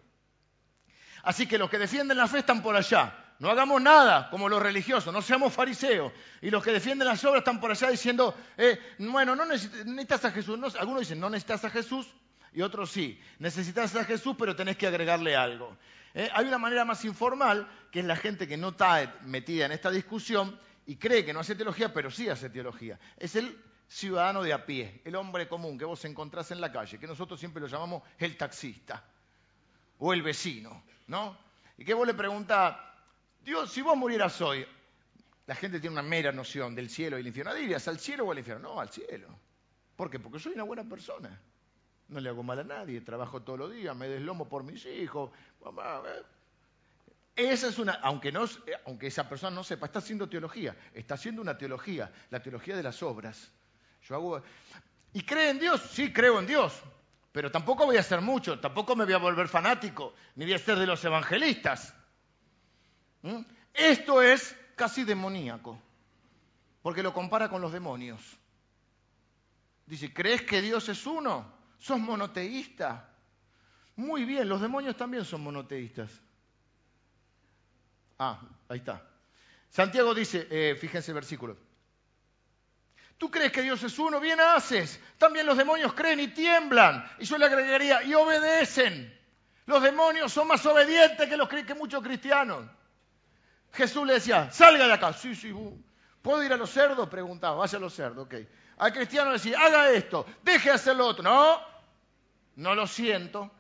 Así 1.22 1.46
que 1.46 1.58
los 1.58 1.68
que 1.68 1.78
defienden 1.78 2.16
la 2.16 2.26
fe 2.26 2.38
están 2.38 2.62
por 2.62 2.74
allá. 2.74 3.34
No 3.40 3.50
hagamos 3.50 3.82
nada 3.82 4.30
como 4.30 4.48
los 4.48 4.60
religiosos, 4.60 5.12
no 5.12 5.20
seamos 5.20 5.52
fariseos. 5.52 6.12
Y 6.40 6.50
los 6.50 6.64
que 6.64 6.72
defienden 6.72 7.06
las 7.06 7.22
obras 7.24 7.40
están 7.40 7.60
por 7.60 7.70
allá 7.70 7.90
diciendo, 7.90 8.34
eh, 8.56 8.80
bueno, 8.98 9.36
no 9.36 9.44
necesitas 9.44 10.24
a 10.24 10.30
Jesús. 10.32 10.58
algunos 10.76 11.00
dicen, 11.00 11.20
no 11.20 11.28
necesitas 11.28 11.66
a 11.66 11.70
Jesús, 11.70 12.12
y 12.52 12.62
otros 12.62 12.90
sí. 12.90 13.20
Necesitas 13.38 13.94
a 13.96 14.04
Jesús, 14.04 14.36
pero 14.38 14.56
tenés 14.56 14.76
que 14.76 14.86
agregarle 14.86 15.36
algo. 15.36 15.76
Eh, 16.14 16.28
hay 16.32 16.46
una 16.46 16.58
manera 16.58 16.84
más 16.84 17.04
informal, 17.04 17.68
que 17.90 18.00
es 18.00 18.06
la 18.06 18.16
gente 18.16 18.48
que 18.48 18.56
no 18.56 18.70
está 18.70 19.18
metida 19.22 19.66
en 19.66 19.72
esta 19.72 19.90
discusión 19.90 20.58
y 20.86 20.96
cree 20.96 21.24
que 21.24 21.32
no 21.32 21.40
hace 21.40 21.54
teología, 21.54 21.92
pero 21.92 22.10
sí 22.10 22.28
hace 22.28 22.50
teología. 22.50 22.98
Es 23.16 23.36
el 23.36 23.56
ciudadano 23.86 24.42
de 24.42 24.52
a 24.52 24.66
pie, 24.66 25.00
el 25.04 25.16
hombre 25.16 25.48
común 25.48 25.78
que 25.78 25.84
vos 25.84 26.04
encontrás 26.04 26.50
en 26.50 26.60
la 26.60 26.72
calle, 26.72 26.98
que 26.98 27.06
nosotros 27.06 27.38
siempre 27.38 27.60
lo 27.60 27.68
llamamos 27.68 28.02
el 28.18 28.36
taxista 28.36 29.04
o 29.98 30.12
el 30.12 30.22
vecino. 30.22 30.82
¿no? 31.08 31.36
Y 31.76 31.84
que 31.84 31.94
vos 31.94 32.06
le 32.06 32.14
preguntás, 32.14 32.76
Dios, 33.40 33.72
si 33.72 33.82
vos 33.82 33.96
murieras 33.96 34.40
hoy, 34.40 34.64
la 35.46 35.54
gente 35.54 35.80
tiene 35.80 35.94
una 35.94 36.02
mera 36.02 36.30
noción 36.30 36.74
del 36.74 36.88
cielo 36.88 37.16
y 37.16 37.20
el 37.20 37.26
infierno. 37.26 37.54
¿Dirías 37.54 37.88
al 37.88 37.98
cielo 37.98 38.26
o 38.26 38.32
al 38.32 38.38
infierno? 38.38 38.74
No, 38.74 38.80
al 38.80 38.90
cielo. 38.90 39.28
¿Por 39.96 40.10
qué? 40.10 40.20
Porque 40.20 40.38
soy 40.38 40.52
una 40.52 40.64
buena 40.64 40.84
persona. 40.84 41.40
No 42.08 42.20
le 42.20 42.28
hago 42.30 42.42
mal 42.42 42.58
a 42.58 42.64
nadie, 42.64 43.00
trabajo 43.02 43.42
todos 43.42 43.58
los 43.58 43.72
días, 43.72 43.94
me 43.94 44.08
deslomo 44.08 44.48
por 44.48 44.64
mis 44.64 44.84
hijos. 44.86 45.30
Eh. 45.64 46.22
Esa 47.36 47.68
es 47.68 47.78
una, 47.78 47.92
aunque, 48.02 48.32
no, 48.32 48.46
aunque 48.86 49.06
esa 49.06 49.28
persona 49.28 49.54
no 49.54 49.62
sepa, 49.62 49.86
está 49.86 50.00
haciendo 50.00 50.28
teología, 50.28 50.74
está 50.94 51.14
haciendo 51.14 51.42
una 51.42 51.56
teología, 51.56 52.10
la 52.30 52.42
teología 52.42 52.76
de 52.76 52.82
las 52.82 53.02
obras. 53.02 53.52
Yo 54.02 54.14
hago, 54.16 54.42
¿Y 55.12 55.22
cree 55.22 55.50
en 55.50 55.58
Dios? 55.58 55.80
Sí, 55.92 56.12
creo 56.12 56.38
en 56.38 56.46
Dios. 56.46 56.82
Pero 57.32 57.50
tampoco 57.50 57.86
voy 57.86 57.96
a 57.96 58.00
hacer 58.00 58.20
mucho, 58.20 58.58
tampoco 58.58 58.96
me 58.96 59.04
voy 59.04 59.14
a 59.14 59.18
volver 59.18 59.48
fanático, 59.48 60.14
ni 60.34 60.44
voy 60.44 60.54
a 60.54 60.58
ser 60.58 60.78
de 60.78 60.86
los 60.86 61.04
evangelistas. 61.04 61.94
Esto 63.74 64.22
es 64.22 64.56
casi 64.74 65.04
demoníaco, 65.04 65.80
porque 66.82 67.02
lo 67.02 67.12
compara 67.12 67.48
con 67.48 67.60
los 67.60 67.72
demonios. 67.72 68.20
Dice, 69.86 70.12
¿crees 70.12 70.42
que 70.42 70.62
Dios 70.62 70.88
es 70.88 71.06
uno? 71.06 71.57
¿Sos 71.78 71.98
monoteísta? 71.98 73.08
Muy 73.96 74.24
bien, 74.24 74.48
los 74.48 74.60
demonios 74.60 74.96
también 74.96 75.24
son 75.24 75.42
monoteístas. 75.42 76.10
Ah, 78.18 78.40
ahí 78.68 78.78
está. 78.78 79.02
Santiago 79.70 80.14
dice, 80.14 80.46
eh, 80.50 80.76
fíjense 80.76 81.10
el 81.10 81.16
versículo, 81.16 81.56
Tú 83.18 83.32
crees 83.32 83.50
que 83.50 83.62
Dios 83.62 83.82
es 83.82 83.98
uno, 83.98 84.20
bien 84.20 84.38
haces. 84.40 85.00
También 85.18 85.44
los 85.44 85.56
demonios 85.56 85.92
creen 85.92 86.20
y 86.20 86.28
tiemblan. 86.28 87.04
Y 87.18 87.24
yo 87.24 87.36
le 87.36 87.46
agregaría, 87.46 88.04
y 88.04 88.14
obedecen. 88.14 89.12
Los 89.66 89.82
demonios 89.82 90.32
son 90.32 90.46
más 90.46 90.64
obedientes 90.64 91.28
que, 91.28 91.36
los, 91.36 91.48
muchos 91.76 92.02
cristianos. 92.02 92.64
Jesús 93.72 94.06
le 94.06 94.14
decía, 94.14 94.50
salga 94.52 94.86
de 94.86 94.92
acá. 94.92 95.12
Sí, 95.12 95.34
sí, 95.34 95.52
uh. 95.52 95.82
¿puedo 96.22 96.44
ir 96.44 96.52
a 96.52 96.56
los 96.56 96.70
cerdos? 96.70 97.08
Preguntaba, 97.08 97.56
vaya 97.56 97.76
a 97.76 97.80
los 97.80 97.92
cerdos, 97.92 98.26
ok. 98.26 98.34
Al 98.78 98.92
cristiano 98.92 99.32
decía, 99.32 99.58
haga 99.58 99.90
esto, 99.90 100.26
deje 100.42 100.68
de 100.68 100.74
hacer 100.74 100.96
lo 100.96 101.06
otro. 101.06 101.22
No, 101.22 101.60
no 102.56 102.74
lo 102.74 102.86
siento. 102.86 103.50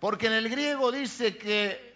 Porque 0.00 0.26
en 0.26 0.34
el 0.34 0.48
griego 0.48 0.90
dice 0.92 1.36
que 1.36 1.88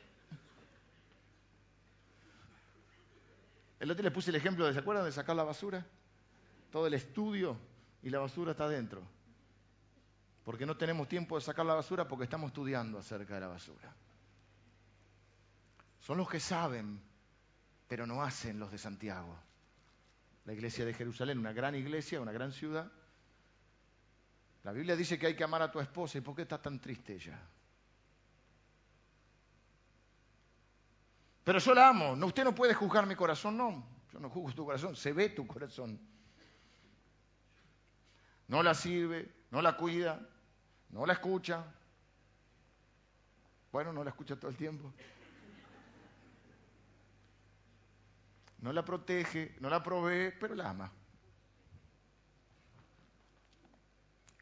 El 3.79 3.91
otro 3.91 4.05
le 4.05 4.13
puse 4.13 4.31
el 4.31 4.37
ejemplo 4.37 4.65
de, 4.65 4.73
¿se 4.73 4.79
acuerdan 4.79 5.05
de 5.05 5.11
sacar 5.11 5.35
la 5.35 5.43
basura? 5.43 5.85
todo 6.73 6.87
el 6.87 6.95
estudio 6.95 7.57
y 8.03 8.11
la 8.11 8.19
basura 8.19 8.53
está 8.53 8.67
dentro. 8.67 9.03
Porque 10.43 10.67
no 10.67 10.77
tenemos 10.77 11.07
tiempo 11.07 11.37
de 11.37 11.43
sacar 11.43 11.65
la 11.67 11.75
basura 11.75 12.09
porque 12.09 12.25
estamos 12.25 12.49
estudiando 12.49 12.99
acerca 12.99 13.35
de 13.35 13.41
la 13.41 13.49
basura. 13.49 13.95
Son 16.01 16.19
los 16.19 16.29
que 16.29 16.41
saben, 16.41 17.01
pero 17.87 18.07
no 18.07 18.23
hacen 18.23 18.59
los 18.59 18.73
de 18.73 18.79
Santiago. 18.79 19.39
La 20.45 20.53
iglesia 20.53 20.85
de 20.85 20.95
Jerusalén, 20.95 21.39
una 21.39 21.53
gran 21.53 21.75
iglesia, 21.75 22.21
una 22.21 22.33
gran 22.33 22.53
ciudad. 22.53 22.91
La 24.65 24.73
Biblia 24.73 24.97
dice 24.97 25.19
que 25.19 25.27
hay 25.27 25.37
que 25.37 25.45
amar 25.45 25.63
a 25.63 25.71
tu 25.71 25.81
esposa. 25.81 26.19
¿Y 26.19 26.21
por 26.21 26.35
qué 26.35 26.43
está 26.43 26.61
tan 26.61 26.81
triste 26.81 27.15
ella? 27.15 27.41
Pero 31.45 31.59
yo 31.59 31.75
la 31.75 31.89
amo. 31.89 32.17
No, 32.17 32.27
usted 32.27 32.45
no 32.45 32.55
puede 32.55 32.75
juzgar 32.75 33.07
mi 33.07 33.15
corazón, 33.15 33.57
no. 33.57 33.85
Yo 34.13 34.21
no 34.21 34.29
juzgo 34.31 34.53
tu 34.53 34.65
corazón, 34.65 34.95
se 34.95 35.13
ve 35.13 35.31
tu 35.31 35.47
corazón 35.47 35.99
no 38.53 38.63
la 38.63 38.75
sirve, 38.75 39.33
no 39.51 39.63
la 39.63 39.79
cuida, 39.79 40.21
no 40.91 41.07
la 41.07 41.15
escucha. 41.15 41.65
Bueno, 43.73 43.95
no 43.95 44.05
la 44.05 44.11
escucha 44.11 44.37
todo 44.37 44.51
el 44.51 44.59
tiempo. 44.59 44.93
No 48.63 48.73
la 48.73 48.85
protege, 48.85 49.57
no 49.61 49.69
la 49.69 49.83
provee, 49.83 50.33
pero 50.39 50.55
la 50.55 50.71
ama. 50.71 50.93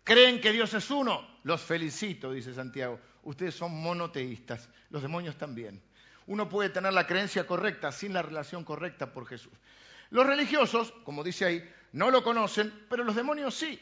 ¿Creen 0.04 0.40
que 0.40 0.52
Dios 0.52 0.74
es 0.74 0.90
uno? 0.90 1.26
Los 1.42 1.62
felicito, 1.62 2.30
dice 2.30 2.52
Santiago. 2.52 3.00
Ustedes 3.22 3.54
son 3.54 3.72
monoteístas, 3.82 4.68
los 4.90 5.02
demonios 5.02 5.36
también. 5.36 5.82
Uno 6.26 6.48
puede 6.48 6.68
tener 6.68 6.92
la 6.92 7.06
creencia 7.06 7.46
correcta 7.46 7.92
sin 7.92 8.12
la 8.12 8.20
relación 8.20 8.62
correcta 8.62 9.12
por 9.12 9.26
Jesús. 9.26 9.52
Los 10.10 10.26
religiosos, 10.26 10.92
como 11.04 11.24
dice 11.24 11.46
ahí, 11.46 11.74
no 11.92 12.10
lo 12.10 12.22
conocen, 12.22 12.86
pero 12.90 13.04
los 13.04 13.16
demonios 13.16 13.54
sí. 13.54 13.80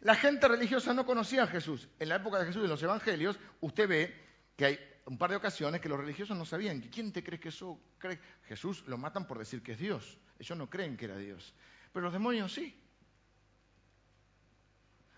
La 0.00 0.16
gente 0.16 0.48
religiosa 0.48 0.92
no 0.92 1.06
conocía 1.06 1.44
a 1.44 1.46
Jesús. 1.46 1.88
En 1.98 2.10
la 2.10 2.16
época 2.16 2.38
de 2.40 2.46
Jesús, 2.46 2.64
en 2.64 2.70
los 2.70 2.82
evangelios, 2.82 3.38
usted 3.60 3.88
ve 3.88 4.14
que 4.56 4.64
hay 4.66 4.93
un 5.06 5.18
par 5.18 5.30
de 5.30 5.36
ocasiones 5.36 5.80
que 5.80 5.88
los 5.88 5.98
religiosos 5.98 6.36
no 6.36 6.44
sabían. 6.44 6.80
¿Quién 6.80 7.12
te 7.12 7.22
crees 7.22 7.40
que 7.40 7.50
eso 7.50 7.78
cree? 7.98 8.18
Jesús 8.46 8.84
lo 8.86 8.96
matan 8.96 9.26
por 9.26 9.38
decir 9.38 9.62
que 9.62 9.72
es 9.72 9.78
Dios. 9.78 10.18
Ellos 10.38 10.56
no 10.56 10.70
creen 10.70 10.96
que 10.96 11.04
era 11.04 11.16
Dios. 11.16 11.54
Pero 11.92 12.04
los 12.04 12.12
demonios 12.12 12.52
sí. 12.52 12.74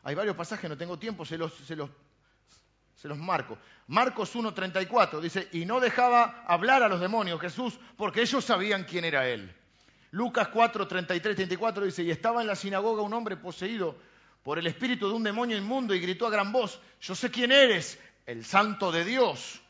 Hay 0.02 0.14
varios 0.14 0.36
pasajes, 0.36 0.68
no 0.70 0.76
tengo 0.76 0.98
tiempo, 0.98 1.24
se 1.24 1.36
los, 1.38 1.54
se 1.54 1.74
los, 1.74 1.90
marco. 3.18 3.58
Marcos 3.88 4.34
1.34 4.34 5.20
dice, 5.20 5.48
y 5.52 5.64
no 5.64 5.80
dejaba 5.80 6.44
hablar 6.46 6.82
a 6.82 6.88
los 6.88 7.00
demonios 7.00 7.40
Jesús 7.40 7.78
porque 7.96 8.22
ellos 8.22 8.44
sabían 8.44 8.84
quién 8.84 9.04
era 9.04 9.28
Él. 9.28 9.52
Lucas 10.12 10.48
4.33, 10.48 11.20
34 11.20 11.84
dice, 11.84 12.02
y 12.02 12.10
estaba 12.10 12.40
en 12.40 12.46
la 12.46 12.54
sinagoga 12.54 13.02
un 13.02 13.12
hombre 13.14 13.36
poseído 13.36 13.96
por 14.42 14.58
el 14.58 14.66
espíritu 14.68 15.08
de 15.08 15.14
un 15.14 15.24
demonio 15.24 15.56
inmundo 15.56 15.92
y 15.94 16.00
gritó 16.00 16.26
a 16.26 16.30
gran 16.30 16.52
voz, 16.52 16.80
yo 17.00 17.14
sé 17.14 17.30
quién 17.30 17.50
eres, 17.50 17.98
el 18.26 18.44
santo 18.44 18.92
de 18.92 19.04
Dios. 19.04 19.60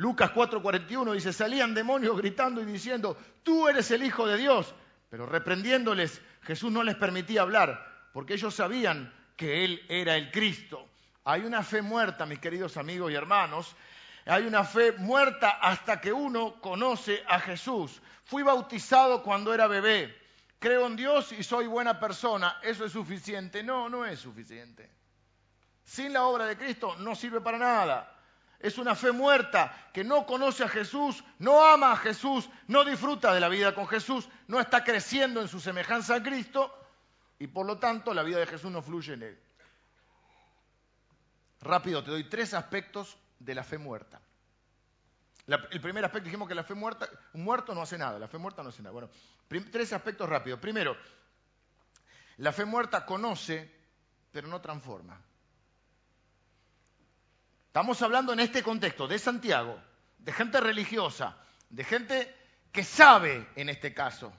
Lucas 0.00 0.32
4:41 0.32 1.12
dice, 1.12 1.30
salían 1.30 1.74
demonios 1.74 2.16
gritando 2.16 2.62
y 2.62 2.64
diciendo, 2.64 3.18
tú 3.42 3.68
eres 3.68 3.90
el 3.90 4.02
Hijo 4.02 4.26
de 4.26 4.38
Dios. 4.38 4.74
Pero 5.10 5.26
reprendiéndoles, 5.26 6.22
Jesús 6.40 6.72
no 6.72 6.82
les 6.82 6.96
permitía 6.96 7.42
hablar, 7.42 8.08
porque 8.14 8.32
ellos 8.32 8.54
sabían 8.54 9.12
que 9.36 9.62
Él 9.62 9.84
era 9.90 10.16
el 10.16 10.30
Cristo. 10.30 10.88
Hay 11.24 11.42
una 11.42 11.62
fe 11.62 11.82
muerta, 11.82 12.24
mis 12.24 12.38
queridos 12.38 12.78
amigos 12.78 13.12
y 13.12 13.14
hermanos. 13.14 13.76
Hay 14.24 14.46
una 14.46 14.64
fe 14.64 14.92
muerta 14.92 15.58
hasta 15.60 16.00
que 16.00 16.14
uno 16.14 16.60
conoce 16.62 17.22
a 17.28 17.38
Jesús. 17.38 18.00
Fui 18.24 18.42
bautizado 18.42 19.22
cuando 19.22 19.52
era 19.52 19.66
bebé 19.66 20.16
creo 20.58 20.86
en 20.86 20.94
Dios 20.94 21.32
y 21.32 21.42
soy 21.42 21.66
buena 21.66 21.98
persona, 22.00 22.58
¿eso 22.62 22.86
es 22.86 22.92
suficiente? 22.92 23.62
No, 23.62 23.88
no 23.88 24.06
es 24.06 24.20
suficiente. 24.20 24.88
Sin 25.82 26.12
la 26.12 26.24
obra 26.24 26.46
de 26.46 26.56
Cristo 26.56 26.96
no 26.96 27.14
sirve 27.14 27.40
para 27.40 27.58
nada. 27.58 28.19
Es 28.60 28.78
una 28.78 28.94
fe 28.94 29.10
muerta 29.10 29.90
que 29.92 30.04
no 30.04 30.26
conoce 30.26 30.62
a 30.62 30.68
Jesús, 30.68 31.24
no 31.38 31.64
ama 31.64 31.92
a 31.92 31.96
Jesús, 31.96 32.48
no 32.68 32.84
disfruta 32.84 33.34
de 33.34 33.40
la 33.40 33.48
vida 33.48 33.74
con 33.74 33.88
Jesús, 33.88 34.28
no 34.46 34.60
está 34.60 34.84
creciendo 34.84 35.40
en 35.40 35.48
su 35.48 35.58
semejanza 35.58 36.16
a 36.16 36.22
Cristo 36.22 36.72
y 37.38 37.46
por 37.46 37.66
lo 37.66 37.78
tanto 37.78 38.14
la 38.14 38.22
vida 38.22 38.38
de 38.38 38.46
Jesús 38.46 38.70
no 38.70 38.82
fluye 38.82 39.14
en 39.14 39.22
él. 39.22 39.40
Rápido, 41.62 42.04
te 42.04 42.10
doy 42.10 42.28
tres 42.28 42.54
aspectos 42.54 43.16
de 43.38 43.54
la 43.54 43.64
fe 43.64 43.78
muerta 43.78 44.20
el 45.70 45.80
primer 45.80 46.04
aspecto, 46.04 46.26
dijimos 46.26 46.48
que 46.48 46.54
la 46.54 46.64
fe 46.64 46.74
muerta, 46.74 47.08
un 47.32 47.42
muerto 47.42 47.74
no 47.74 47.82
hace 47.82 47.98
nada, 47.98 48.18
la 48.18 48.28
fe 48.28 48.38
muerta 48.38 48.62
no 48.62 48.68
hace 48.68 48.82
nada. 48.82 48.92
Bueno, 48.92 49.10
tres 49.70 49.92
aspectos 49.92 50.28
rápidos. 50.28 50.60
Primero, 50.60 50.96
la 52.38 52.52
fe 52.52 52.64
muerta 52.64 53.04
conoce, 53.04 53.70
pero 54.30 54.46
no 54.46 54.60
transforma. 54.60 55.20
Estamos 57.70 58.02
hablando 58.02 58.32
en 58.32 58.40
este 58.40 58.64
contexto 58.64 59.06
de 59.06 59.16
Santiago, 59.16 59.80
de 60.18 60.32
gente 60.32 60.60
religiosa, 60.60 61.36
de 61.68 61.84
gente 61.84 62.34
que 62.72 62.82
sabe 62.82 63.46
en 63.54 63.68
este 63.68 63.94
caso. 63.94 64.32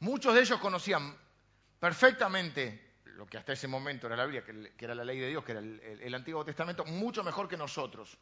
Muchos 0.00 0.34
de 0.34 0.40
ellos 0.40 0.58
conocían 0.58 1.16
perfectamente 1.78 2.96
lo 3.04 3.24
que 3.28 3.38
hasta 3.38 3.52
ese 3.52 3.68
momento 3.68 4.08
era 4.08 4.16
la 4.16 4.24
Biblia, 4.24 4.42
que 4.44 4.84
era 4.84 4.96
la 4.96 5.04
ley 5.04 5.20
de 5.20 5.28
Dios, 5.28 5.44
que 5.44 5.52
era 5.52 5.60
el 5.60 6.12
Antiguo 6.12 6.44
Testamento, 6.44 6.84
mucho 6.84 7.22
mejor 7.22 7.48
que 7.48 7.56
nosotros. 7.56 8.18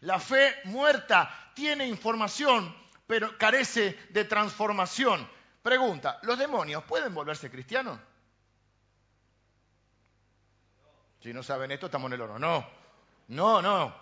La 0.00 0.18
fe 0.18 0.54
muerta 0.64 1.52
tiene 1.54 1.86
información, 1.86 2.74
pero 3.06 3.36
carece 3.36 3.98
de 4.08 4.24
transformación. 4.24 5.28
Pregunta, 5.60 6.20
¿los 6.22 6.38
demonios 6.38 6.84
pueden 6.84 7.12
volverse 7.12 7.50
cristianos? 7.50 7.98
Si 11.26 11.32
no 11.32 11.42
saben 11.42 11.72
esto, 11.72 11.86
estamos 11.86 12.06
en 12.08 12.12
el 12.12 12.20
oro. 12.20 12.38
No, 12.38 12.64
no, 13.26 13.60
no. 13.60 13.92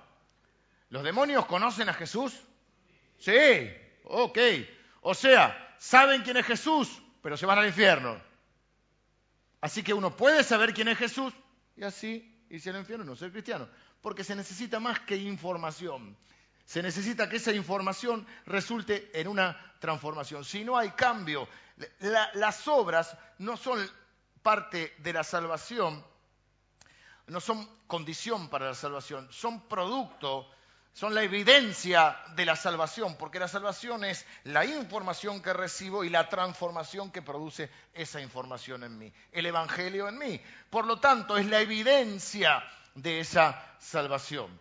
¿Los 0.90 1.02
demonios 1.02 1.46
conocen 1.46 1.88
a 1.88 1.94
Jesús? 1.94 2.38
Sí, 3.16 3.72
ok. 4.04 4.38
O 5.00 5.14
sea, 5.14 5.74
saben 5.78 6.20
quién 6.20 6.36
es 6.36 6.44
Jesús, 6.44 7.00
pero 7.22 7.38
se 7.38 7.46
van 7.46 7.58
al 7.58 7.66
infierno. 7.66 8.20
Así 9.62 9.82
que 9.82 9.94
uno 9.94 10.14
puede 10.14 10.44
saber 10.44 10.74
quién 10.74 10.88
es 10.88 10.98
Jesús 10.98 11.32
y 11.78 11.84
así 11.84 12.44
irse 12.50 12.68
al 12.68 12.76
infierno 12.76 13.06
y 13.06 13.08
no 13.08 13.16
ser 13.16 13.32
cristiano 13.32 13.70
porque 14.02 14.22
se 14.22 14.36
necesita 14.36 14.78
más 14.78 15.00
que 15.00 15.16
información. 15.16 16.18
Se 16.66 16.82
necesita 16.82 17.30
que 17.30 17.36
esa 17.36 17.52
información 17.52 18.26
resulte 18.44 19.10
en 19.18 19.28
una 19.28 19.74
transformación. 19.78 20.44
Si 20.44 20.62
no 20.62 20.76
hay 20.76 20.90
cambio, 20.90 21.48
las 22.34 22.68
obras 22.68 23.16
no 23.38 23.56
son 23.56 23.82
parte 24.42 24.94
de 24.98 25.14
la 25.14 25.24
salvación, 25.24 26.04
no 27.26 27.40
son 27.40 27.68
condición 27.86 28.48
para 28.48 28.66
la 28.66 28.74
salvación, 28.74 29.28
son 29.30 29.68
producto, 29.68 30.48
son 30.92 31.14
la 31.14 31.22
evidencia 31.22 32.16
de 32.36 32.44
la 32.46 32.54
salvación, 32.54 33.16
porque 33.16 33.38
la 33.38 33.48
salvación 33.48 34.04
es 34.04 34.24
la 34.44 34.64
información 34.64 35.42
que 35.42 35.52
recibo 35.52 36.04
y 36.04 36.10
la 36.10 36.28
transformación 36.28 37.10
que 37.10 37.22
produce 37.22 37.70
esa 37.92 38.20
información 38.20 38.84
en 38.84 38.96
mí, 38.96 39.12
el 39.32 39.46
Evangelio 39.46 40.08
en 40.08 40.18
mí. 40.18 40.40
Por 40.70 40.86
lo 40.86 41.00
tanto, 41.00 41.36
es 41.36 41.46
la 41.46 41.60
evidencia 41.60 42.62
de 42.94 43.20
esa 43.20 43.60
salvación. 43.80 44.60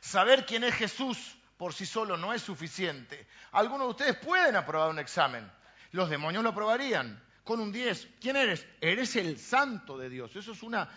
Saber 0.00 0.44
quién 0.44 0.64
es 0.64 0.74
Jesús 0.74 1.36
por 1.56 1.74
sí 1.74 1.86
solo 1.86 2.16
no 2.16 2.32
es 2.32 2.42
suficiente. 2.42 3.26
Algunos 3.52 3.88
de 3.88 3.90
ustedes 3.90 4.16
pueden 4.16 4.56
aprobar 4.56 4.90
un 4.90 4.98
examen. 4.98 5.50
Los 5.90 6.08
demonios 6.08 6.42
lo 6.42 6.50
aprobarían 6.50 7.22
con 7.44 7.60
un 7.60 7.72
10. 7.72 8.08
¿Quién 8.20 8.36
eres? 8.36 8.66
Eres 8.80 9.16
el 9.16 9.38
santo 9.38 9.98
de 9.98 10.08
Dios. 10.08 10.34
Eso 10.36 10.52
es 10.52 10.62
una, 10.62 10.88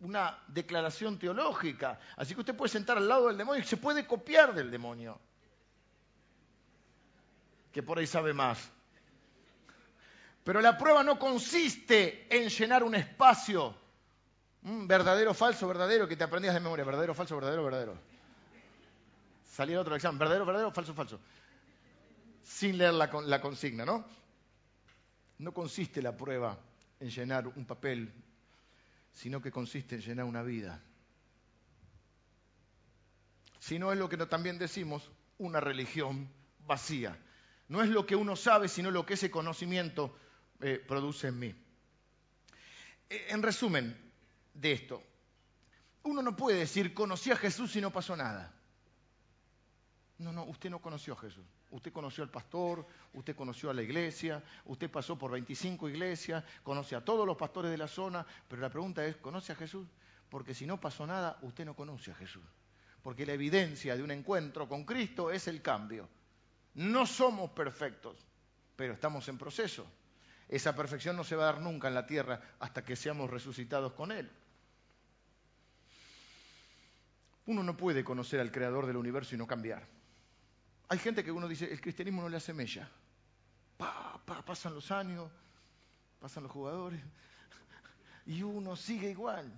una 0.00 0.38
declaración 0.48 1.18
teológica. 1.18 1.98
Así 2.16 2.34
que 2.34 2.40
usted 2.40 2.56
puede 2.56 2.70
sentar 2.70 2.96
al 2.96 3.08
lado 3.08 3.28
del 3.28 3.36
demonio 3.38 3.62
y 3.62 3.66
se 3.66 3.76
puede 3.76 4.06
copiar 4.06 4.54
del 4.54 4.70
demonio. 4.70 5.18
Que 7.72 7.82
por 7.82 7.98
ahí 7.98 8.06
sabe 8.06 8.32
más. 8.32 8.70
Pero 10.44 10.60
la 10.60 10.78
prueba 10.78 11.02
no 11.02 11.18
consiste 11.18 12.26
en 12.30 12.48
llenar 12.48 12.82
un 12.82 12.94
espacio 12.94 13.74
verdadero, 14.62 15.34
falso, 15.34 15.68
verdadero, 15.68 16.08
que 16.08 16.16
te 16.16 16.24
aprendías 16.24 16.54
de 16.54 16.60
memoria. 16.60 16.84
Verdadero, 16.84 17.14
falso, 17.14 17.34
verdadero, 17.36 17.64
verdadero. 17.64 17.98
Salía 19.52 19.80
otro 19.80 19.94
examen. 19.94 20.18
Verdadero, 20.18 20.46
verdadero, 20.46 20.70
falso, 20.72 20.94
falso. 20.94 21.20
Sin 22.42 22.78
leer 22.78 22.94
la 22.94 23.40
consigna, 23.40 23.84
¿no? 23.84 24.04
No 25.38 25.52
consiste 25.52 26.02
la 26.02 26.16
prueba 26.16 26.58
en 26.98 27.10
llenar 27.10 27.46
un 27.46 27.64
papel, 27.64 28.12
sino 29.18 29.42
que 29.42 29.50
consiste 29.50 29.96
en 29.96 30.00
llenar 30.00 30.26
una 30.26 30.44
vida. 30.44 30.80
Si 33.58 33.76
no 33.76 33.92
es 33.92 33.98
lo 33.98 34.08
que 34.08 34.16
también 34.16 34.58
decimos, 34.58 35.10
una 35.38 35.58
religión 35.58 36.28
vacía. 36.68 37.18
No 37.66 37.82
es 37.82 37.88
lo 37.88 38.06
que 38.06 38.14
uno 38.14 38.36
sabe, 38.36 38.68
sino 38.68 38.92
lo 38.92 39.04
que 39.04 39.14
ese 39.14 39.28
conocimiento 39.28 40.16
eh, 40.60 40.80
produce 40.86 41.26
en 41.28 41.38
mí. 41.40 41.54
Eh, 43.10 43.26
en 43.30 43.42
resumen, 43.42 43.96
de 44.54 44.72
esto. 44.72 45.02
Uno 46.04 46.22
no 46.22 46.36
puede 46.36 46.58
decir, 46.58 46.94
conocí 46.94 47.32
a 47.32 47.36
Jesús 47.36 47.74
y 47.74 47.80
no 47.80 47.90
pasó 47.90 48.16
nada. 48.16 48.54
No, 50.18 50.32
no, 50.32 50.44
usted 50.44 50.70
no 50.70 50.80
conoció 50.80 51.14
a 51.14 51.18
Jesús. 51.18 51.44
Usted 51.70 51.92
conoció 51.92 52.24
al 52.24 52.30
pastor, 52.30 52.86
usted 53.12 53.36
conoció 53.36 53.68
a 53.68 53.74
la 53.74 53.82
iglesia, 53.82 54.42
usted 54.64 54.90
pasó 54.90 55.18
por 55.18 55.30
25 55.32 55.88
iglesias, 55.88 56.42
conoce 56.62 56.96
a 56.96 57.04
todos 57.04 57.26
los 57.26 57.36
pastores 57.36 57.70
de 57.70 57.76
la 57.76 57.88
zona, 57.88 58.26
pero 58.48 58.62
la 58.62 58.70
pregunta 58.70 59.04
es, 59.04 59.16
¿conoce 59.16 59.52
a 59.52 59.56
Jesús? 59.56 59.86
Porque 60.30 60.54
si 60.54 60.66
no 60.66 60.80
pasó 60.80 61.06
nada, 61.06 61.38
usted 61.42 61.66
no 61.66 61.74
conoce 61.74 62.10
a 62.10 62.14
Jesús. 62.14 62.44
Porque 63.02 63.26
la 63.26 63.34
evidencia 63.34 63.96
de 63.96 64.02
un 64.02 64.10
encuentro 64.10 64.68
con 64.68 64.84
Cristo 64.84 65.30
es 65.30 65.46
el 65.46 65.60
cambio. 65.60 66.08
No 66.74 67.06
somos 67.06 67.50
perfectos, 67.50 68.16
pero 68.74 68.94
estamos 68.94 69.28
en 69.28 69.36
proceso. 69.36 69.86
Esa 70.48 70.74
perfección 70.74 71.16
no 71.16 71.24
se 71.24 71.36
va 71.36 71.42
a 71.42 71.52
dar 71.52 71.60
nunca 71.60 71.88
en 71.88 71.94
la 71.94 72.06
tierra 72.06 72.40
hasta 72.60 72.84
que 72.84 72.96
seamos 72.96 73.28
resucitados 73.28 73.92
con 73.92 74.10
Él. 74.10 74.30
Uno 77.46 77.62
no 77.62 77.76
puede 77.76 78.04
conocer 78.04 78.40
al 78.40 78.52
creador 78.52 78.86
del 78.86 78.96
universo 78.96 79.34
y 79.34 79.38
no 79.38 79.46
cambiar. 79.46 79.97
Hay 80.88 80.98
gente 80.98 81.22
que 81.22 81.30
uno 81.30 81.46
dice, 81.46 81.70
el 81.70 81.80
cristianismo 81.80 82.22
no 82.22 82.28
le 82.28 82.38
hace 82.38 82.54
mella. 82.54 82.88
pasan 84.46 84.74
los 84.74 84.90
años, 84.90 85.30
pasan 86.18 86.44
los 86.44 86.52
jugadores, 86.52 87.00
y 88.26 88.42
uno 88.42 88.74
sigue 88.76 89.10
igual. 89.10 89.52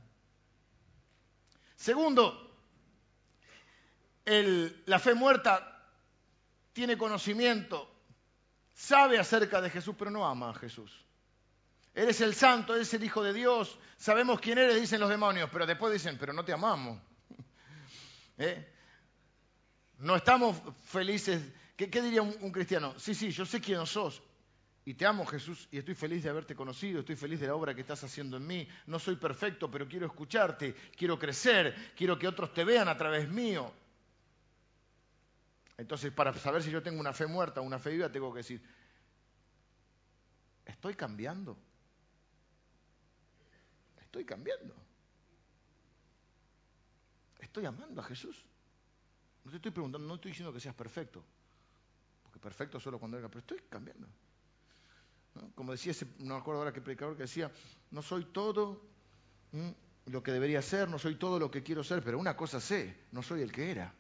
Segundo, 1.77 2.51
la 4.25 4.99
fe 4.99 5.15
muerta 5.15 5.87
tiene 6.73 6.99
conocimiento, 6.99 7.89
sabe 8.75 9.19
acerca 9.19 9.61
de 9.61 9.71
Jesús, 9.71 9.95
pero 9.99 10.11
no 10.11 10.27
ama 10.27 10.51
a 10.51 10.55
Jesús. 10.55 11.05
Eres 11.95 12.21
el 12.21 12.35
santo, 12.35 12.75
eres 12.75 12.93
el 12.95 13.05
Hijo 13.05 13.23
de 13.23 13.33
Dios, 13.33 13.79
sabemos 13.97 14.41
quién 14.41 14.59
eres, 14.59 14.81
dicen 14.81 15.01
los 15.01 15.11
demonios, 15.11 15.49
pero 15.53 15.67
después 15.67 15.93
dicen, 15.93 16.17
pero 16.19 16.33
no 16.33 16.45
te 16.45 16.53
amamos. 16.53 17.01
¿Eh? 18.39 18.80
No 20.01 20.17
estamos 20.17 20.61
felices. 20.85 21.43
¿Qué, 21.77 21.89
diría 21.89 22.23
un, 22.23 22.53
cristiano? 22.53 22.99
Sí, 22.99 23.15
sí, 23.15 23.31
yo 23.31 23.45
sé 23.47 23.61
quién 23.61 23.87
sos. 23.87 24.23
Y 24.85 24.95
te 24.95 25.05
amo, 25.07 25.27
Jesús, 25.27 25.69
y 25.71 25.79
estoy 25.79 25.95
feliz 25.95 26.23
de 26.23 26.31
haberte 26.31 26.55
conocido, 26.55 27.01
estoy 27.01 27.17
feliz 27.17 27.39
de 27.39 27.47
la 27.47 27.55
obra 27.55 27.75
que 27.75 27.83
estás 27.83 28.03
haciendo 28.03 28.39
en 28.39 28.47
mí. 28.47 28.67
No 28.87 28.99
soy 28.99 29.17
perfecto, 29.17 29.71
pero 29.71 29.87
quiero 29.87 30.07
escucharte, 30.07 30.75
quiero 30.97 31.19
crecer, 31.19 31.93
quiero 31.95 32.19
que 32.19 32.27
otros 32.27 32.53
te 32.55 32.65
vean 32.65 32.89
a 32.89 32.97
través 32.97 33.29
mío. 33.29 33.73
Entonces, 35.77 36.13
para 36.13 36.33
saber 36.35 36.63
si 36.63 36.71
yo 36.71 36.83
tengo 36.83 36.99
una 36.99 37.13
fe 37.13 37.27
muerta 37.27 37.61
o 37.61 37.65
una 37.65 37.79
fe 37.79 37.91
viva, 37.91 38.11
tengo 38.11 38.33
que 38.33 38.39
decir, 38.39 38.63
¿estoy 40.65 40.95
cambiando? 40.95 41.59
Estoy 44.01 44.25
cambiando. 44.25 44.75
Estoy 47.39 47.67
amando 47.67 48.01
a 48.01 48.05
Jesús. 48.05 48.50
No 49.45 49.51
te 49.51 49.57
estoy 49.57 49.73
preguntando, 49.73 50.07
no 50.07 50.15
estoy 50.15 50.33
diciendo 50.33 50.53
que 50.53 50.61
seas 50.61 50.75
perfecto, 50.75 51.25
porque 52.23 52.39
perfecto 52.39 52.79
solo 52.79 52.99
cuando 52.99 53.19
era, 53.19 53.29
pero 53.29 53.41
estoy 53.41 53.59
cambiando. 53.69 54.07
Como 55.55 55.73
decía 55.73 55.93
ese, 55.93 56.07
no 56.19 56.35
me 56.35 56.41
acuerdo 56.41 56.61
ahora 56.61 56.73
qué 56.73 56.81
predicador 56.81 57.17
que 57.17 57.23
decía, 57.23 57.51
no 57.91 58.03
soy 58.03 58.25
todo 58.27 58.81
lo 60.07 60.23
que 60.23 60.33
debería 60.33 60.61
ser, 60.61 60.89
no 60.89 60.99
soy 60.99 61.15
todo 61.17 61.39
lo 61.39 61.51
que 61.51 61.63
quiero 61.63 61.85
ser, 61.85 62.03
pero 62.03 62.19
una 62.19 62.37
cosa 62.37 62.61
sé, 62.61 63.05
no 63.13 63.23
soy 63.23 63.43
el 63.43 63.53
que 63.53 63.71
era. 63.71 63.95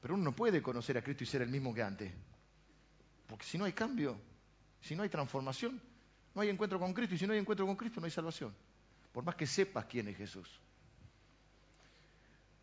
Pero 0.00 0.14
uno 0.14 0.24
no 0.24 0.32
puede 0.32 0.62
conocer 0.62 0.96
a 0.96 1.02
Cristo 1.02 1.24
y 1.24 1.26
ser 1.26 1.42
el 1.42 1.48
mismo 1.48 1.74
que 1.74 1.82
antes, 1.82 2.12
porque 3.26 3.44
si 3.44 3.58
no 3.58 3.64
hay 3.64 3.72
cambio, 3.72 4.16
si 4.80 4.94
no 4.94 5.02
hay 5.02 5.08
transformación, 5.08 5.82
no 6.34 6.40
hay 6.40 6.48
encuentro 6.48 6.78
con 6.78 6.94
Cristo, 6.94 7.14
y 7.16 7.18
si 7.18 7.26
no 7.26 7.32
hay 7.32 7.40
encuentro 7.40 7.66
con 7.66 7.76
Cristo 7.76 8.00
no 8.00 8.06
hay 8.06 8.12
salvación, 8.12 8.54
por 9.12 9.24
más 9.24 9.34
que 9.34 9.46
sepas 9.46 9.86
quién 9.86 10.06
es 10.08 10.16
Jesús. 10.16 10.60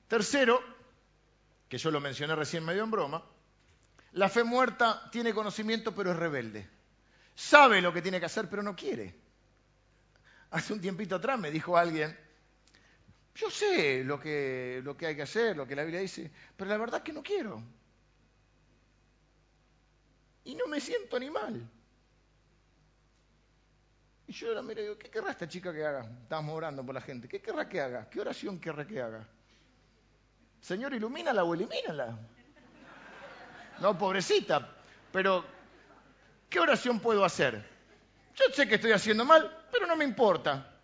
Tercero, 0.08 0.62
que 1.74 1.80
yo 1.80 1.90
lo 1.90 2.00
mencioné 2.00 2.36
recién 2.36 2.64
medio 2.64 2.84
en 2.84 2.92
broma, 2.92 3.26
la 4.12 4.30
fe 4.30 4.44
muerta 4.44 5.10
tiene 5.12 5.34
conocimiento 5.34 5.96
pero 5.96 6.12
es 6.12 6.18
rebelde. 6.18 6.70
Sabe 7.34 7.82
lo 7.82 7.92
que 7.92 8.04
tiene 8.04 8.20
que 8.20 8.28
hacer 8.28 8.48
pero 8.48 8.62
no 8.62 8.76
quiere. 8.76 9.16
Hace 10.52 10.74
un 10.74 10.80
tiempito 10.80 11.16
atrás 11.16 11.40
me 11.40 11.50
dijo 11.50 11.76
alguien, 11.76 12.16
yo 13.34 13.50
sé 13.50 14.04
lo 14.04 14.20
que, 14.20 14.82
lo 14.84 14.96
que 14.96 15.08
hay 15.08 15.16
que 15.16 15.24
hacer, 15.24 15.58
lo 15.58 15.66
que 15.66 15.76
la 15.76 15.82
Biblia 15.82 16.00
dice, 16.00 16.32
pero 16.56 16.70
la 16.70 16.78
verdad 16.78 16.98
es 16.98 17.04
que 17.06 17.14
no 17.14 17.24
quiero. 17.24 17.64
Y 20.44 20.54
no 20.54 20.68
me 20.68 20.80
siento 20.80 21.20
ni 21.20 21.32
mal. 21.32 21.68
Y 24.28 24.32
yo 24.32 24.54
la 24.54 24.62
miro 24.62 24.80
y 24.80 24.84
digo, 24.84 25.00
¿qué 25.00 25.10
querrá 25.10 25.32
esta 25.32 25.48
chica 25.48 25.74
que 25.74 25.84
haga? 25.84 26.08
Estamos 26.22 26.56
orando 26.56 26.86
por 26.86 26.94
la 26.94 27.02
gente. 27.02 27.28
¿Qué 27.28 27.42
querrá 27.42 27.68
que 27.68 27.82
haga? 27.82 28.08
¿Qué 28.12 28.22
oración 28.22 28.60
querrá 28.60 28.86
que 28.86 29.02
haga? 29.02 29.28
Señor, 30.64 30.94
ilumínala 30.94 31.44
o 31.44 31.54
elimínala. 31.54 32.18
No, 33.82 33.98
pobrecita, 33.98 34.66
pero 35.12 35.44
¿qué 36.50 36.58
oración 36.62 37.02
puedo 37.02 37.26
hacer? 37.26 37.70
Yo 38.34 38.46
sé 38.54 38.66
que 38.66 38.76
estoy 38.76 38.94
haciendo 38.94 39.26
mal, 39.26 39.66
pero 39.70 39.86
no 39.86 39.98
me 39.98 40.06
importa. 40.06 40.80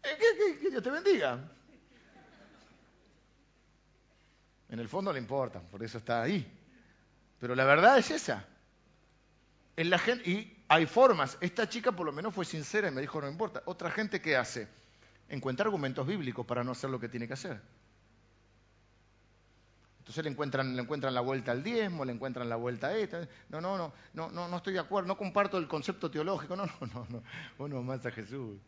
Eh, 0.00 0.16
que, 0.60 0.70
Dios 0.70 0.80
te 0.80 0.90
bendiga. 0.90 1.40
En 4.68 4.78
el 4.78 4.88
fondo 4.88 5.12
le 5.12 5.18
importa, 5.18 5.60
por 5.60 5.82
eso 5.82 5.98
está 5.98 6.22
ahí. 6.22 6.46
Pero 7.40 7.56
la 7.56 7.64
verdad 7.64 7.98
es 7.98 8.12
esa. 8.12 8.44
En 9.76 9.90
la 9.90 9.98
gente, 9.98 10.30
y 10.30 10.64
hay 10.68 10.86
formas. 10.86 11.36
Esta 11.40 11.68
chica 11.68 11.90
por 11.90 12.06
lo 12.06 12.12
menos 12.12 12.32
fue 12.32 12.44
sincera 12.44 12.86
y 12.86 12.92
me 12.92 13.00
dijo, 13.00 13.20
no 13.20 13.28
importa. 13.28 13.64
Otra 13.66 13.90
gente, 13.90 14.20
¿qué 14.20 14.36
hace? 14.36 14.68
Encuentra 15.28 15.66
argumentos 15.66 16.06
bíblicos 16.06 16.46
para 16.46 16.62
no 16.62 16.70
hacer 16.70 16.90
lo 16.90 17.00
que 17.00 17.08
tiene 17.08 17.26
que 17.26 17.34
hacer. 17.34 17.60
Entonces 20.04 20.22
le 20.22 20.30
encuentran, 20.30 20.76
le 20.76 20.82
encuentran 20.82 21.14
la 21.14 21.22
vuelta 21.22 21.52
al 21.52 21.64
diezmo, 21.64 22.04
le 22.04 22.12
encuentran 22.12 22.46
la 22.46 22.56
vuelta 22.56 22.88
a 22.88 22.94
esta. 22.94 23.26
No, 23.48 23.62
no, 23.62 23.78
no, 23.78 23.94
no, 24.12 24.30
no, 24.30 24.48
no 24.48 24.56
estoy 24.58 24.74
de 24.74 24.80
acuerdo, 24.80 25.08
no 25.08 25.16
comparto 25.16 25.56
el 25.56 25.66
concepto 25.66 26.10
teológico. 26.10 26.54
No, 26.54 26.66
no, 26.66 26.86
no, 26.92 27.06
no. 27.08 27.22
Vos 27.56 27.70
no 27.70 27.78
amás 27.78 28.04
a 28.04 28.10
Jesús. 28.10 28.60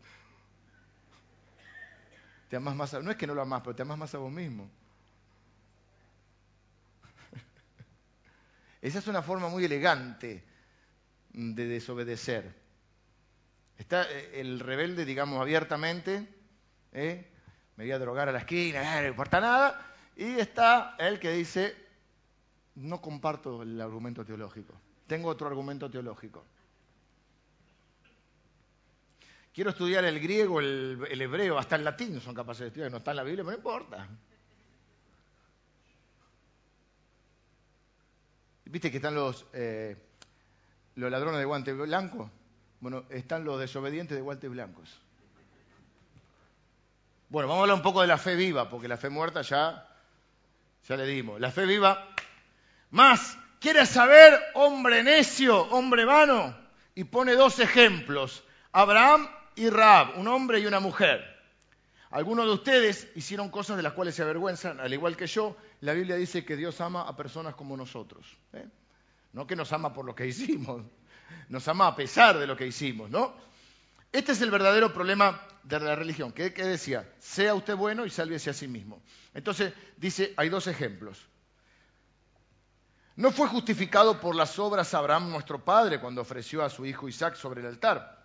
Te 2.48 2.56
amas 2.56 2.74
más 2.74 2.94
a, 2.94 3.02
no 3.02 3.10
es 3.10 3.18
que 3.18 3.26
no 3.26 3.34
lo 3.34 3.42
amás, 3.42 3.60
pero 3.62 3.76
te 3.76 3.82
amas 3.82 3.98
más 3.98 4.14
a 4.14 4.18
vos 4.18 4.32
mismo. 4.32 4.70
Esa 8.80 9.00
es 9.00 9.06
una 9.06 9.20
forma 9.20 9.50
muy 9.50 9.62
elegante 9.62 10.42
de 11.34 11.66
desobedecer. 11.66 12.50
Está 13.76 14.10
eh, 14.10 14.40
el 14.40 14.58
rebelde, 14.60 15.04
digamos, 15.04 15.38
abiertamente, 15.38 16.26
¿eh? 16.92 17.30
me 17.76 17.84
voy 17.84 17.92
a 17.92 17.98
drogar 17.98 18.30
a 18.30 18.32
la 18.32 18.38
esquina, 18.38 18.98
eh, 18.98 19.02
no 19.02 19.08
importa 19.08 19.38
nada, 19.38 19.95
y 20.16 20.40
está 20.40 20.96
el 20.98 21.20
que 21.20 21.30
dice, 21.30 21.76
no 22.76 23.00
comparto 23.00 23.62
el 23.62 23.80
argumento 23.80 24.24
teológico, 24.24 24.74
tengo 25.06 25.28
otro 25.28 25.46
argumento 25.46 25.90
teológico. 25.90 26.44
Quiero 29.52 29.70
estudiar 29.70 30.04
el 30.04 30.20
griego, 30.20 30.60
el, 30.60 31.20
hebreo, 31.20 31.58
hasta 31.58 31.76
el 31.76 31.84
latín 31.84 32.20
son 32.20 32.34
capaces 32.34 32.60
de 32.60 32.66
estudiar, 32.68 32.90
no 32.90 32.98
está 32.98 33.12
en 33.12 33.16
la 33.16 33.22
Biblia, 33.22 33.42
pero 33.42 33.52
no 33.52 33.56
importa. 33.56 34.08
¿Viste 38.66 38.90
que 38.90 38.98
están 38.98 39.14
los, 39.14 39.46
eh, 39.54 39.96
los 40.96 41.10
ladrones 41.10 41.38
de 41.38 41.46
guantes 41.46 41.76
blancos? 41.76 42.30
Bueno, 42.80 43.04
están 43.08 43.44
los 43.44 43.58
desobedientes 43.58 44.14
de 44.14 44.22
guantes 44.22 44.50
blancos. 44.50 45.00
Bueno, 47.28 47.48
vamos 47.48 47.60
a 47.60 47.62
hablar 47.62 47.76
un 47.76 47.82
poco 47.82 48.02
de 48.02 48.08
la 48.08 48.18
fe 48.18 48.36
viva, 48.36 48.68
porque 48.68 48.88
la 48.88 48.96
fe 48.96 49.08
muerta 49.08 49.40
ya 49.40 49.85
ya 50.88 50.96
le 50.96 51.06
dimos. 51.06 51.40
La 51.40 51.50
fe 51.50 51.66
viva. 51.66 52.08
Más, 52.90 53.36
¿quieres 53.60 53.88
saber, 53.88 54.38
hombre 54.54 55.02
necio, 55.02 55.62
hombre 55.70 56.04
vano? 56.04 56.56
Y 56.94 57.04
pone 57.04 57.34
dos 57.34 57.58
ejemplos. 57.58 58.44
Abraham 58.72 59.28
y 59.54 59.68
Raab, 59.68 60.18
un 60.18 60.28
hombre 60.28 60.60
y 60.60 60.66
una 60.66 60.80
mujer. 60.80 61.36
Algunos 62.10 62.46
de 62.46 62.52
ustedes 62.52 63.08
hicieron 63.14 63.50
cosas 63.50 63.76
de 63.76 63.82
las 63.82 63.92
cuales 63.92 64.14
se 64.14 64.22
avergüenzan, 64.22 64.80
al 64.80 64.92
igual 64.92 65.16
que 65.16 65.26
yo. 65.26 65.56
La 65.80 65.92
Biblia 65.92 66.16
dice 66.16 66.44
que 66.44 66.56
Dios 66.56 66.80
ama 66.80 67.02
a 67.02 67.16
personas 67.16 67.54
como 67.54 67.76
nosotros. 67.76 68.26
¿eh? 68.52 68.66
No 69.32 69.46
que 69.46 69.56
nos 69.56 69.72
ama 69.72 69.92
por 69.92 70.04
lo 70.04 70.14
que 70.14 70.26
hicimos, 70.26 70.82
nos 71.48 71.66
ama 71.68 71.88
a 71.88 71.96
pesar 71.96 72.38
de 72.38 72.46
lo 72.46 72.56
que 72.56 72.66
hicimos, 72.66 73.10
¿no? 73.10 73.34
Este 74.12 74.32
es 74.32 74.40
el 74.40 74.50
verdadero 74.50 74.94
problema 74.94 75.45
de 75.66 75.80
la 75.80 75.96
religión, 75.96 76.32
que, 76.32 76.50
decía, 76.50 77.12
sea 77.18 77.54
usted 77.54 77.74
bueno 77.74 78.06
y 78.06 78.10
sálvese 78.10 78.50
a 78.50 78.54
sí 78.54 78.68
mismo. 78.68 79.02
Entonces, 79.34 79.72
dice, 79.96 80.32
hay 80.36 80.48
dos 80.48 80.68
ejemplos. 80.68 81.26
No 83.16 83.32
fue 83.32 83.48
justificado 83.48 84.20
por 84.20 84.36
las 84.36 84.58
obras 84.58 84.94
Abraham 84.94 85.30
nuestro 85.30 85.64
padre 85.64 86.00
cuando 86.00 86.20
ofreció 86.20 86.62
a 86.62 86.70
su 86.70 86.86
hijo 86.86 87.08
Isaac 87.08 87.34
sobre 87.34 87.62
el 87.62 87.66
altar. 87.66 88.24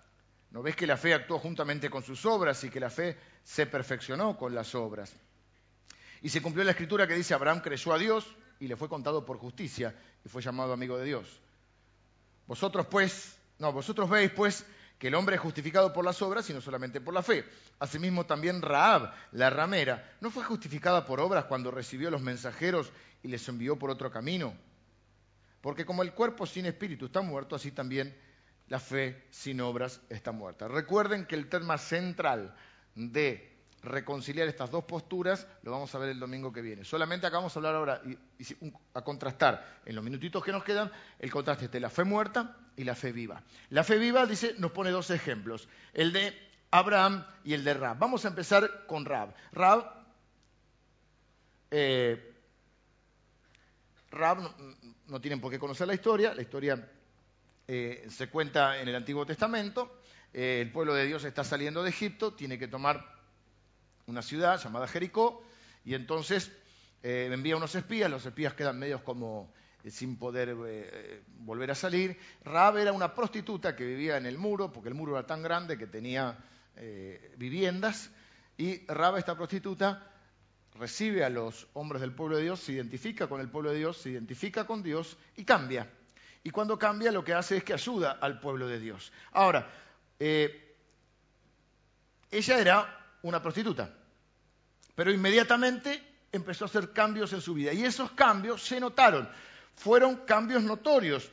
¿No 0.52 0.62
ves 0.62 0.76
que 0.76 0.86
la 0.86 0.98
fe 0.98 1.14
actuó 1.14 1.40
juntamente 1.40 1.90
con 1.90 2.04
sus 2.04 2.26
obras 2.26 2.64
y 2.64 2.70
que 2.70 2.80
la 2.80 2.90
fe 2.90 3.18
se 3.44 3.66
perfeccionó 3.66 4.38
con 4.38 4.54
las 4.54 4.76
obras? 4.76 5.12
Y 6.22 6.30
se 6.30 6.42
cumplió 6.42 6.64
la 6.64 6.72
escritura 6.72 7.08
que 7.08 7.16
dice, 7.16 7.34
Abraham 7.34 7.62
creyó 7.62 7.94
a 7.94 7.98
Dios 7.98 8.28
y 8.60 8.68
le 8.68 8.76
fue 8.76 8.90
contado 8.90 9.26
por 9.26 9.38
justicia 9.38 9.96
y 10.24 10.30
fue 10.30 10.44
llamado 10.44 10.74
amigo 10.74 10.98
de 10.98 11.06
Dios. 11.06 11.28
Vosotros 12.46 12.86
pues, 12.86 13.36
no, 13.58 13.72
vosotros 13.72 14.10
veis 14.10 14.30
pues 14.32 14.66
que 15.02 15.08
el 15.08 15.16
hombre 15.16 15.36
es 15.36 15.42
justificado 15.42 15.92
por 15.92 16.06
las 16.06 16.22
obras 16.22 16.48
y 16.52 16.54
no 16.54 16.62
solamente 16.62 17.02
por 17.02 17.12
la 17.12 17.24
fe. 17.24 17.44
Asimismo 17.80 18.28
también 18.28 18.62
Raab, 18.62 19.12
la 19.32 19.50
ramera, 19.50 20.16
no 20.22 20.30
fue 20.30 20.44
justificada 20.44 21.08
por 21.08 21.20
obras 21.20 21.46
cuando 21.46 21.72
recibió 21.72 22.12
los 22.12 22.22
mensajeros 22.22 22.94
y 23.24 23.28
les 23.28 23.50
envió 23.50 23.80
por 23.80 23.90
otro 23.90 24.12
camino. 24.12 24.54
Porque 25.60 25.86
como 25.86 26.04
el 26.04 26.14
cuerpo 26.14 26.46
sin 26.46 26.68
espíritu 26.68 27.08
está 27.08 27.22
muerto, 27.22 27.56
así 27.56 27.72
también 27.72 28.16
la 28.68 28.80
fe 28.80 29.26
sin 29.32 29.60
obras 29.62 30.02
está 30.08 30.32
muerta. 30.32 30.68
Recuerden 30.68 31.26
que 31.26 31.34
el 31.34 31.50
tema 31.50 31.80
central 31.80 32.56
de 32.94 33.51
reconciliar 33.84 34.48
estas 34.48 34.70
dos 34.70 34.84
posturas 34.84 35.48
lo 35.64 35.72
vamos 35.72 35.94
a 35.94 35.98
ver 35.98 36.10
el 36.10 36.20
domingo 36.20 36.52
que 36.52 36.62
viene. 36.62 36.84
Solamente 36.84 37.28
acá 37.28 37.38
vamos 37.38 37.56
a 37.56 37.60
hablar 37.60 37.76
ahora, 37.76 38.02
y, 38.06 38.18
a 38.94 39.02
contrastar 39.02 39.82
en 39.86 39.96
los 39.96 40.04
minutitos 40.04 40.44
que 40.44 40.52
nos 40.52 40.64
quedan, 40.64 40.92
el 41.20 41.32
contraste 41.32 41.66
entre 41.66 41.80
la 41.80 41.90
fe 41.90 42.04
muerta 42.04 42.58
y 42.76 42.84
la 42.84 42.96
fe 42.96 43.12
viva. 43.12 43.44
La 43.70 43.84
fe 43.84 43.98
viva, 43.98 44.26
dice, 44.26 44.56
nos 44.58 44.72
pone 44.72 44.92
dos 44.92 45.10
ejemplos, 45.10 45.68
el 45.94 46.14
de 46.14 46.34
Abraham 46.70 47.26
y 47.44 47.54
el 47.54 47.64
de 47.64 47.74
Rab. 47.74 47.98
Vamos 47.98 48.26
a 48.26 48.30
empezar 48.30 48.86
con 48.88 49.06
Rab. 49.06 49.34
Rab, 49.52 49.92
eh, 51.72 52.34
Rab 54.12 54.38
no, 55.08 55.22
tienen 55.22 55.42
por 55.42 55.52
qué 55.52 55.60
conocer 55.60 55.88
la 55.88 55.94
historia, 55.94 56.34
la 56.34 56.42
historia 56.42 56.88
eh, 57.68 58.06
se 58.10 58.30
cuenta 58.30 58.80
en 58.80 58.88
el 58.88 58.96
Antiguo 58.96 59.26
Testamento, 59.26 60.02
eh, 60.34 60.60
el 60.62 60.72
pueblo 60.72 60.94
de 60.94 61.06
Dios 61.06 61.24
está 61.24 61.44
saliendo 61.44 61.84
de 61.84 61.90
Egipto, 61.90 62.34
tiene 62.34 62.60
que 62.60 62.68
tomar 62.68 63.21
una 64.12 64.22
ciudad 64.22 64.62
llamada 64.62 64.88
Jericó, 64.88 65.44
y 65.84 65.96
entonces 65.96 66.52
eh, 67.02 67.30
envía 67.32 67.56
unos 67.58 67.74
espías, 67.74 68.12
los 68.12 68.26
espías 68.26 68.54
quedan 68.54 68.78
medios 68.78 69.02
como 69.02 69.52
eh, 69.84 69.90
sin 69.90 70.18
poder 70.18 70.56
eh, 70.68 71.24
volver 71.40 71.72
a 71.72 71.76
salir. 71.76 72.20
Raab 72.44 72.78
era 72.78 72.92
una 72.92 73.16
prostituta 73.16 73.76
que 73.76 73.86
vivía 73.86 74.18
en 74.18 74.26
el 74.26 74.38
muro, 74.38 74.72
porque 74.72 74.90
el 74.90 74.96
muro 74.96 75.18
era 75.18 75.26
tan 75.26 75.42
grande 75.42 75.78
que 75.78 75.88
tenía 75.88 76.38
viviendas, 77.38 78.10
y 78.58 78.86
Raab, 78.88 79.18
esta 79.18 79.36
prostituta, 79.36 80.08
recibe 80.76 81.24
a 81.24 81.30
los 81.30 81.68
hombres 81.74 82.02
del 82.02 82.14
pueblo 82.14 82.38
de 82.38 82.44
Dios, 82.44 82.62
se 82.62 82.72
identifica 82.72 83.28
con 83.28 83.42
el 83.42 83.50
pueblo 83.50 83.72
de 83.72 83.78
Dios, 83.78 83.98
se 83.98 84.10
identifica 84.10 84.66
con 84.66 84.82
Dios 84.82 85.18
y 85.36 85.44
cambia. 85.44 85.92
Y 86.44 86.50
cuando 86.50 86.80
cambia 86.80 87.12
lo 87.12 87.24
que 87.24 87.34
hace 87.34 87.58
es 87.58 87.64
que 87.64 87.74
ayuda 87.74 88.14
al 88.14 88.40
pueblo 88.40 88.68
de 88.68 88.80
Dios. 88.80 89.12
Ahora, 89.32 89.70
ella 92.32 92.60
era 92.60 93.18
una 93.22 93.42
prostituta, 93.42 93.94
pero 95.02 95.12
inmediatamente 95.12 96.28
empezó 96.32 96.66
a 96.66 96.68
hacer 96.68 96.94
cambios 96.94 97.34
en 97.34 97.42
su 97.42 97.56
vida. 97.56 97.74
Y 97.74 97.84
esos 97.84 98.12
cambios 98.12 98.64
se 98.64 98.80
notaron, 98.80 99.28
fueron 99.74 100.18
cambios 100.28 100.62
notorios. 100.62 101.32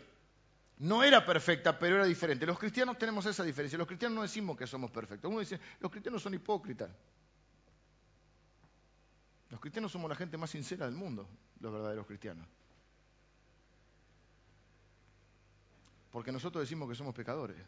No 0.78 1.04
era 1.04 1.26
perfecta, 1.26 1.78
pero 1.78 1.96
era 1.96 2.06
diferente. 2.06 2.46
Los 2.46 2.58
cristianos 2.58 2.96
tenemos 2.96 3.26
esa 3.26 3.44
diferencia. 3.44 3.76
Los 3.76 3.86
cristianos 3.86 4.16
no 4.16 4.22
decimos 4.22 4.56
que 4.56 4.66
somos 4.66 4.90
perfectos. 4.90 5.30
Uno 5.30 5.40
dice, 5.40 5.60
los 5.80 5.92
cristianos 5.92 6.22
son 6.22 6.32
hipócritas. 6.32 6.88
Los 9.50 9.60
cristianos 9.60 9.92
somos 9.92 10.08
la 10.08 10.16
gente 10.16 10.38
más 10.38 10.48
sincera 10.48 10.86
del 10.86 10.94
mundo, 10.94 11.28
los 11.60 11.70
verdaderos 11.70 12.06
cristianos. 12.06 12.48
Porque 16.10 16.32
nosotros 16.32 16.62
decimos 16.62 16.88
que 16.88 16.94
somos 16.94 17.14
pecadores 17.14 17.58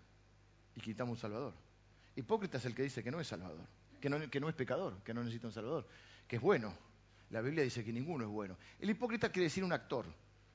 y 0.76 0.80
quitamos 0.80 1.18
un 1.18 1.20
Salvador. 1.20 1.52
Hipócrita 2.16 2.56
es 2.56 2.64
el 2.64 2.74
que 2.74 2.84
dice 2.84 3.02
que 3.04 3.10
no 3.10 3.20
es 3.20 3.28
Salvador, 3.28 3.66
que 4.00 4.08
no, 4.08 4.48
es 4.48 4.54
pecador, 4.54 5.02
que 5.02 5.14
no 5.14 5.22
necesita 5.22 5.46
un 5.46 5.52
Salvador, 5.52 5.86
que 6.26 6.36
es 6.36 6.42
bueno. 6.42 6.74
La 7.30 7.40
Biblia 7.40 7.62
dice 7.62 7.84
que 7.84 7.92
ninguno 7.92 8.24
es 8.24 8.30
bueno. 8.30 8.56
El 8.80 8.90
hipócrita 8.90 9.30
quiere 9.30 9.44
decir 9.44 9.62
un 9.62 9.72
actor. 9.72 10.06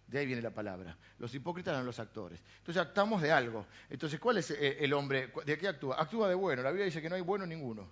De 0.07 0.19
ahí 0.19 0.25
viene 0.25 0.41
la 0.41 0.51
palabra. 0.51 0.95
Los 1.17 1.33
hipócritas 1.33 1.73
eran 1.73 1.85
los 1.85 1.99
actores. 1.99 2.39
Entonces 2.57 2.81
actuamos 2.81 3.21
de 3.21 3.31
algo. 3.31 3.65
Entonces, 3.89 4.19
¿cuál 4.19 4.37
es 4.37 4.51
eh, 4.51 4.77
el 4.81 4.93
hombre? 4.93 5.31
¿De 5.45 5.57
qué 5.57 5.67
actúa? 5.67 5.99
Actúa 5.99 6.29
de 6.29 6.35
bueno. 6.35 6.61
La 6.61 6.69
Biblia 6.69 6.85
dice 6.85 7.01
que 7.01 7.09
no 7.09 7.15
hay 7.15 7.21
bueno 7.21 7.45
ninguno. 7.45 7.87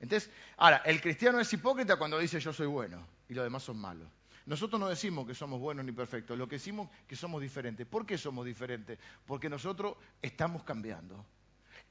Entonces, 0.00 0.30
ahora, 0.56 0.78
el 0.86 1.00
cristiano 1.00 1.38
es 1.38 1.52
hipócrita 1.52 1.96
cuando 1.96 2.18
dice 2.18 2.40
yo 2.40 2.52
soy 2.52 2.66
bueno 2.66 3.06
y 3.28 3.34
los 3.34 3.44
demás 3.44 3.62
son 3.62 3.78
malos. 3.78 4.08
Nosotros 4.46 4.80
no 4.80 4.88
decimos 4.88 5.26
que 5.26 5.34
somos 5.34 5.60
buenos 5.60 5.84
ni 5.84 5.92
perfectos, 5.92 6.36
lo 6.36 6.48
que 6.48 6.56
decimos 6.56 6.88
es 7.02 7.06
que 7.06 7.16
somos 7.16 7.42
diferentes. 7.42 7.86
¿Por 7.86 8.06
qué 8.06 8.16
somos 8.16 8.46
diferentes? 8.46 8.98
Porque 9.26 9.48
nosotros 9.48 9.96
estamos 10.20 10.64
cambiando. 10.64 11.24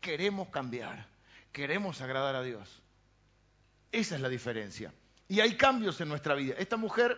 Queremos 0.01 0.49
cambiar. 0.49 1.07
Queremos 1.51 2.01
agradar 2.01 2.35
a 2.35 2.43
Dios. 2.43 2.81
Esa 3.91 4.15
es 4.15 4.21
la 4.21 4.29
diferencia. 4.29 4.93
Y 5.27 5.39
hay 5.39 5.55
cambios 5.55 5.99
en 6.01 6.09
nuestra 6.09 6.35
vida. 6.35 6.55
Esta 6.57 6.77
mujer 6.77 7.17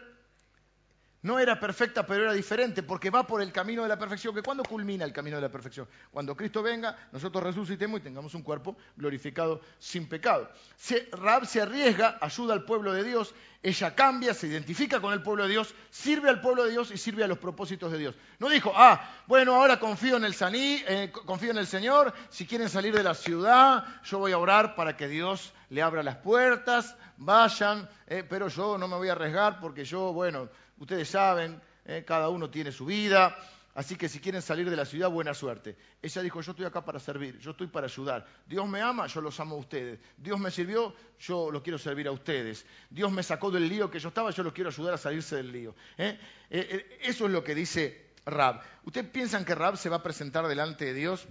no 1.23 1.39
era 1.39 1.59
perfecta, 1.59 2.05
pero 2.05 2.23
era 2.23 2.33
diferente, 2.33 2.83
porque 2.83 3.09
va 3.09 3.27
por 3.27 3.41
el 3.41 3.51
camino 3.51 3.83
de 3.83 3.89
la 3.89 3.97
perfección. 3.97 4.33
¿Que 4.33 4.41
cuándo 4.41 4.63
culmina 4.63 5.05
el 5.05 5.13
camino 5.13 5.35
de 5.37 5.43
la 5.43 5.51
perfección? 5.51 5.87
Cuando 6.11 6.35
Cristo 6.35 6.63
venga, 6.63 6.97
nosotros 7.11 7.43
resucitemos 7.43 7.99
y 7.99 8.03
tengamos 8.03 8.33
un 8.33 8.41
cuerpo 8.41 8.75
glorificado 8.95 9.61
sin 9.77 10.07
pecado. 10.07 10.49
Se, 10.75 11.09
se 11.45 11.61
arriesga, 11.61 12.17
ayuda 12.21 12.53
al 12.53 12.65
pueblo 12.65 12.93
de 12.93 13.03
Dios, 13.03 13.35
ella 13.63 13.93
cambia, 13.93 14.33
se 14.33 14.47
identifica 14.47 14.99
con 14.99 15.13
el 15.13 15.21
pueblo 15.21 15.43
de 15.43 15.49
Dios, 15.49 15.75
sirve 15.91 16.29
al 16.29 16.41
pueblo 16.41 16.63
de 16.63 16.71
Dios 16.71 16.89
y 16.91 16.97
sirve 16.97 17.23
a 17.23 17.27
los 17.27 17.37
propósitos 17.37 17.91
de 17.91 17.99
Dios. 17.99 18.15
No 18.39 18.49
dijo, 18.49 18.73
ah, 18.75 19.07
bueno, 19.27 19.55
ahora 19.55 19.79
confío 19.79 20.17
en 20.17 20.25
el, 20.25 20.33
saní, 20.33 20.81
eh, 20.87 21.11
confío 21.25 21.51
en 21.51 21.59
el 21.59 21.67
Señor, 21.67 22.13
si 22.29 22.47
quieren 22.47 22.69
salir 22.69 22.95
de 22.95 23.03
la 23.03 23.13
ciudad, 23.13 23.85
yo 24.03 24.17
voy 24.17 24.31
a 24.31 24.39
orar 24.39 24.73
para 24.73 24.97
que 24.97 25.07
Dios 25.07 25.53
le 25.69 25.83
abra 25.83 26.01
las 26.01 26.17
puertas, 26.17 26.95
vayan, 27.17 27.87
eh, 28.07 28.25
pero 28.27 28.47
yo 28.47 28.79
no 28.79 28.87
me 28.87 28.95
voy 28.95 29.09
a 29.09 29.11
arriesgar 29.11 29.59
porque 29.59 29.85
yo, 29.85 30.11
bueno, 30.11 30.49
Ustedes 30.81 31.09
saben, 31.09 31.61
eh, 31.85 32.03
cada 32.07 32.29
uno 32.29 32.49
tiene 32.49 32.71
su 32.71 32.87
vida, 32.87 33.37
así 33.75 33.95
que 33.95 34.09
si 34.09 34.19
quieren 34.19 34.41
salir 34.41 34.67
de 34.67 34.75
la 34.75 34.83
ciudad, 34.83 35.11
buena 35.11 35.35
suerte. 35.35 35.77
Ella 36.01 36.23
dijo, 36.23 36.41
yo 36.41 36.53
estoy 36.53 36.65
acá 36.65 36.83
para 36.83 36.97
servir, 36.99 37.37
yo 37.37 37.51
estoy 37.51 37.67
para 37.67 37.85
ayudar. 37.85 38.25
Dios 38.47 38.67
me 38.67 38.81
ama, 38.81 39.05
yo 39.05 39.21
los 39.21 39.39
amo 39.39 39.57
a 39.57 39.59
ustedes. 39.59 39.99
Dios 40.17 40.39
me 40.39 40.49
sirvió, 40.49 40.95
yo 41.19 41.51
lo 41.51 41.61
quiero 41.61 41.77
servir 41.77 42.07
a 42.07 42.11
ustedes. 42.11 42.65
Dios 42.89 43.11
me 43.11 43.21
sacó 43.21 43.51
del 43.51 43.69
lío 43.69 43.91
que 43.91 43.99
yo 43.99 44.09
estaba, 44.09 44.31
yo 44.31 44.41
los 44.41 44.53
quiero 44.53 44.71
ayudar 44.71 44.95
a 44.95 44.97
salirse 44.97 45.35
del 45.35 45.51
lío. 45.51 45.75
¿eh? 45.99 46.19
Eh, 46.49 46.97
eso 47.03 47.27
es 47.27 47.31
lo 47.31 47.43
que 47.43 47.53
dice 47.53 48.13
Rab. 48.25 48.63
¿Ustedes 48.83 49.07
piensan 49.07 49.45
que 49.45 49.53
Rab 49.53 49.77
se 49.77 49.87
va 49.87 49.97
a 49.97 50.03
presentar 50.03 50.47
delante 50.47 50.85
de 50.85 50.95
Dios? 50.95 51.27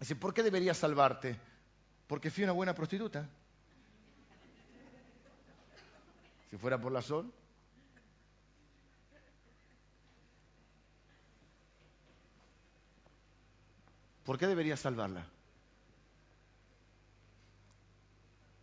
Dice, 0.00 0.16
¿por 0.16 0.34
qué 0.34 0.42
debería 0.42 0.74
salvarte? 0.74 1.38
Porque 2.08 2.28
fui 2.28 2.42
una 2.42 2.52
buena 2.52 2.74
prostituta. 2.74 3.30
Si 6.50 6.56
fuera 6.56 6.76
por 6.76 6.90
la 6.90 7.02
sol. 7.02 7.32
¿Por 14.24 14.38
qué 14.38 14.46
debería 14.46 14.76
salvarla? 14.76 15.26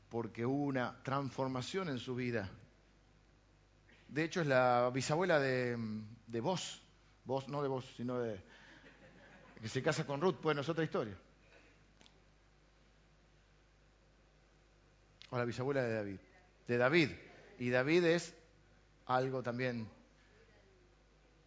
Porque 0.09 0.45
hubo 0.45 0.65
una 0.65 1.01
transformación 1.03 1.89
en 1.89 1.99
su 1.99 2.15
vida. 2.15 2.49
De 4.07 4.23
hecho, 4.23 4.41
es 4.41 4.47
la 4.47 4.89
bisabuela 4.93 5.39
de, 5.39 5.77
de 6.27 6.41
vos, 6.41 6.81
vos, 7.23 7.47
no 7.47 7.61
de 7.61 7.69
vos, 7.69 7.85
sino 7.95 8.19
de 8.19 8.41
que 9.61 9.69
se 9.69 9.83
casa 9.83 10.05
con 10.05 10.19
Ruth, 10.19 10.37
pues 10.41 10.55
no 10.55 10.63
es 10.63 10.69
otra 10.69 10.83
historia. 10.83 11.15
O 15.29 15.37
la 15.37 15.45
bisabuela 15.45 15.83
de 15.83 15.93
David. 15.93 16.17
De 16.67 16.77
David. 16.77 17.11
Y 17.59 17.69
David 17.69 18.03
es 18.05 18.33
algo 19.05 19.43
también. 19.43 19.87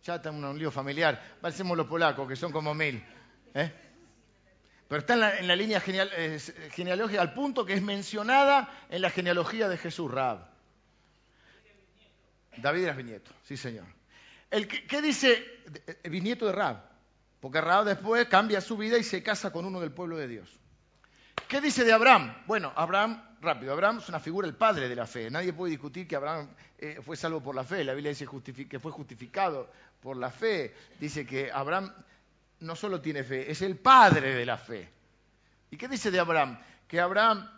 Ya 0.05 0.15
está 0.17 0.31
un 0.31 0.59
lío 0.59 0.71
familiar. 0.71 1.39
Parecemos 1.41 1.77
los 1.77 1.89
polacos, 1.89 2.29
que 2.29 2.37
son 2.37 2.53
como 2.53 2.73
mil. 2.73 3.05
¿eh? 3.53 3.73
Pero 4.89 5.01
está 5.01 5.39
en 5.39 5.49
la, 5.49 5.57
línea 5.57 5.81
genealógica 5.81 7.21
al 7.21 7.33
punto 7.33 7.65
que 7.65 7.75
es 7.75 7.83
mencionada 7.83 8.69
en 8.91 9.01
la 9.03 9.11
genealogía 9.11 9.69
de 9.69 9.79
Jesús, 9.79 10.11
Rab. 10.11 10.47
David 12.59 12.85
era 12.85 12.93
bisnieto, 12.93 13.33
sí 13.43 13.57
señor. 13.57 13.87
El, 14.51 14.69
¿Qué 14.69 15.03
dice 15.03 15.45
el 16.03 16.11
bisnieto 16.11 16.47
de 16.47 16.53
Rab? 16.53 16.83
Porque 17.41 17.61
Rab 17.61 17.85
después 17.85 18.27
cambia 18.27 18.61
su 18.61 18.77
vida 18.77 18.99
y 18.99 19.03
se 19.03 19.23
casa 19.23 19.53
con 19.53 19.65
uno 19.65 19.81
del 19.81 19.91
pueblo 19.91 20.17
de 20.17 20.29
Dios. 20.29 20.61
¿Qué 21.49 21.61
dice 21.61 21.85
de 21.85 21.93
Abraham? 21.93 22.35
Bueno, 22.47 22.73
Abraham, 22.75 23.23
rápido, 23.41 23.73
Abraham 23.73 23.99
es 23.99 24.09
una 24.09 24.21
figura, 24.21 24.47
el 24.47 24.55
padre 24.55 24.89
de 24.89 24.97
la 24.97 25.07
fe. 25.07 25.31
Nadie 25.31 25.53
puede 25.53 25.73
discutir 25.73 26.07
que 26.07 26.17
Abraham 26.17 26.49
eh, 26.79 27.01
fue 27.05 27.17
salvo 27.17 27.43
por 27.43 27.55
la 27.55 27.65
fe. 27.65 27.85
La 27.85 27.95
Biblia 27.95 28.11
dice 28.11 28.27
que 28.69 28.79
fue 28.79 28.93
justificado 28.93 29.71
por 30.01 30.17
la 30.17 30.31
fe. 30.31 30.75
Dice 30.99 31.27
que 31.27 31.51
Abraham 31.53 31.93
no 32.65 32.75
solo 32.77 33.01
tiene 33.01 33.23
fe, 33.23 33.51
es 33.51 33.63
el 33.63 33.77
padre 33.77 34.35
de 34.35 34.47
la 34.47 34.57
fe. 34.57 34.89
¿Y 35.71 35.77
qué 35.77 35.89
dice 35.89 36.11
de 36.11 36.19
Abraham? 36.19 36.59
Que 36.89 37.01
Abraham, 37.01 37.49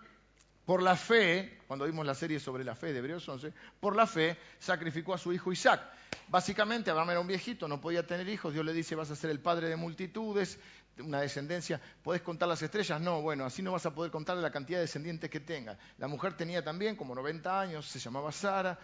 por 0.65 0.83
la 0.83 0.97
fe, 0.97 1.59
cuando 1.67 1.85
vimos 1.85 2.05
la 2.05 2.15
serie 2.15 2.41
sobre 2.41 2.65
la 2.65 2.75
fe 2.75 2.93
de 2.93 2.99
Hebreos 2.99 3.29
11, 3.29 3.53
por 3.81 3.95
la 3.95 4.07
fe 4.07 4.37
sacrificó 4.59 5.15
a 5.15 5.19
su 5.19 5.33
hijo 5.33 5.53
Isaac. 5.53 5.83
Básicamente, 6.29 6.91
Abraham 6.91 7.11
era 7.11 7.21
un 7.21 7.27
viejito, 7.27 7.69
no 7.69 7.81
podía 7.81 8.07
tener 8.07 8.29
hijos, 8.29 8.53
Dios 8.53 8.65
le 8.65 8.73
dice, 8.73 8.95
vas 8.95 9.11
a 9.11 9.17
ser 9.17 9.31
el 9.31 9.41
padre 9.41 9.69
de 9.69 9.77
multitudes, 9.77 10.59
una 10.99 11.21
descendencia, 11.21 11.81
¿podés 12.03 12.23
contar 12.23 12.49
las 12.49 12.63
estrellas? 12.63 13.01
No, 13.01 13.21
bueno, 13.21 13.45
así 13.45 13.63
no 13.63 13.73
vas 13.73 13.87
a 13.87 13.95
poder 13.95 14.11
contar 14.11 14.37
la 14.39 14.51
cantidad 14.51 14.79
de 14.79 14.83
descendientes 14.83 15.31
que 15.31 15.41
tenga. 15.41 15.79
La 15.99 16.09
mujer 16.09 16.35
tenía 16.35 16.65
también 16.65 16.97
como 16.97 17.15
90 17.15 17.61
años, 17.61 17.87
se 17.87 17.99
llamaba 17.99 18.33
Sara, 18.33 18.79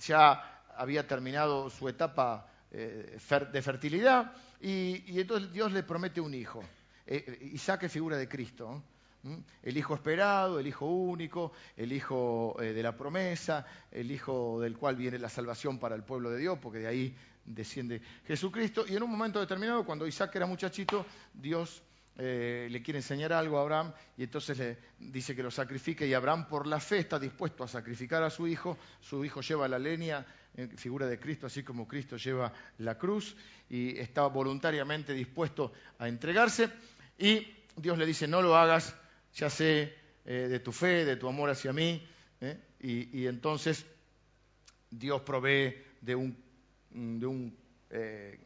ya 0.00 0.62
había 0.76 1.06
terminado 1.06 1.70
su 1.70 1.88
etapa 1.88 2.48
eh, 2.74 3.18
de 3.52 3.60
fertilidad, 3.60 4.32
y, 4.58 5.20
entonces 5.20 5.52
Dios 5.52 5.72
le 5.72 5.82
promete 5.82 6.22
un 6.22 6.32
hijo. 6.32 6.62
Eh, 7.06 7.22
eh, 7.26 7.50
Isaac 7.52 7.82
es 7.82 7.92
figura 7.92 8.16
de 8.16 8.26
Cristo. 8.26 8.82
El 9.62 9.76
hijo 9.76 9.94
esperado, 9.94 10.58
el 10.58 10.66
hijo 10.66 10.86
único, 10.86 11.52
el 11.76 11.92
hijo 11.92 12.56
de 12.58 12.82
la 12.82 12.96
promesa, 12.96 13.64
el 13.90 14.10
hijo 14.10 14.58
del 14.58 14.76
cual 14.76 14.96
viene 14.96 15.16
la 15.18 15.28
salvación 15.28 15.78
para 15.78 15.94
el 15.94 16.02
pueblo 16.02 16.30
de 16.30 16.38
Dios, 16.38 16.58
porque 16.60 16.78
de 16.78 16.88
ahí 16.88 17.16
desciende 17.44 18.00
Jesucristo. 18.26 18.84
Y 18.88 18.96
en 18.96 19.02
un 19.04 19.10
momento 19.10 19.38
determinado, 19.38 19.84
cuando 19.84 20.08
Isaac 20.08 20.34
era 20.34 20.46
muchachito, 20.46 21.06
Dios 21.32 21.84
le 22.16 22.82
quiere 22.82 22.98
enseñar 22.98 23.32
algo 23.32 23.58
a 23.58 23.62
Abraham 23.62 23.92
y 24.16 24.24
entonces 24.24 24.58
le 24.58 24.78
dice 24.98 25.36
que 25.36 25.42
lo 25.44 25.52
sacrifique 25.52 26.04
y 26.04 26.14
Abraham 26.14 26.48
por 26.48 26.66
la 26.66 26.80
fe 26.80 26.98
está 26.98 27.18
dispuesto 27.18 27.62
a 27.62 27.68
sacrificar 27.68 28.24
a 28.24 28.30
su 28.30 28.48
hijo. 28.48 28.76
Su 29.00 29.24
hijo 29.24 29.40
lleva 29.40 29.68
la 29.68 29.78
leña 29.78 30.26
figura 30.76 31.06
de 31.06 31.18
Cristo, 31.18 31.46
así 31.46 31.62
como 31.62 31.88
Cristo 31.88 32.16
lleva 32.16 32.52
la 32.78 32.98
cruz 32.98 33.36
y 33.68 33.98
estaba 33.98 34.28
voluntariamente 34.28 35.14
dispuesto 35.14 35.72
a 35.98 36.08
entregarse. 36.08 36.68
Y 37.18 37.46
Dios 37.76 37.96
le 37.96 38.06
dice, 38.06 38.28
no 38.28 38.42
lo 38.42 38.56
hagas, 38.56 38.94
ya 39.34 39.48
sé 39.48 39.94
eh, 40.24 40.48
de 40.48 40.60
tu 40.60 40.72
fe, 40.72 41.04
de 41.04 41.16
tu 41.16 41.28
amor 41.28 41.50
hacia 41.50 41.72
mí. 41.72 42.06
¿eh? 42.40 42.58
Y, 42.80 43.26
entonces 43.26 43.86
Dios 44.90 45.22
provee 45.22 45.74
de 46.00 46.14
un, 46.14 47.56
eh, 47.90 48.38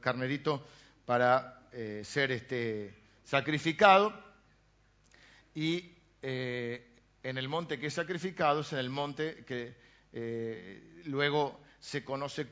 carnerito 0.00 0.66
para 1.04 1.68
ser 2.02 2.32
este, 2.32 2.94
sacrificado. 3.24 4.12
Y 5.54 5.90
en 6.22 7.38
el 7.38 7.48
monte 7.48 7.78
que 7.78 7.86
es 7.86 7.94
sacrificado, 7.94 8.60
es 8.60 8.72
en 8.72 8.78
el 8.78 8.90
monte 8.90 9.44
que 9.44 9.74
eh, 10.12 10.91
luego 11.06 11.60
se 11.80 12.04
conoce, 12.04 12.48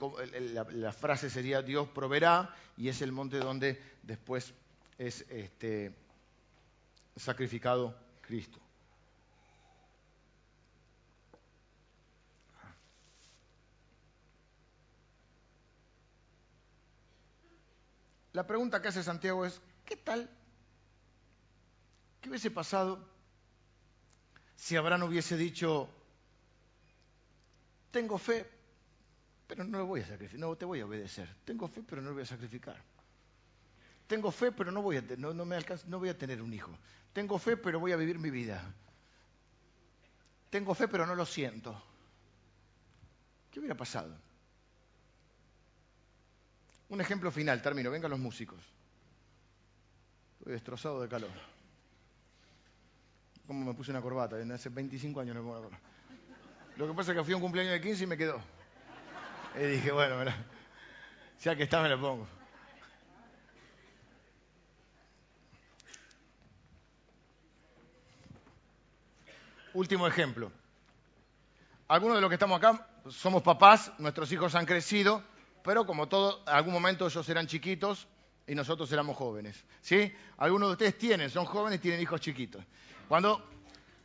la, 0.55 0.65
la, 0.65 0.93
frase 0.93 1.31
sería 1.31 1.63
Dios 1.63 1.89
proveerá, 1.89 2.55
y 2.77 2.89
es 2.89 3.01
el 3.03 3.13
monte 3.13 3.39
donde 3.39 3.81
después 4.03 4.53
es 4.99 5.23
este, 5.31 5.95
sacrificado 7.17 7.97
Cristo. 8.21 8.59
La 18.33 18.47
pregunta 18.47 18.81
que 18.81 18.89
hace 18.89 19.03
Santiago 19.03 19.45
es, 19.45 19.61
¿qué 19.85 19.97
tal? 19.97 20.31
¿Qué 22.21 22.29
hubiese 22.29 22.51
pasado 22.51 23.11
si 24.61 24.77
Abraham 24.77 25.05
hubiese 25.05 25.39
dicho, 25.39 25.89
tengo 27.91 28.19
fe, 28.19 28.47
pero 29.47 29.65
no 29.65 29.79
lo 29.79 29.87
voy 29.87 30.01
a 30.01 30.07
sacrificar, 30.07 30.41
no 30.41 30.57
te 30.57 30.65
voy 30.65 30.81
a 30.81 30.87
obedecer. 30.87 31.29
Tengo 31.45 31.69
fe, 31.69 31.83
pero 31.87 32.01
no 32.03 32.09
lo 32.09 32.15
voy 32.15 32.23
a 32.23 32.27
sacrificar. 32.27 32.77
Tengo 34.07 34.31
fe, 34.31 34.53
pero 34.53 34.73
no 34.73 34.83
voy 34.83 34.97
a, 34.97 35.03
no, 35.19 35.33
me 35.45 35.59
no 35.87 35.99
voy 35.99 36.09
a 36.09 36.19
tener 36.19 36.43
un 36.43 36.53
hijo. 36.53 36.77
Tengo 37.13 37.39
fe, 37.39 37.57
pero 37.57 37.81
voy 37.81 37.93
a 37.93 37.97
vivir 37.97 38.19
mi 38.19 38.31
vida. 38.31 38.63
Tengo 40.51 40.75
fe, 40.75 40.89
pero 40.89 41.07
no 41.07 41.15
lo 41.15 41.25
siento. 41.25 41.81
¿Qué 43.51 43.61
hubiera 43.61 43.77
pasado? 43.77 44.17
Un 46.89 47.01
ejemplo 47.01 47.31
final, 47.31 47.63
termino. 47.63 47.91
Vengan 47.91 48.11
los 48.11 48.21
músicos. 48.21 48.59
Estoy 50.39 50.55
destrozado 50.55 51.01
de 51.03 51.09
calor. 51.09 51.31
¿Cómo 53.47 53.65
me 53.65 53.75
puse 53.75 53.91
una 53.91 54.01
corbata? 54.01 54.37
Hace 54.55 54.69
25 54.69 55.21
años 55.21 55.35
no 55.35 55.43
me 55.43 55.47
pongo 55.47 55.61
una 55.61 55.69
corbata. 55.69 55.91
Lo 56.81 56.89
que 56.89 56.95
pasa 56.95 57.13
es 57.13 57.19
que 57.19 57.25
fui 57.25 57.35
a 57.35 57.37
un 57.37 57.43
cumpleaños 57.43 57.75
de 57.75 57.81
15 57.83 58.05
y 58.05 58.07
me 58.07 58.17
quedó. 58.17 58.41
Y 59.55 59.65
dije, 59.67 59.93
bueno, 59.93 60.25
ya 61.43 61.55
que 61.55 61.65
está 61.65 61.83
me 61.83 61.91
lo 61.91 62.01
pongo. 62.01 62.27
Último 69.75 70.07
ejemplo. 70.07 70.51
Algunos 71.87 72.17
de 72.17 72.23
los 72.23 72.31
que 72.31 72.37
estamos 72.37 72.57
acá 72.57 72.89
somos 73.11 73.43
papás, 73.43 73.93
nuestros 73.99 74.33
hijos 74.33 74.55
han 74.55 74.65
crecido, 74.65 75.23
pero 75.63 75.85
como 75.85 76.09
todo, 76.09 76.43
en 76.47 76.55
algún 76.55 76.73
momento 76.73 77.09
ellos 77.09 77.29
eran 77.29 77.47
chiquitos 77.47 78.09
y 78.47 78.55
nosotros 78.55 78.91
éramos 78.91 79.19
jóvenes. 79.19 79.63
¿Sí? 79.83 80.11
Algunos 80.39 80.71
de 80.71 80.73
ustedes 80.73 80.97
tienen, 80.97 81.29
son 81.29 81.45
jóvenes 81.45 81.79
y 81.79 81.83
tienen 81.83 82.01
hijos 82.01 82.23
chiquitos. 82.23 82.65
Cuando 83.07 83.47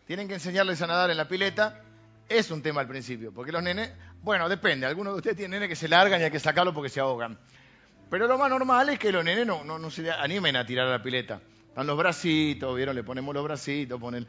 tienen 0.06 0.28
que 0.28 0.34
enseñarles 0.34 0.82
a 0.82 0.88
nadar 0.88 1.10
en 1.10 1.16
la 1.16 1.30
pileta, 1.30 1.85
es 2.28 2.52
un 2.52 2.62
tema 2.62 2.82
al 2.82 2.88
principio, 2.88 3.32
porque 3.32 3.52
los 3.52 3.62
nenes, 3.62 3.92
bueno, 4.22 4.50
depende, 4.50 4.86
algunos 4.86 5.14
de 5.14 5.18
ustedes 5.18 5.38
tienen 5.38 5.52
nenes 5.60 5.70
que 5.70 5.76
se 5.76 5.88
largan 5.88 6.20
y 6.20 6.24
hay 6.24 6.32
que 6.32 6.40
sacarlos 6.40 6.74
porque 6.74 6.90
se 6.90 7.00
ahogan. 7.00 7.38
Pero 8.10 8.28
lo 8.28 8.38
más 8.38 8.50
normal 8.50 8.90
es 8.90 9.00
que 9.00 9.12
los 9.12 9.24
nenes 9.24 9.46
no, 9.46 9.64
no, 9.64 9.92
se 9.92 10.12
animen 10.12 10.56
a 10.56 10.66
tirar 10.66 10.88
a 10.88 10.92
la 10.92 11.04
pileta. 11.04 11.42
Están 11.68 11.88
los 11.88 11.98
bracitos, 11.98 12.76
¿vieron? 12.76 12.96
Le 12.96 13.04
ponemos 13.04 13.34
los 13.34 13.44
bracitos, 13.44 14.00
ponen, 14.00 14.28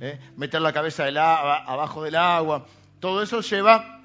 ¿eh? 0.00 0.18
meter 0.36 0.60
la 0.60 0.72
cabeza 0.72 1.04
del 1.04 1.18
abajo 1.18 2.02
del 2.02 2.16
agua. 2.16 2.66
Todo 3.00 3.22
eso 3.22 3.40
lleva 3.40 4.02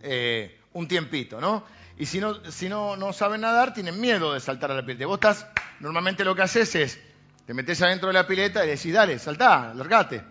eh, 0.00 0.60
un 0.72 0.86
tiempito, 0.86 1.40
¿no? 1.40 1.64
Y 1.98 2.06
si, 2.06 2.20
no, 2.20 2.44
si 2.50 2.68
no, 2.68 2.96
no 2.96 3.12
saben 3.12 3.42
nadar, 3.42 3.74
tienen 3.74 4.00
miedo 4.00 4.32
de 4.32 4.40
saltar 4.40 4.70
a 4.70 4.74
la 4.74 4.84
pileta. 4.84 5.06
Vos 5.06 5.16
estás, 5.16 5.46
normalmente 5.80 6.24
lo 6.24 6.34
que 6.34 6.42
haces 6.42 6.74
es, 6.74 7.00
te 7.46 7.54
metes 7.54 7.82
adentro 7.82 8.08
de 8.08 8.14
la 8.14 8.26
pileta 8.26 8.64
y 8.64 8.68
decís, 8.68 8.92
dale, 8.92 9.18
saltá, 9.18 9.72
largate. 9.74 10.22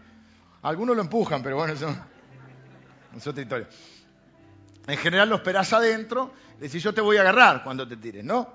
Algunos 0.64 0.96
lo 0.96 1.02
empujan, 1.02 1.42
pero 1.42 1.58
bueno, 1.58 1.74
eso 1.74 1.96
es 3.16 3.28
otra 3.28 3.44
historia. 3.44 3.68
En 4.88 4.98
general 4.98 5.30
lo 5.30 5.36
esperás 5.36 5.72
adentro, 5.74 6.34
decís 6.60 6.82
yo 6.82 6.94
te 6.94 7.02
voy 7.02 7.18
a 7.18 7.22
agarrar 7.22 7.64
cuando 7.64 7.88
te 7.88 7.98
tires, 7.98 8.24
¿no? 8.24 8.50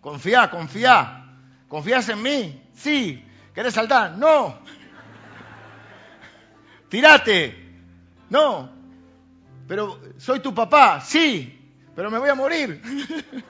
Confía, 0.00 0.50
confía. 0.50 1.20
¿Confías 1.68 2.08
en 2.08 2.22
mí? 2.22 2.70
Sí. 2.74 3.24
¿Querés 3.54 3.74
saltar? 3.74 4.16
No. 4.18 4.58
Tirate. 6.88 7.54
No. 8.30 8.70
Pero 9.66 10.00
soy 10.18 10.40
tu 10.40 10.54
papá. 10.54 11.00
Sí. 11.00 11.58
Pero 11.94 12.10
me 12.10 12.18
voy 12.18 12.28
a 12.28 12.34
morir. 12.34 12.82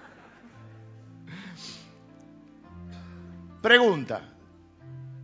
Pregunta. 3.63 4.23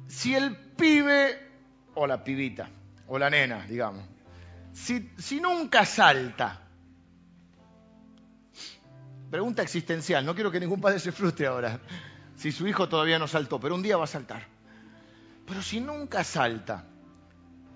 Si 0.08 0.34
el 0.34 0.56
pibe 0.56 1.48
o 1.94 2.06
la 2.06 2.24
pibita 2.24 2.68
o 3.10 3.18
la 3.18 3.28
nena, 3.28 3.66
digamos. 3.66 4.04
Si, 4.72 5.40
nunca 5.40 5.84
salta, 5.84 6.60
pregunta 9.28 9.62
existencial, 9.62 10.24
no 10.24 10.34
quiero 10.34 10.52
que 10.52 10.60
ningún 10.60 10.80
padre 10.80 11.00
se 11.00 11.10
frustre 11.10 11.48
ahora, 11.48 11.80
si 12.36 12.52
su 12.52 12.68
hijo 12.68 12.88
todavía 12.88 13.18
no 13.18 13.26
saltó, 13.26 13.58
pero 13.58 13.74
un 13.74 13.82
día 13.82 13.96
va 13.96 14.04
a 14.04 14.06
saltar. 14.06 14.46
Pero 15.44 15.60
si 15.60 15.80
nunca 15.80 16.22
salta, 16.22 16.84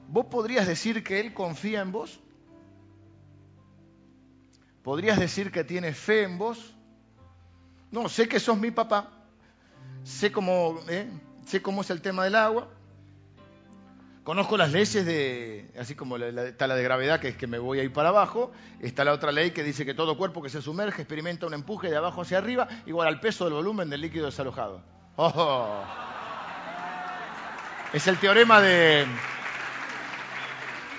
¿vos 0.07 0.27
podrías 0.27 0.69
decir 0.69 1.03
que 1.03 1.19
él 1.19 1.35
confía 1.35 1.81
en 1.81 1.91
vos? 1.91 2.21
¿Podrías 4.85 5.19
decir 5.19 5.51
que 5.51 5.65
tiene 5.65 5.93
fe 5.95 6.23
en 6.23 6.39
vos? 6.39 6.75
No, 7.91 8.09
sé 8.09 8.29
que 8.29 8.39
sos 8.39 8.57
mi 8.57 8.71
papá, 8.71 9.11
sé 10.05 10.31
cómo, 10.31 10.79
¿eh? 10.89 11.11
sé 11.45 11.61
cómo 11.61 11.81
es 11.81 11.91
el 11.91 12.03
tema 12.03 12.23
del 12.23 12.37
agua, 12.37 12.69
Conozco 14.25 14.57
las 14.57 14.73
leyes 14.73 15.05
de, 15.05 15.71
así 15.79 15.95
como 15.95 16.17
está 16.17 16.67
la 16.67 16.75
de 16.75 16.83
gravedad, 16.83 17.21
que 17.21 17.29
es 17.29 17.37
que 17.37 17.47
me 17.47 17.59
voy 17.59 17.79
a 17.79 17.83
ir 17.83 17.93
para 17.93 18.09
abajo, 18.09 18.53
está 18.81 19.05
la 19.05 19.13
otra 19.13 19.33
ley 19.33 19.51
que 19.51 19.63
dice 19.63 19.85
que 19.85 19.93
todo 19.93 20.17
cuerpo 20.17 20.43
que 20.43 20.49
se 20.49 20.63
sumerge 20.63 21.03
experimenta 21.03 21.47
un 21.47 21.53
empuje 21.53 21.91
de 21.91 21.97
abajo 21.99 22.23
hacia 22.23 22.39
arriba 22.39 22.67
igual 22.87 23.07
al 23.07 23.21
peso 23.21 23.45
del 23.45 23.53
volumen 23.53 23.91
del 23.91 24.01
líquido 24.01 24.25
desalojado. 24.25 24.81
¡Oh! 25.17 25.85
Es 27.93 28.07
el 28.07 28.17
teorema 28.17 28.63
de... 28.63 29.05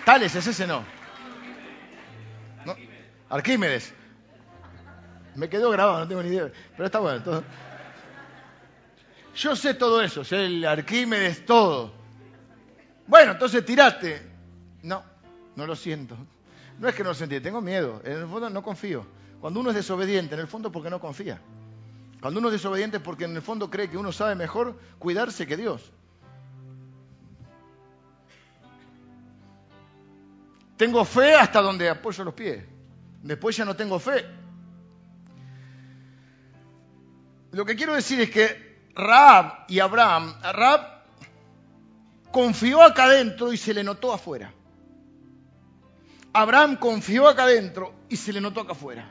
Tales, 0.05 0.35
es 0.35 0.45
ese 0.45 0.67
no. 0.67 0.83
Arquímedes. 3.27 3.91
Me 5.33 5.49
quedó 5.49 5.71
grabado, 5.71 5.97
no 5.97 6.07
tengo 6.07 6.21
ni 6.21 6.29
idea. 6.29 6.51
Pero 6.77 6.85
está 6.85 6.99
bueno. 6.99 7.43
Yo 9.35 9.55
sé 9.55 9.73
todo 9.73 10.03
eso, 10.03 10.23
sé 10.23 10.45
el 10.45 10.63
Arquímedes, 10.63 11.43
todo. 11.43 12.04
Bueno, 13.07 13.33
entonces 13.33 13.65
tiraste. 13.65 14.21
No, 14.83 15.03
no 15.55 15.65
lo 15.65 15.75
siento. 15.75 16.17
No 16.79 16.87
es 16.87 16.95
que 16.95 17.03
no 17.03 17.09
lo 17.09 17.15
sentí, 17.15 17.39
tengo 17.39 17.61
miedo. 17.61 18.01
En 18.03 18.13
el 18.13 18.27
fondo 18.27 18.49
no 18.49 18.63
confío. 18.63 19.05
Cuando 19.39 19.59
uno 19.59 19.69
es 19.69 19.75
desobediente, 19.75 20.35
en 20.35 20.41
el 20.41 20.47
fondo 20.47 20.71
porque 20.71 20.89
no 20.89 20.99
confía. 20.99 21.39
Cuando 22.21 22.39
uno 22.39 22.49
es 22.49 22.53
desobediente 22.53 22.97
es 22.97 23.03
porque 23.03 23.25
en 23.25 23.35
el 23.35 23.41
fondo 23.41 23.69
cree 23.69 23.89
que 23.89 23.97
uno 23.97 24.11
sabe 24.11 24.35
mejor 24.35 24.79
cuidarse 24.99 25.45
que 25.45 25.57
Dios. 25.57 25.91
Tengo 30.77 31.05
fe 31.05 31.35
hasta 31.35 31.61
donde 31.61 31.89
apoyo 31.89 32.23
los 32.23 32.33
pies. 32.33 32.63
Después 33.21 33.55
ya 33.55 33.65
no 33.65 33.75
tengo 33.75 33.99
fe. 33.99 34.25
Lo 37.51 37.63
que 37.63 37.75
quiero 37.75 37.93
decir 37.93 38.19
es 38.19 38.29
que 38.29 38.89
Raab 38.93 39.65
y 39.69 39.79
Abraham, 39.79 40.35
Raab 40.41 40.94
confió 42.35 42.83
acá 42.83 43.05
adentro 43.05 43.53
y 43.53 43.57
se 43.57 43.73
le 43.73 43.81
notó 43.81 44.11
afuera. 44.11 44.51
Abraham 46.33 46.75
confió 46.75 47.29
acá 47.29 47.43
adentro 47.43 47.93
y 48.09 48.17
se 48.17 48.33
le 48.33 48.41
notó 48.41 48.59
acá 48.59 48.73
afuera. 48.73 49.09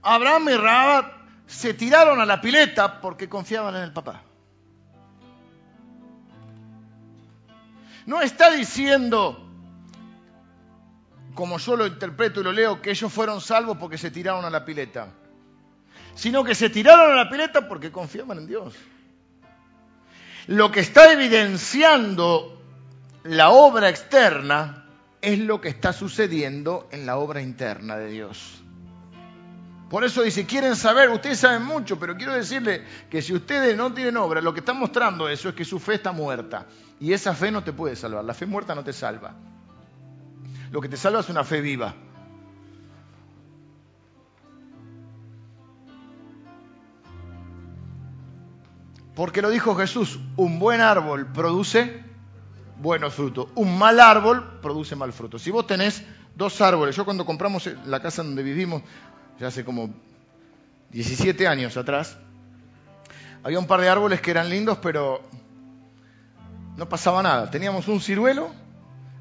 Abraham 0.00 0.48
y 0.48 0.54
Raab 0.54 1.04
se 1.46 1.74
tiraron 1.74 2.18
a 2.18 2.24
la 2.24 2.40
pileta 2.40 3.02
porque 3.02 3.28
confiaban 3.28 3.76
en 3.76 3.82
el 3.82 3.92
papá. 3.92 4.22
No 8.06 8.22
está 8.22 8.52
diciendo, 8.52 9.46
como 11.34 11.58
yo 11.58 11.76
lo 11.76 11.86
interpreto 11.86 12.40
y 12.40 12.44
lo 12.44 12.52
leo, 12.52 12.80
que 12.80 12.92
ellos 12.92 13.12
fueron 13.12 13.42
salvos 13.42 13.76
porque 13.76 13.98
se 13.98 14.10
tiraron 14.10 14.46
a 14.46 14.50
la 14.50 14.64
pileta, 14.64 15.08
sino 16.14 16.42
que 16.42 16.54
se 16.54 16.70
tiraron 16.70 17.12
a 17.12 17.16
la 17.16 17.28
pileta 17.28 17.68
porque 17.68 17.92
confiaban 17.92 18.38
en 18.38 18.46
Dios. 18.46 18.74
Lo 20.46 20.70
que 20.70 20.80
está 20.80 21.12
evidenciando 21.12 22.60
la 23.24 23.50
obra 23.50 23.88
externa 23.88 24.84
es 25.22 25.38
lo 25.38 25.60
que 25.60 25.70
está 25.70 25.92
sucediendo 25.92 26.88
en 26.92 27.06
la 27.06 27.16
obra 27.16 27.40
interna 27.40 27.96
de 27.96 28.10
Dios. 28.10 28.60
Por 29.88 30.04
eso 30.04 30.22
dice, 30.22 30.44
quieren 30.44 30.76
saber, 30.76 31.08
ustedes 31.10 31.38
saben 31.38 31.62
mucho, 31.62 31.98
pero 31.98 32.16
quiero 32.16 32.34
decirle 32.34 32.84
que 33.08 33.22
si 33.22 33.32
ustedes 33.32 33.76
no 33.76 33.92
tienen 33.94 34.16
obra, 34.16 34.40
lo 34.40 34.52
que 34.52 34.60
está 34.60 34.72
mostrando 34.72 35.28
eso 35.28 35.48
es 35.48 35.54
que 35.54 35.64
su 35.64 35.78
fe 35.78 35.94
está 35.94 36.12
muerta. 36.12 36.66
Y 37.00 37.12
esa 37.12 37.34
fe 37.34 37.50
no 37.50 37.62
te 37.62 37.72
puede 37.72 37.96
salvar, 37.96 38.24
la 38.24 38.34
fe 38.34 38.44
muerta 38.44 38.74
no 38.74 38.84
te 38.84 38.92
salva. 38.92 39.34
Lo 40.70 40.80
que 40.80 40.88
te 40.88 40.96
salva 40.96 41.20
es 41.20 41.28
una 41.28 41.44
fe 41.44 41.60
viva. 41.60 41.94
Porque 49.14 49.42
lo 49.42 49.50
dijo 49.50 49.74
Jesús, 49.76 50.18
un 50.36 50.58
buen 50.58 50.80
árbol 50.80 51.26
produce 51.32 52.02
buenos 52.80 53.14
frutos, 53.14 53.48
un 53.54 53.78
mal 53.78 54.00
árbol 54.00 54.58
produce 54.60 54.96
mal 54.96 55.12
fruto. 55.12 55.38
Si 55.38 55.50
vos 55.50 55.66
tenés 55.66 56.04
dos 56.34 56.60
árboles, 56.60 56.96
yo 56.96 57.04
cuando 57.04 57.24
compramos 57.24 57.68
la 57.86 58.00
casa 58.00 58.22
donde 58.22 58.42
vivimos, 58.42 58.82
ya 59.38 59.48
hace 59.48 59.64
como 59.64 59.90
17 60.90 61.46
años 61.46 61.76
atrás, 61.76 62.18
había 63.42 63.58
un 63.58 63.66
par 63.66 63.80
de 63.80 63.88
árboles 63.88 64.20
que 64.20 64.30
eran 64.30 64.50
lindos, 64.50 64.78
pero 64.78 65.22
no 66.76 66.88
pasaba 66.88 67.22
nada. 67.22 67.50
Teníamos 67.50 67.86
un 67.88 68.00
ciruelo, 68.00 68.50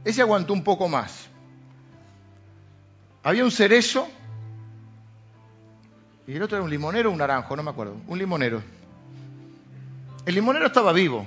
ese 0.03 0.21
aguantó 0.21 0.53
un 0.53 0.63
poco 0.63 0.87
más. 0.87 1.29
Había 3.21 3.43
un 3.43 3.51
cerezo 3.51 4.07
y 6.25 6.35
el 6.35 6.41
otro 6.41 6.57
era 6.57 6.63
un 6.63 6.69
limonero 6.69 7.09
o 7.09 7.11
un 7.11 7.19
naranjo, 7.19 7.55
no 7.55 7.63
me 7.63 7.71
acuerdo. 7.71 7.97
Un 8.07 8.17
limonero. 8.17 8.61
El 10.25 10.35
limonero 10.35 10.67
estaba 10.67 10.93
vivo, 10.93 11.25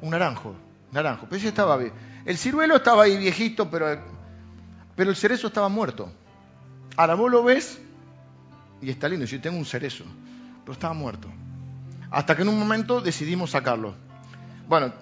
un 0.00 0.10
naranjo, 0.10 0.54
naranjo, 0.92 1.26
pero 1.26 1.36
ese 1.36 1.48
estaba 1.48 1.76
vivo. 1.76 1.94
El 2.24 2.38
ciruelo 2.38 2.76
estaba 2.76 3.04
ahí 3.04 3.16
viejito, 3.16 3.68
pero, 3.70 4.00
pero 4.94 5.10
el 5.10 5.16
cerezo 5.16 5.48
estaba 5.48 5.68
muerto. 5.68 6.12
Ahora 6.96 7.14
vos 7.14 7.30
lo 7.30 7.42
ves 7.42 7.80
y 8.80 8.90
está 8.90 9.08
lindo, 9.08 9.26
yo 9.26 9.40
tengo 9.40 9.58
un 9.58 9.64
cerezo, 9.64 10.04
pero 10.62 10.72
estaba 10.72 10.94
muerto. 10.94 11.28
Hasta 12.10 12.36
que 12.36 12.42
en 12.42 12.48
un 12.48 12.58
momento 12.58 13.00
decidimos 13.00 13.50
sacarlo. 13.50 13.94
Bueno, 14.68 14.92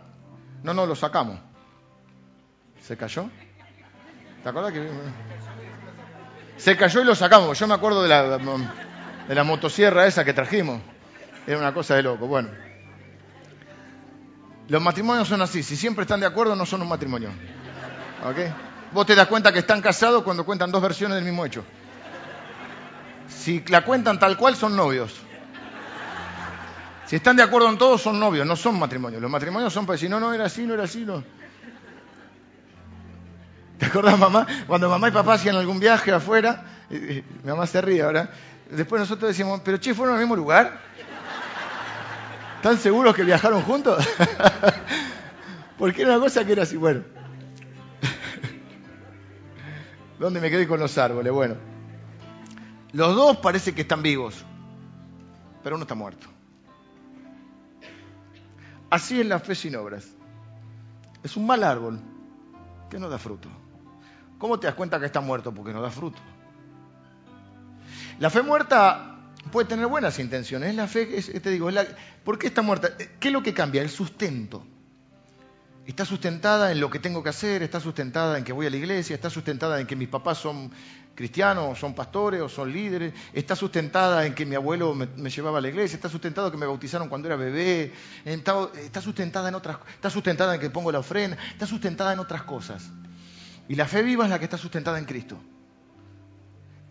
no, 0.63 0.73
no, 0.73 0.87
lo 0.87 0.97
sacamos. 0.97 1.39
¿Se 2.81 2.97
cayó? 2.97 3.29
¿Te 4.43 4.49
acuerdas 4.49 4.73
que.? 4.73 4.89
Se 6.57 6.77
cayó 6.77 7.03
y 7.03 7.05
lo 7.05 7.15
sacamos. 7.15 7.59
Yo 7.59 7.67
me 7.67 7.75
acuerdo 7.75 8.03
de 8.03 8.09
la, 8.09 8.39
de 8.39 9.35
la 9.35 9.45
motosierra 9.45 10.07
esa 10.07 10.25
que 10.25 10.33
trajimos. 10.33 10.81
Era 11.47 11.59
una 11.59 11.75
cosa 11.75 11.97
de 11.97 12.03
loco. 12.03 12.27
Bueno. 12.27 12.64
Los 14.69 14.83
matrimonios 14.83 15.29
son 15.29 15.43
así. 15.43 15.63
Si 15.63 15.77
siempre 15.77 16.03
están 16.03 16.21
de 16.21 16.27
acuerdo, 16.27 16.57
no 16.57 16.65
son 16.65 16.83
un 16.83 16.89
matrimonio. 16.89 17.31
¿Ok? 18.25 18.37
Vos 18.93 19.07
te 19.07 19.15
das 19.15 19.27
cuenta 19.27 19.53
que 19.53 19.59
están 19.59 19.83
casados 19.83 20.23
cuando 20.23 20.45
cuentan 20.45 20.71
dos 20.71 20.81
versiones 20.81 21.17
del 21.17 21.25
mismo 21.25 21.45
hecho. 21.45 21.65
Si 23.29 23.63
la 23.69 23.85
cuentan 23.85 24.19
tal 24.19 24.37
cual, 24.37 24.57
son 24.57 24.77
novios. 24.77 25.15
Si 27.07 27.17
están 27.17 27.37
de 27.37 27.43
acuerdo 27.43 27.69
en 27.69 27.77
todo, 27.77 27.99
son 27.99 28.19
novios, 28.19 28.47
no 28.47 28.57
son 28.57 28.79
matrimonios. 28.79 29.21
Los 29.21 29.31
matrimonios 29.31 29.73
son 29.73 29.85
para 29.85 29.95
decir, 29.95 30.09
no, 30.09 30.19
no, 30.19 30.33
era 30.33 30.47
así, 30.47 30.63
no 30.63 30.75
era 30.75 30.85
así, 30.85 31.05
no. 31.05 31.23
¿Te 33.79 33.87
acuerdas, 33.87 34.19
mamá? 34.19 34.47
Cuando 34.67 34.89
mamá 34.89 35.09
y 35.09 35.11
papá 35.11 35.35
hacían 35.35 35.57
algún 35.57 35.79
viaje 35.79 36.13
afuera, 36.13 36.65
mi 36.89 37.23
mamá 37.45 37.67
se 37.67 37.83
ríe 37.83 38.03
ahora. 38.03 38.31
Después 38.71 39.01
nosotros 39.01 39.29
decíamos, 39.29 39.61
pero 39.63 39.77
che, 39.77 39.93
¿fueron 39.93 40.15
al 40.15 40.21
mismo 40.21 40.37
lugar? 40.37 40.81
¿Están 42.65 42.79
seguros 42.79 43.15
que 43.15 43.25
viajaron 43.25 43.61
juntos? 43.61 44.03
Porque 45.79 46.01
era 46.01 46.13
una 46.13 46.21
cosa 46.25 46.47
que 46.47 46.53
era 46.53 46.63
así, 46.63 46.79
bueno. 46.79 47.03
¿Dónde 50.19 50.41
me 50.41 50.49
quedé 50.49 50.67
con 50.67 50.81
los 50.81 50.97
árboles? 50.97 51.31
Bueno. 51.31 51.57
Los 52.93 53.15
dos 53.15 53.37
parece 53.37 53.75
que 53.75 53.83
están 53.83 54.01
vivos, 54.01 54.47
pero 55.63 55.77
uno 55.77 55.83
está 55.83 55.95
muerto. 55.95 56.27
Así 58.89 59.21
es 59.21 59.27
la 59.27 59.41
fe 59.41 59.55
sin 59.55 59.77
obras. 59.77 60.09
Es 61.23 61.37
un 61.37 61.47
mal 61.47 61.63
árbol 61.65 62.01
que 62.89 62.99
no 62.99 63.11
da 63.11 63.19
fruto. 63.19 63.51
¿Cómo 64.39 64.59
te 64.59 64.69
das 64.69 64.75
cuenta 64.75 64.99
que 64.99 65.05
está 65.05 65.21
muerto? 65.21 65.53
Porque 65.53 65.75
no 65.75 65.83
da 65.83 65.91
fruto. 65.91 66.19
La 68.19 68.31
fe 68.31 68.41
muerta 68.41 69.14
puede 69.51 69.69
tener 69.69 69.87
buenas 69.87 70.19
intenciones. 70.19 70.75
la 70.75 70.87
fe, 70.87 71.07
te 71.07 71.51
digo, 71.51 71.69
¿por 72.25 72.39
qué 72.39 72.49
está 72.49 72.63
muerta? 72.63 72.97
¿Qué 72.97 73.29
es 73.29 73.33
lo 73.33 73.43
que 73.43 73.55
cambia? 73.55 73.83
El 73.83 73.91
sustento. 73.91 74.65
Está 75.87 76.07
sustentada 76.07 76.73
en 76.73 76.81
lo 76.81 76.89
que 76.89 76.99
tengo 76.99 77.23
que 77.23 77.29
hacer, 77.29 77.63
está 77.63 77.79
sustentada 77.79 78.39
en 78.39 78.45
que 78.45 78.55
voy 78.55 78.67
a 78.67 78.71
la 78.71 78.77
iglesia, 78.77 79.15
está 79.15 79.29
sustentada 79.29 79.79
en 79.81 79.87
que 79.87 79.97
mis 79.97 80.09
papás 80.09 80.39
son 80.39 80.71
cristianos, 81.15 81.79
son 81.79 81.95
pastores, 81.95 82.41
o 82.41 82.49
son 82.49 82.73
líderes, 82.73 83.13
está 83.35 83.55
sustentada 83.55 84.25
en 84.25 84.35
que 84.35 84.47
mi 84.47 84.55
abuelo 84.55 84.95
me, 84.95 85.31
llevaba 85.31 85.59
a 85.59 85.61
la 85.61 85.69
iglesia, 85.69 85.97
está 85.97 86.09
sustentada 86.09 86.49
en 86.49 86.53
que 86.53 86.59
me 86.59 86.67
bautizaron 86.67 87.11
cuando 87.11 87.29
era 87.29 87.37
bebé, 87.37 87.93
está, 88.25 88.71
está, 88.83 89.03
sustentada 89.03 89.49
en 89.51 89.55
otras, 89.55 89.77
está 89.95 90.09
sustentada 90.09 90.55
en 90.55 90.61
que 90.61 90.71
pongo 90.71 90.91
la 90.91 91.01
ofrenda, 91.01 91.37
está 91.53 91.67
sustentada 91.67 92.15
en 92.15 92.19
otras 92.19 92.45
cosas. 92.45 92.91
Y 93.69 93.75
la 93.75 93.87
fe 93.87 94.03
viva 94.03 94.25
es 94.25 94.31
la 94.31 94.39
que 94.39 94.45
está 94.45 94.57
sustentada 94.59 94.99
en 94.99 95.05
Cristo. 95.05 95.39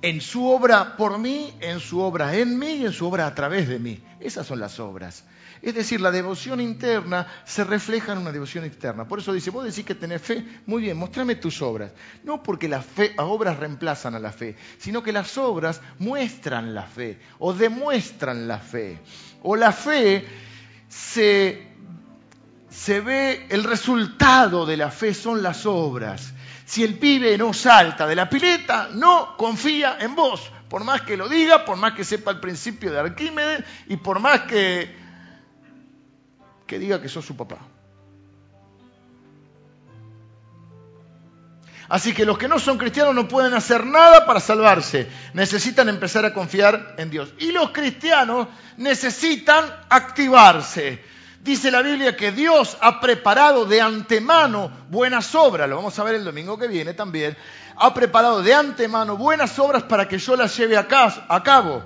En 0.04 0.20
su 0.20 0.45
obra 0.49 0.97
por 0.97 1.18
mí, 1.18 1.54
en 1.62 1.80
su 1.80 2.01
obra 2.01 2.36
en 2.36 2.60
mí 2.60 2.74
y 2.74 2.86
en 2.86 2.91
su 2.91 3.08
obra 3.08 3.26
a 3.26 3.34
través 3.34 3.70
de 3.70 3.80
mí. 3.80 4.04
Esas 4.20 4.45
son 4.45 4.60
las 4.60 4.78
obras. 4.82 5.24
Es 5.62 5.76
decir, 5.76 6.01
la 6.01 6.12
devoción 6.12 6.60
interna 6.60 7.26
se 7.45 7.64
refleja 7.64 8.12
en 8.12 8.18
una 8.18 8.34
devoción 8.34 8.66
externa. 8.66 9.08
Por 9.08 9.20
eso 9.20 9.32
dice, 9.32 9.49
vos 9.49 9.64
decís 9.64 9.86
que 9.86 9.95
tenés 9.95 10.22
fe, 10.22 10.45
muy 10.66 10.82
bien, 10.82 10.97
mostrame 10.97 11.36
tus 11.36 11.62
obras. 11.62 11.93
No 12.26 12.43
porque 12.43 12.68
las, 12.68 12.86
obras 13.16 13.58
reemplazan 13.58 14.14
a 14.14 14.20
la 14.20 14.34
fe, 14.34 14.58
sino 14.78 15.01
que 15.01 15.14
las 15.14 15.38
obras 15.38 15.80
muestran 15.99 16.76
la 16.76 16.84
fe 16.84 17.18
o 17.39 17.54
demuestran 17.54 18.45
la 18.45 18.60
fe. 18.60 18.99
O 19.41 19.56
la 19.56 19.72
fe 19.72 20.28
se, 20.89 21.66
se 22.70 22.99
ve, 22.99 23.47
el 23.47 23.64
resultado 23.64 24.66
de 24.66 24.76
la 24.76 24.91
fe 24.91 25.14
son 25.14 25.41
las 25.41 25.66
obras. 25.66 26.34
Si 26.66 26.84
el 26.84 26.97
pibe 26.97 27.38
no 27.38 27.53
salta 27.53 28.07
de 28.07 28.16
la 28.16 28.30
pileta, 28.30 28.89
no 28.93 29.36
confía 29.38 29.97
en 29.99 30.16
vos. 30.16 30.51
Por 30.70 30.84
más 30.84 31.01
que 31.01 31.18
lo 31.18 31.30
diga, 31.30 31.66
por 31.66 31.78
más 31.78 31.93
que 31.93 32.03
sepa 32.03 32.32
el 32.32 32.39
principio 32.39 32.91
de 32.91 32.99
Arquímedes 32.99 33.64
y 33.88 33.97
por 33.97 34.20
más 34.20 34.41
que 34.41 35.03
que 36.66 36.80
diga 36.80 37.01
que 37.01 37.09
sos 37.09 37.26
su 37.26 37.36
papá. 37.36 37.57
Así 41.89 42.14
que 42.14 42.26
los 42.26 42.38
que 42.38 42.47
no 42.47 42.57
son 42.57 42.78
cristianos 42.78 43.14
no 43.14 43.28
pueden 43.28 43.53
hacer 43.53 43.86
nada 43.86 44.26
para 44.26 44.39
salvarse. 44.39 45.07
Necesitan 45.34 45.89
empezar 45.89 46.26
a 46.26 46.34
confiar 46.34 46.95
en 46.97 47.11
Dios. 47.11 47.34
Y 47.38 47.51
los 47.51 47.70
cristianos 47.70 48.47
necesitan 48.78 49.66
activarse. 49.89 51.03
Dice 51.44 51.72
la 51.72 51.82
Biblia 51.82 52.16
que 52.16 52.32
Dios 52.32 52.78
ha 52.80 53.02
preparado 53.02 53.66
de 53.66 53.82
antemano 53.82 54.72
buenas 54.89 55.36
obras. 55.36 55.68
Lo 55.68 55.76
vamos 55.76 56.00
a 56.00 56.04
ver 56.06 56.16
el 56.16 56.24
domingo 56.24 56.58
que 56.58 56.70
viene 56.70 56.94
también. 56.94 57.36
Ha 57.76 57.94
preparado 57.94 58.41
de 58.41 58.54
antemano 58.54 59.18
buenas 59.18 59.60
obras 59.60 59.84
para 59.84 60.08
que 60.08 60.18
yo 60.18 60.38
las 60.38 60.56
lleve 60.56 60.78
a 60.78 60.88
cabo. 60.88 61.84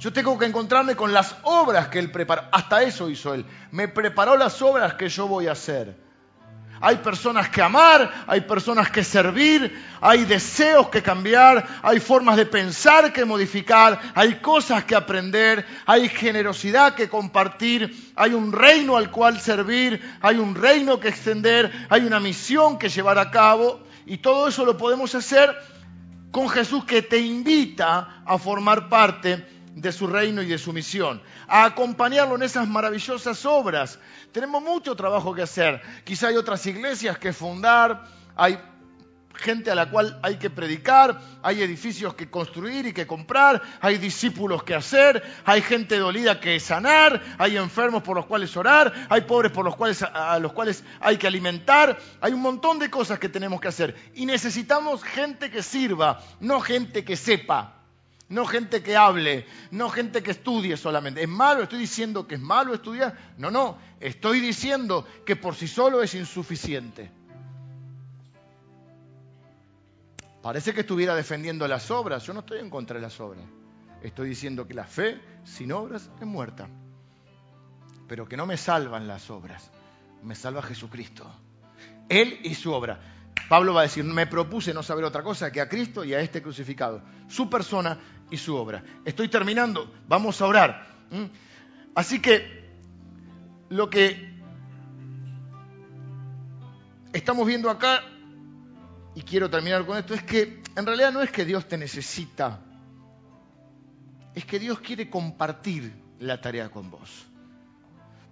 Yo 0.00 0.12
tengo 0.12 0.36
que 0.36 0.46
encontrarme 0.46 0.96
con 0.96 1.12
las 1.12 1.36
obras 1.44 1.86
que 1.86 2.00
Él 2.00 2.10
preparó. 2.10 2.42
Hasta 2.50 2.82
eso 2.82 3.08
hizo 3.08 3.32
Él. 3.32 3.46
Me 3.70 3.86
preparó 3.86 4.36
las 4.36 4.60
obras 4.60 4.94
que 4.94 5.08
yo 5.08 5.28
voy 5.28 5.46
a 5.46 5.52
hacer. 5.52 6.05
Hay 6.80 6.96
personas 6.96 7.48
que 7.48 7.62
amar, 7.62 8.24
hay 8.26 8.42
personas 8.42 8.90
que 8.90 9.02
servir, 9.02 9.82
hay 10.00 10.24
deseos 10.24 10.88
que 10.88 11.02
cambiar, 11.02 11.66
hay 11.82 12.00
formas 12.00 12.36
de 12.36 12.46
pensar 12.46 13.12
que 13.12 13.24
modificar, 13.24 13.98
hay 14.14 14.36
cosas 14.36 14.84
que 14.84 14.94
aprender, 14.94 15.66
hay 15.86 16.08
generosidad 16.08 16.94
que 16.94 17.08
compartir, 17.08 18.12
hay 18.14 18.34
un 18.34 18.52
reino 18.52 18.96
al 18.96 19.10
cual 19.10 19.40
servir, 19.40 20.18
hay 20.20 20.36
un 20.36 20.54
reino 20.54 21.00
que 21.00 21.08
extender, 21.08 21.72
hay 21.88 22.02
una 22.02 22.20
misión 22.20 22.78
que 22.78 22.88
llevar 22.88 23.18
a 23.18 23.30
cabo 23.30 23.80
y 24.04 24.18
todo 24.18 24.48
eso 24.48 24.64
lo 24.64 24.76
podemos 24.76 25.14
hacer 25.14 25.56
con 26.30 26.48
Jesús 26.48 26.84
que 26.84 27.02
te 27.02 27.18
invita 27.18 28.22
a 28.26 28.36
formar 28.36 28.88
parte 28.88 29.46
de 29.74 29.92
su 29.92 30.06
reino 30.06 30.42
y 30.42 30.46
de 30.46 30.58
su 30.58 30.72
misión, 30.72 31.20
a 31.48 31.64
acompañarlo 31.64 32.36
en 32.36 32.42
esas 32.42 32.68
maravillosas 32.68 33.44
obras. 33.46 33.98
Tenemos 34.32 34.62
mucho 34.62 34.96
trabajo 34.96 35.34
que 35.34 35.42
hacer. 35.42 35.80
Quizá 36.04 36.28
hay 36.28 36.36
otras 36.36 36.64
iglesias 36.66 37.18
que 37.18 37.32
fundar, 37.32 38.04
hay 38.34 38.58
gente 39.36 39.70
a 39.70 39.74
la 39.74 39.90
cual 39.90 40.18
hay 40.22 40.36
que 40.36 40.50
predicar, 40.50 41.20
hay 41.42 41.62
edificios 41.62 42.14
que 42.14 42.30
construir 42.30 42.86
y 42.86 42.92
que 42.92 43.06
comprar, 43.06 43.62
hay 43.80 43.98
discípulos 43.98 44.62
que 44.62 44.74
hacer, 44.74 45.22
hay 45.44 45.62
gente 45.62 45.98
dolida 45.98 46.40
que 46.40 46.58
sanar, 46.58 47.22
hay 47.38 47.56
enfermos 47.56 48.02
por 48.02 48.16
los 48.16 48.26
cuales 48.26 48.56
orar, 48.56 48.92
hay 49.08 49.22
pobres 49.22 49.52
por 49.52 49.64
los 49.64 49.76
cuales, 49.76 50.02
a 50.02 50.38
los 50.38 50.52
cuales 50.52 50.84
hay 51.00 51.16
que 51.16 51.26
alimentar, 51.26 51.98
hay 52.20 52.32
un 52.32 52.42
montón 52.42 52.78
de 52.78 52.90
cosas 52.90 53.18
que 53.18 53.28
tenemos 53.28 53.60
que 53.60 53.68
hacer. 53.68 53.94
Y 54.14 54.26
necesitamos 54.26 55.02
gente 55.02 55.50
que 55.50 55.62
sirva, 55.62 56.20
no 56.40 56.60
gente 56.60 57.04
que 57.04 57.16
sepa. 57.16 57.75
No 58.28 58.44
gente 58.44 58.82
que 58.82 58.96
hable, 58.96 59.46
no 59.70 59.88
gente 59.88 60.22
que 60.22 60.32
estudie 60.32 60.76
solamente. 60.76 61.22
¿Es 61.22 61.28
malo? 61.28 61.62
¿Estoy 61.62 61.78
diciendo 61.78 62.26
que 62.26 62.34
es 62.34 62.40
malo 62.40 62.74
estudiar? 62.74 63.16
No, 63.38 63.50
no. 63.50 63.78
Estoy 64.00 64.40
diciendo 64.40 65.06
que 65.24 65.36
por 65.36 65.54
sí 65.54 65.68
solo 65.68 66.02
es 66.02 66.14
insuficiente. 66.14 67.10
Parece 70.42 70.74
que 70.74 70.80
estuviera 70.80 71.14
defendiendo 71.14 71.68
las 71.68 71.90
obras. 71.90 72.24
Yo 72.24 72.32
no 72.32 72.40
estoy 72.40 72.58
en 72.58 72.70
contra 72.70 72.96
de 72.96 73.02
las 73.02 73.20
obras. 73.20 73.44
Estoy 74.02 74.28
diciendo 74.28 74.66
que 74.66 74.74
la 74.74 74.84
fe 74.84 75.20
sin 75.44 75.70
obras 75.70 76.10
es 76.20 76.26
muerta. 76.26 76.68
Pero 78.08 78.28
que 78.28 78.36
no 78.36 78.46
me 78.46 78.56
salvan 78.56 79.06
las 79.06 79.30
obras. 79.30 79.70
Me 80.22 80.34
salva 80.34 80.62
Jesucristo. 80.62 81.28
Él 82.08 82.40
y 82.42 82.54
su 82.54 82.72
obra. 82.72 83.00
Pablo 83.48 83.74
va 83.74 83.80
a 83.80 83.84
decir, 83.84 84.02
me 84.02 84.26
propuse 84.26 84.74
no 84.74 84.82
saber 84.82 85.04
otra 85.04 85.22
cosa 85.22 85.52
que 85.52 85.60
a 85.60 85.68
Cristo 85.68 86.04
y 86.04 86.14
a 86.14 86.20
este 86.20 86.42
crucificado, 86.42 87.02
su 87.28 87.48
persona 87.48 87.98
y 88.30 88.36
su 88.36 88.56
obra. 88.56 88.82
Estoy 89.04 89.28
terminando, 89.28 89.92
vamos 90.08 90.40
a 90.40 90.46
orar. 90.46 90.86
Así 91.94 92.20
que 92.20 92.66
lo 93.68 93.88
que 93.88 94.34
estamos 97.12 97.46
viendo 97.46 97.70
acá, 97.70 98.02
y 99.14 99.22
quiero 99.22 99.48
terminar 99.48 99.86
con 99.86 99.96
esto, 99.96 100.14
es 100.14 100.22
que 100.22 100.62
en 100.76 100.86
realidad 100.86 101.12
no 101.12 101.22
es 101.22 101.30
que 101.30 101.44
Dios 101.44 101.66
te 101.66 101.78
necesita, 101.78 102.60
es 104.34 104.44
que 104.44 104.58
Dios 104.58 104.80
quiere 104.80 105.08
compartir 105.08 105.94
la 106.18 106.40
tarea 106.40 106.68
con 106.68 106.90
vos. 106.90 107.26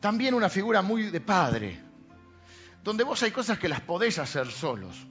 También 0.01 0.35
una 0.35 0.51
figura 0.51 0.83
muy 0.83 1.05
de 1.05 1.21
padre, 1.21 1.81
donde 2.83 3.05
vos 3.05 3.23
hay 3.23 3.31
cosas 3.31 3.59
que 3.59 3.71
las 3.71 3.81
podés 3.81 4.19
hacer 4.19 4.51
solos, 4.51 5.07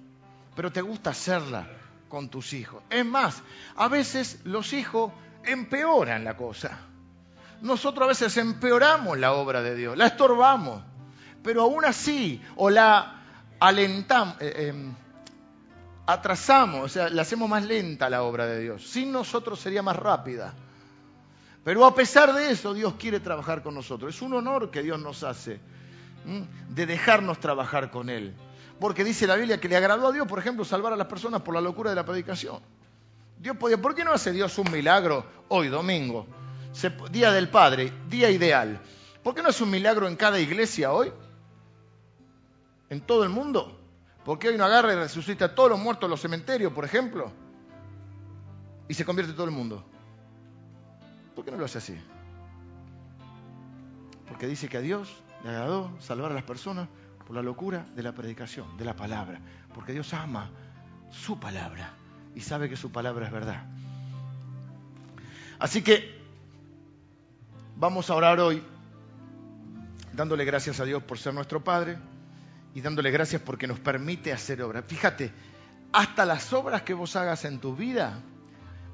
pero 0.56 0.72
te 0.72 0.82
gusta 0.82 1.10
hacerla 1.10 1.68
con 2.14 2.30
tus 2.30 2.54
hijos. 2.54 2.84
Es 2.92 3.04
más, 3.04 3.42
a 3.76 3.88
veces 3.88 4.42
los 4.44 4.72
hijos 4.74 5.12
empeoran 5.44 6.24
la 6.24 6.38
cosa. 6.38 6.78
Nosotros 7.62 8.06
a 8.06 8.10
veces 8.10 8.38
empeoramos 8.38 9.18
la 9.18 9.34
obra 9.34 9.64
de 9.64 9.76
Dios, 9.76 9.98
la 9.98 10.06
estorbamos, 10.06 10.84
pero 11.42 11.64
aún 11.64 11.84
así, 11.86 12.40
o 12.56 12.70
la 12.70 13.20
alentamos, 13.60 14.36
eh, 14.42 14.68
em, 14.68 14.94
atrasamos, 16.06 16.86
o 16.86 16.88
sea, 16.88 17.10
la 17.10 17.24
hacemos 17.24 17.50
más 17.50 17.66
lenta 17.66 18.12
la 18.12 18.22
obra 18.22 18.46
de 18.46 18.60
Dios. 18.60 18.88
Sin 18.88 19.12
nosotros 19.12 19.60
sería 19.60 19.82
más 19.82 19.96
rápida. 19.96 20.54
Pero 21.64 21.84
a 21.84 21.96
pesar 21.96 22.32
de 22.34 22.52
eso, 22.52 22.76
Dios 22.76 22.94
quiere 23.00 23.22
trabajar 23.22 23.64
con 23.64 23.74
nosotros. 23.74 24.14
Es 24.14 24.22
un 24.22 24.36
honor 24.36 24.70
que 24.70 24.84
Dios 24.84 25.00
nos 25.00 25.24
hace 25.24 25.60
de 26.70 26.86
dejarnos 26.86 27.40
trabajar 27.40 27.90
con 27.90 28.12
Él. 28.12 28.36
Porque 28.80 29.04
dice 29.04 29.28
la 29.28 29.36
Biblia 29.36 29.60
que 29.60 29.70
le 29.70 29.78
agradó 29.78 30.08
a 30.08 30.12
Dios, 30.12 30.28
por 30.28 30.40
ejemplo, 30.40 30.66
salvar 30.66 30.94
a 30.94 30.96
las 30.96 31.08
personas 31.08 31.42
por 31.42 31.54
la 31.54 31.62
locura 31.62 31.90
de 31.90 31.96
la 31.96 32.06
predicación. 32.06 32.60
Dios 33.40 33.58
podía, 33.58 33.82
¿por 33.82 33.96
qué 33.96 34.04
no 34.04 34.12
hace 34.12 34.32
Dios 34.32 34.58
un 34.58 34.72
milagro 34.72 35.26
hoy, 35.50 35.68
domingo? 35.68 36.26
día 37.12 37.32
del 37.32 37.50
Padre, 37.50 37.94
día 38.10 38.30
ideal. 38.30 38.80
¿Por 39.22 39.36
qué 39.36 39.42
no 39.42 39.50
hace 39.50 39.64
un 39.64 39.70
milagro 39.70 40.08
en 40.08 40.16
cada 40.16 40.40
iglesia 40.40 40.92
hoy? 40.92 41.12
En 42.90 43.02
todo 43.02 43.24
el 43.24 43.30
mundo. 43.30 43.80
¿Por 44.26 44.40
qué 44.40 44.50
hoy 44.50 44.58
no 44.58 44.66
agarra 44.66 44.94
y 44.94 44.96
resucita 44.96 45.46
a 45.46 45.56
todos 45.56 45.70
los 45.70 45.80
muertos 45.80 46.08
en 46.08 46.12
los 46.12 46.22
cementerios, 46.22 46.74
por 46.74 46.86
ejemplo? 46.86 47.32
Y 48.88 48.94
se 48.94 49.06
convierte 49.06 49.34
todo 49.34 49.46
el 49.46 49.52
mundo. 49.52 49.84
¿Por 51.36 51.46
qué 51.46 51.52
no 51.52 51.58
lo 51.58 51.66
hace 51.66 51.78
así? 51.78 51.98
Porque 54.28 54.48
dice 54.48 54.68
que 54.68 54.78
a 54.78 54.82
Dios 54.82 55.14
le 55.44 55.50
agradó 55.50 55.92
salvar 56.00 56.32
a 56.32 56.36
las 56.36 56.44
personas 56.44 56.88
por 57.26 57.36
la 57.36 57.42
locura 57.42 57.86
de 57.96 58.04
la 58.04 58.14
predicación, 58.14 58.78
de 58.78 58.86
la 58.86 58.96
palabra. 58.96 59.40
Porque 59.74 59.94
Dios 59.94 60.14
ama 60.14 60.50
su 61.12 61.40
palabra 61.40 61.94
y 62.36 62.42
sabe 62.42 62.70
que 62.70 62.76
su 62.76 62.92
palabra 62.92 63.26
es 63.26 63.32
verdad. 63.32 63.66
Así 65.60 65.82
que 65.82 66.22
vamos 67.76 68.10
a 68.10 68.16
orar 68.16 68.40
hoy 68.40 68.62
dándole 70.14 70.46
gracias 70.46 70.80
a 70.80 70.86
Dios 70.86 71.04
por 71.04 71.18
ser 71.18 71.34
nuestro 71.34 71.64
Padre 71.64 71.98
y 72.74 72.82
dándole 72.82 73.12
gracias 73.12 73.42
porque 73.42 73.68
nos 73.68 73.80
permite 73.80 74.34
hacer 74.34 74.62
obras. 74.62 74.84
Fíjate, 74.88 75.32
hasta 75.92 76.26
las 76.26 76.52
obras 76.54 76.82
que 76.82 76.94
vos 76.94 77.16
hagas 77.16 77.46
en 77.46 77.60
tu 77.60 77.76
vida 77.76 78.20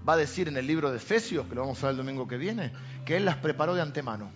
va 0.07 0.13
a 0.13 0.17
decir 0.17 0.47
en 0.47 0.57
el 0.57 0.67
libro 0.67 0.91
de 0.91 0.97
Efesios, 0.97 1.47
que 1.47 1.55
lo 1.55 1.61
vamos 1.61 1.81
a 1.83 1.87
ver 1.87 1.91
el 1.91 1.97
domingo 1.97 2.27
que 2.27 2.37
viene, 2.37 2.73
que 3.05 3.17
Él 3.17 3.25
las 3.25 3.37
preparó 3.37 3.73
de 3.73 3.81
antemano. 3.81 4.31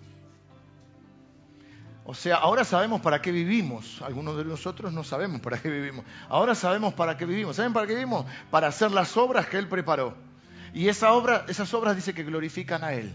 O 2.06 2.14
sea, 2.14 2.36
ahora 2.36 2.64
sabemos 2.64 3.00
para 3.00 3.22
qué 3.22 3.32
vivimos. 3.32 4.02
Algunos 4.02 4.36
de 4.36 4.44
nosotros 4.44 4.92
no 4.92 5.04
sabemos 5.04 5.40
para 5.40 5.60
qué 5.60 5.70
vivimos. 5.70 6.04
Ahora 6.28 6.54
sabemos 6.54 6.92
para 6.94 7.16
qué 7.16 7.24
vivimos. 7.24 7.56
¿Saben 7.56 7.72
para 7.72 7.86
qué 7.86 7.94
vivimos? 7.94 8.26
Para 8.50 8.66
hacer 8.66 8.90
las 8.90 9.16
obras 9.16 9.46
que 9.46 9.56
Él 9.56 9.68
preparó. 9.68 10.14
Y 10.74 10.88
esa 10.88 11.12
obra, 11.12 11.46
esas 11.48 11.72
obras 11.72 11.96
dice 11.96 12.12
que 12.12 12.24
glorifican 12.24 12.84
a 12.84 12.92
Él. 12.92 13.14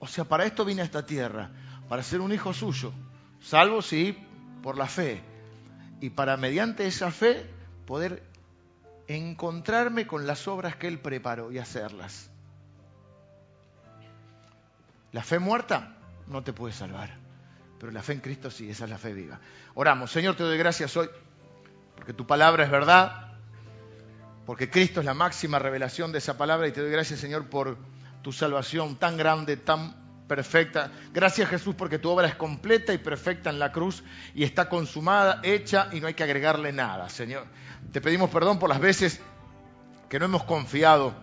O 0.00 0.06
sea, 0.06 0.24
para 0.24 0.44
esto 0.44 0.64
vine 0.64 0.82
a 0.82 0.84
esta 0.84 1.06
tierra, 1.06 1.50
para 1.88 2.02
ser 2.02 2.20
un 2.20 2.32
hijo 2.32 2.52
suyo, 2.52 2.92
salvo 3.40 3.80
sí 3.80 4.18
por 4.62 4.76
la 4.76 4.86
fe. 4.86 5.22
Y 6.00 6.10
para 6.10 6.36
mediante 6.36 6.86
esa 6.86 7.10
fe 7.10 7.46
poder 7.86 8.22
encontrarme 9.06 10.06
con 10.06 10.26
las 10.26 10.48
obras 10.48 10.76
que 10.76 10.88
Él 10.88 10.98
preparó 10.98 11.52
y 11.52 11.58
hacerlas. 11.58 12.30
La 15.12 15.22
fe 15.22 15.38
muerta 15.38 15.96
no 16.26 16.42
te 16.42 16.52
puede 16.52 16.74
salvar, 16.74 17.16
pero 17.78 17.92
la 17.92 18.02
fe 18.02 18.14
en 18.14 18.20
Cristo 18.20 18.50
sí, 18.50 18.70
esa 18.70 18.84
es 18.84 18.90
la 18.90 18.98
fe 18.98 19.12
viva. 19.12 19.40
Oramos, 19.74 20.10
Señor, 20.10 20.36
te 20.36 20.42
doy 20.42 20.58
gracias 20.58 20.96
hoy, 20.96 21.08
porque 21.96 22.12
tu 22.12 22.26
palabra 22.26 22.64
es 22.64 22.70
verdad, 22.70 23.32
porque 24.46 24.70
Cristo 24.70 25.00
es 25.00 25.06
la 25.06 25.14
máxima 25.14 25.58
revelación 25.58 26.12
de 26.12 26.18
esa 26.18 26.36
palabra 26.36 26.68
y 26.68 26.72
te 26.72 26.80
doy 26.80 26.90
gracias, 26.90 27.20
Señor, 27.20 27.48
por 27.48 27.76
tu 28.22 28.32
salvación 28.32 28.96
tan 28.96 29.16
grande, 29.16 29.56
tan 29.56 30.04
perfecta. 30.26 30.90
Gracias 31.12 31.48
Jesús 31.48 31.74
porque 31.74 31.98
tu 31.98 32.10
obra 32.10 32.26
es 32.26 32.34
completa 32.34 32.92
y 32.92 32.98
perfecta 32.98 33.50
en 33.50 33.58
la 33.58 33.72
cruz 33.72 34.02
y 34.34 34.44
está 34.44 34.68
consumada, 34.68 35.40
hecha 35.42 35.88
y 35.92 36.00
no 36.00 36.06
hay 36.06 36.14
que 36.14 36.24
agregarle 36.24 36.72
nada, 36.72 37.08
Señor. 37.08 37.46
Te 37.92 38.00
pedimos 38.00 38.30
perdón 38.30 38.58
por 38.58 38.68
las 38.68 38.80
veces 38.80 39.20
que 40.08 40.18
no 40.18 40.24
hemos 40.26 40.44
confiado 40.44 41.14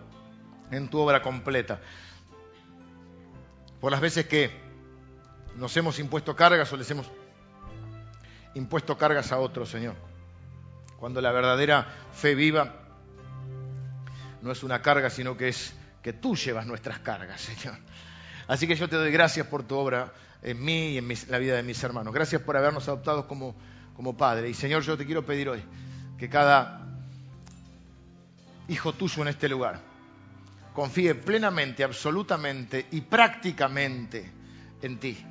en 0.70 0.88
tu 0.88 0.98
obra 0.98 1.22
completa. 1.22 1.80
Por 3.80 3.90
las 3.90 4.00
veces 4.00 4.26
que 4.26 4.61
nos 5.56 5.76
hemos 5.76 5.98
impuesto 5.98 6.34
cargas 6.34 6.72
o 6.72 6.76
les 6.76 6.90
hemos 6.90 7.10
impuesto 8.54 8.96
cargas 8.96 9.32
a 9.32 9.38
otros, 9.38 9.68
Señor. 9.68 9.94
Cuando 10.98 11.20
la 11.20 11.32
verdadera 11.32 11.86
fe 12.12 12.34
viva 12.34 12.74
no 14.40 14.52
es 14.52 14.62
una 14.62 14.82
carga, 14.82 15.10
sino 15.10 15.36
que 15.36 15.48
es 15.48 15.74
que 16.02 16.12
tú 16.12 16.36
llevas 16.36 16.66
nuestras 16.66 16.98
cargas, 17.00 17.40
Señor. 17.40 17.76
Así 18.48 18.66
que 18.66 18.74
yo 18.74 18.88
te 18.88 18.96
doy 18.96 19.12
gracias 19.12 19.46
por 19.46 19.62
tu 19.62 19.76
obra 19.76 20.12
en 20.42 20.62
mí 20.62 20.90
y 20.90 20.98
en 20.98 21.08
la 21.28 21.38
vida 21.38 21.56
de 21.56 21.62
mis 21.62 21.82
hermanos. 21.82 22.12
Gracias 22.12 22.42
por 22.42 22.56
habernos 22.56 22.88
adoptado 22.88 23.28
como, 23.28 23.54
como 23.94 24.16
Padre. 24.16 24.48
Y 24.48 24.54
Señor, 24.54 24.82
yo 24.82 24.96
te 24.96 25.06
quiero 25.06 25.24
pedir 25.24 25.48
hoy 25.48 25.62
que 26.18 26.28
cada 26.28 26.86
hijo 28.68 28.92
tuyo 28.92 29.22
en 29.22 29.28
este 29.28 29.48
lugar 29.48 29.80
confíe 30.74 31.14
plenamente, 31.14 31.84
absolutamente 31.84 32.86
y 32.90 33.02
prácticamente 33.02 34.30
en 34.80 34.98
ti 34.98 35.24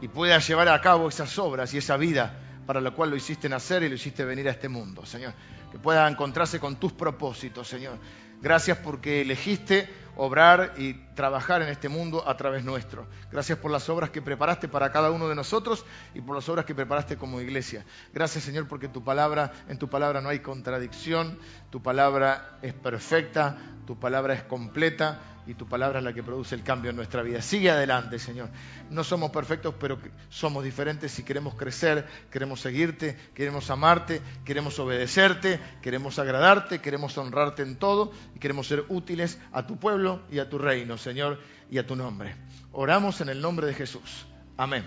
y 0.00 0.08
pueda 0.08 0.38
llevar 0.38 0.68
a 0.68 0.80
cabo 0.80 1.08
esas 1.08 1.38
obras 1.38 1.72
y 1.74 1.78
esa 1.78 1.96
vida 1.96 2.38
para 2.66 2.80
la 2.80 2.90
cual 2.90 3.10
lo 3.10 3.16
hiciste 3.16 3.48
nacer 3.48 3.82
y 3.82 3.88
lo 3.88 3.94
hiciste 3.94 4.24
venir 4.24 4.48
a 4.48 4.50
este 4.50 4.68
mundo, 4.68 5.06
Señor. 5.06 5.32
Que 5.70 5.78
pueda 5.78 6.08
encontrarse 6.08 6.58
con 6.58 6.76
tus 6.76 6.92
propósitos, 6.92 7.68
Señor. 7.68 7.98
Gracias 8.42 8.78
porque 8.78 9.22
elegiste 9.22 9.88
obrar 10.16 10.74
y 10.76 10.94
trabajar 11.14 11.62
en 11.62 11.68
este 11.68 11.88
mundo 11.88 12.26
a 12.26 12.36
través 12.36 12.64
nuestro. 12.64 13.06
Gracias 13.30 13.58
por 13.58 13.70
las 13.70 13.88
obras 13.88 14.10
que 14.10 14.20
preparaste 14.20 14.68
para 14.68 14.90
cada 14.90 15.10
uno 15.10 15.28
de 15.28 15.34
nosotros 15.34 15.84
y 16.14 16.20
por 16.20 16.34
las 16.34 16.48
obras 16.48 16.64
que 16.64 16.74
preparaste 16.74 17.16
como 17.16 17.40
iglesia. 17.40 17.84
Gracias 18.12 18.44
Señor 18.44 18.66
porque 18.66 18.88
tu 18.88 19.04
palabra, 19.04 19.52
en 19.68 19.78
tu 19.78 19.88
palabra 19.88 20.20
no 20.20 20.28
hay 20.28 20.40
contradicción, 20.40 21.38
tu 21.70 21.82
palabra 21.82 22.58
es 22.62 22.74
perfecta, 22.74 23.56
tu 23.86 23.98
palabra 23.98 24.34
es 24.34 24.42
completa 24.42 25.20
y 25.46 25.54
tu 25.54 25.66
palabra 25.66 25.98
es 25.98 26.04
la 26.04 26.12
que 26.12 26.22
produce 26.22 26.54
el 26.54 26.62
cambio 26.62 26.90
en 26.90 26.96
nuestra 26.96 27.22
vida. 27.22 27.40
Sigue 27.40 27.70
adelante, 27.70 28.18
Señor. 28.18 28.48
No 28.90 29.04
somos 29.04 29.30
perfectos, 29.30 29.74
pero 29.78 29.98
somos 30.28 30.64
diferentes 30.64 31.18
y 31.18 31.22
queremos 31.22 31.54
crecer, 31.54 32.06
queremos 32.30 32.60
seguirte, 32.60 33.16
queremos 33.34 33.70
amarte, 33.70 34.20
queremos 34.44 34.78
obedecerte, 34.78 35.60
queremos 35.82 36.18
agradarte, 36.18 36.80
queremos 36.80 37.16
honrarte 37.18 37.62
en 37.62 37.76
todo 37.76 38.12
y 38.34 38.38
queremos 38.38 38.66
ser 38.66 38.84
útiles 38.88 39.38
a 39.52 39.66
tu 39.66 39.78
pueblo 39.78 40.22
y 40.30 40.38
a 40.38 40.48
tu 40.48 40.58
reino, 40.58 40.98
Señor, 40.98 41.40
y 41.70 41.78
a 41.78 41.86
tu 41.86 41.96
nombre. 41.96 42.34
Oramos 42.72 43.20
en 43.20 43.28
el 43.28 43.40
nombre 43.40 43.66
de 43.66 43.74
Jesús. 43.74 44.26
Amén. 44.56 44.84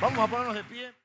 Vamos 0.00 0.18
a 0.18 0.26
ponernos 0.26 0.54
de 0.54 0.64
pie. 0.64 0.99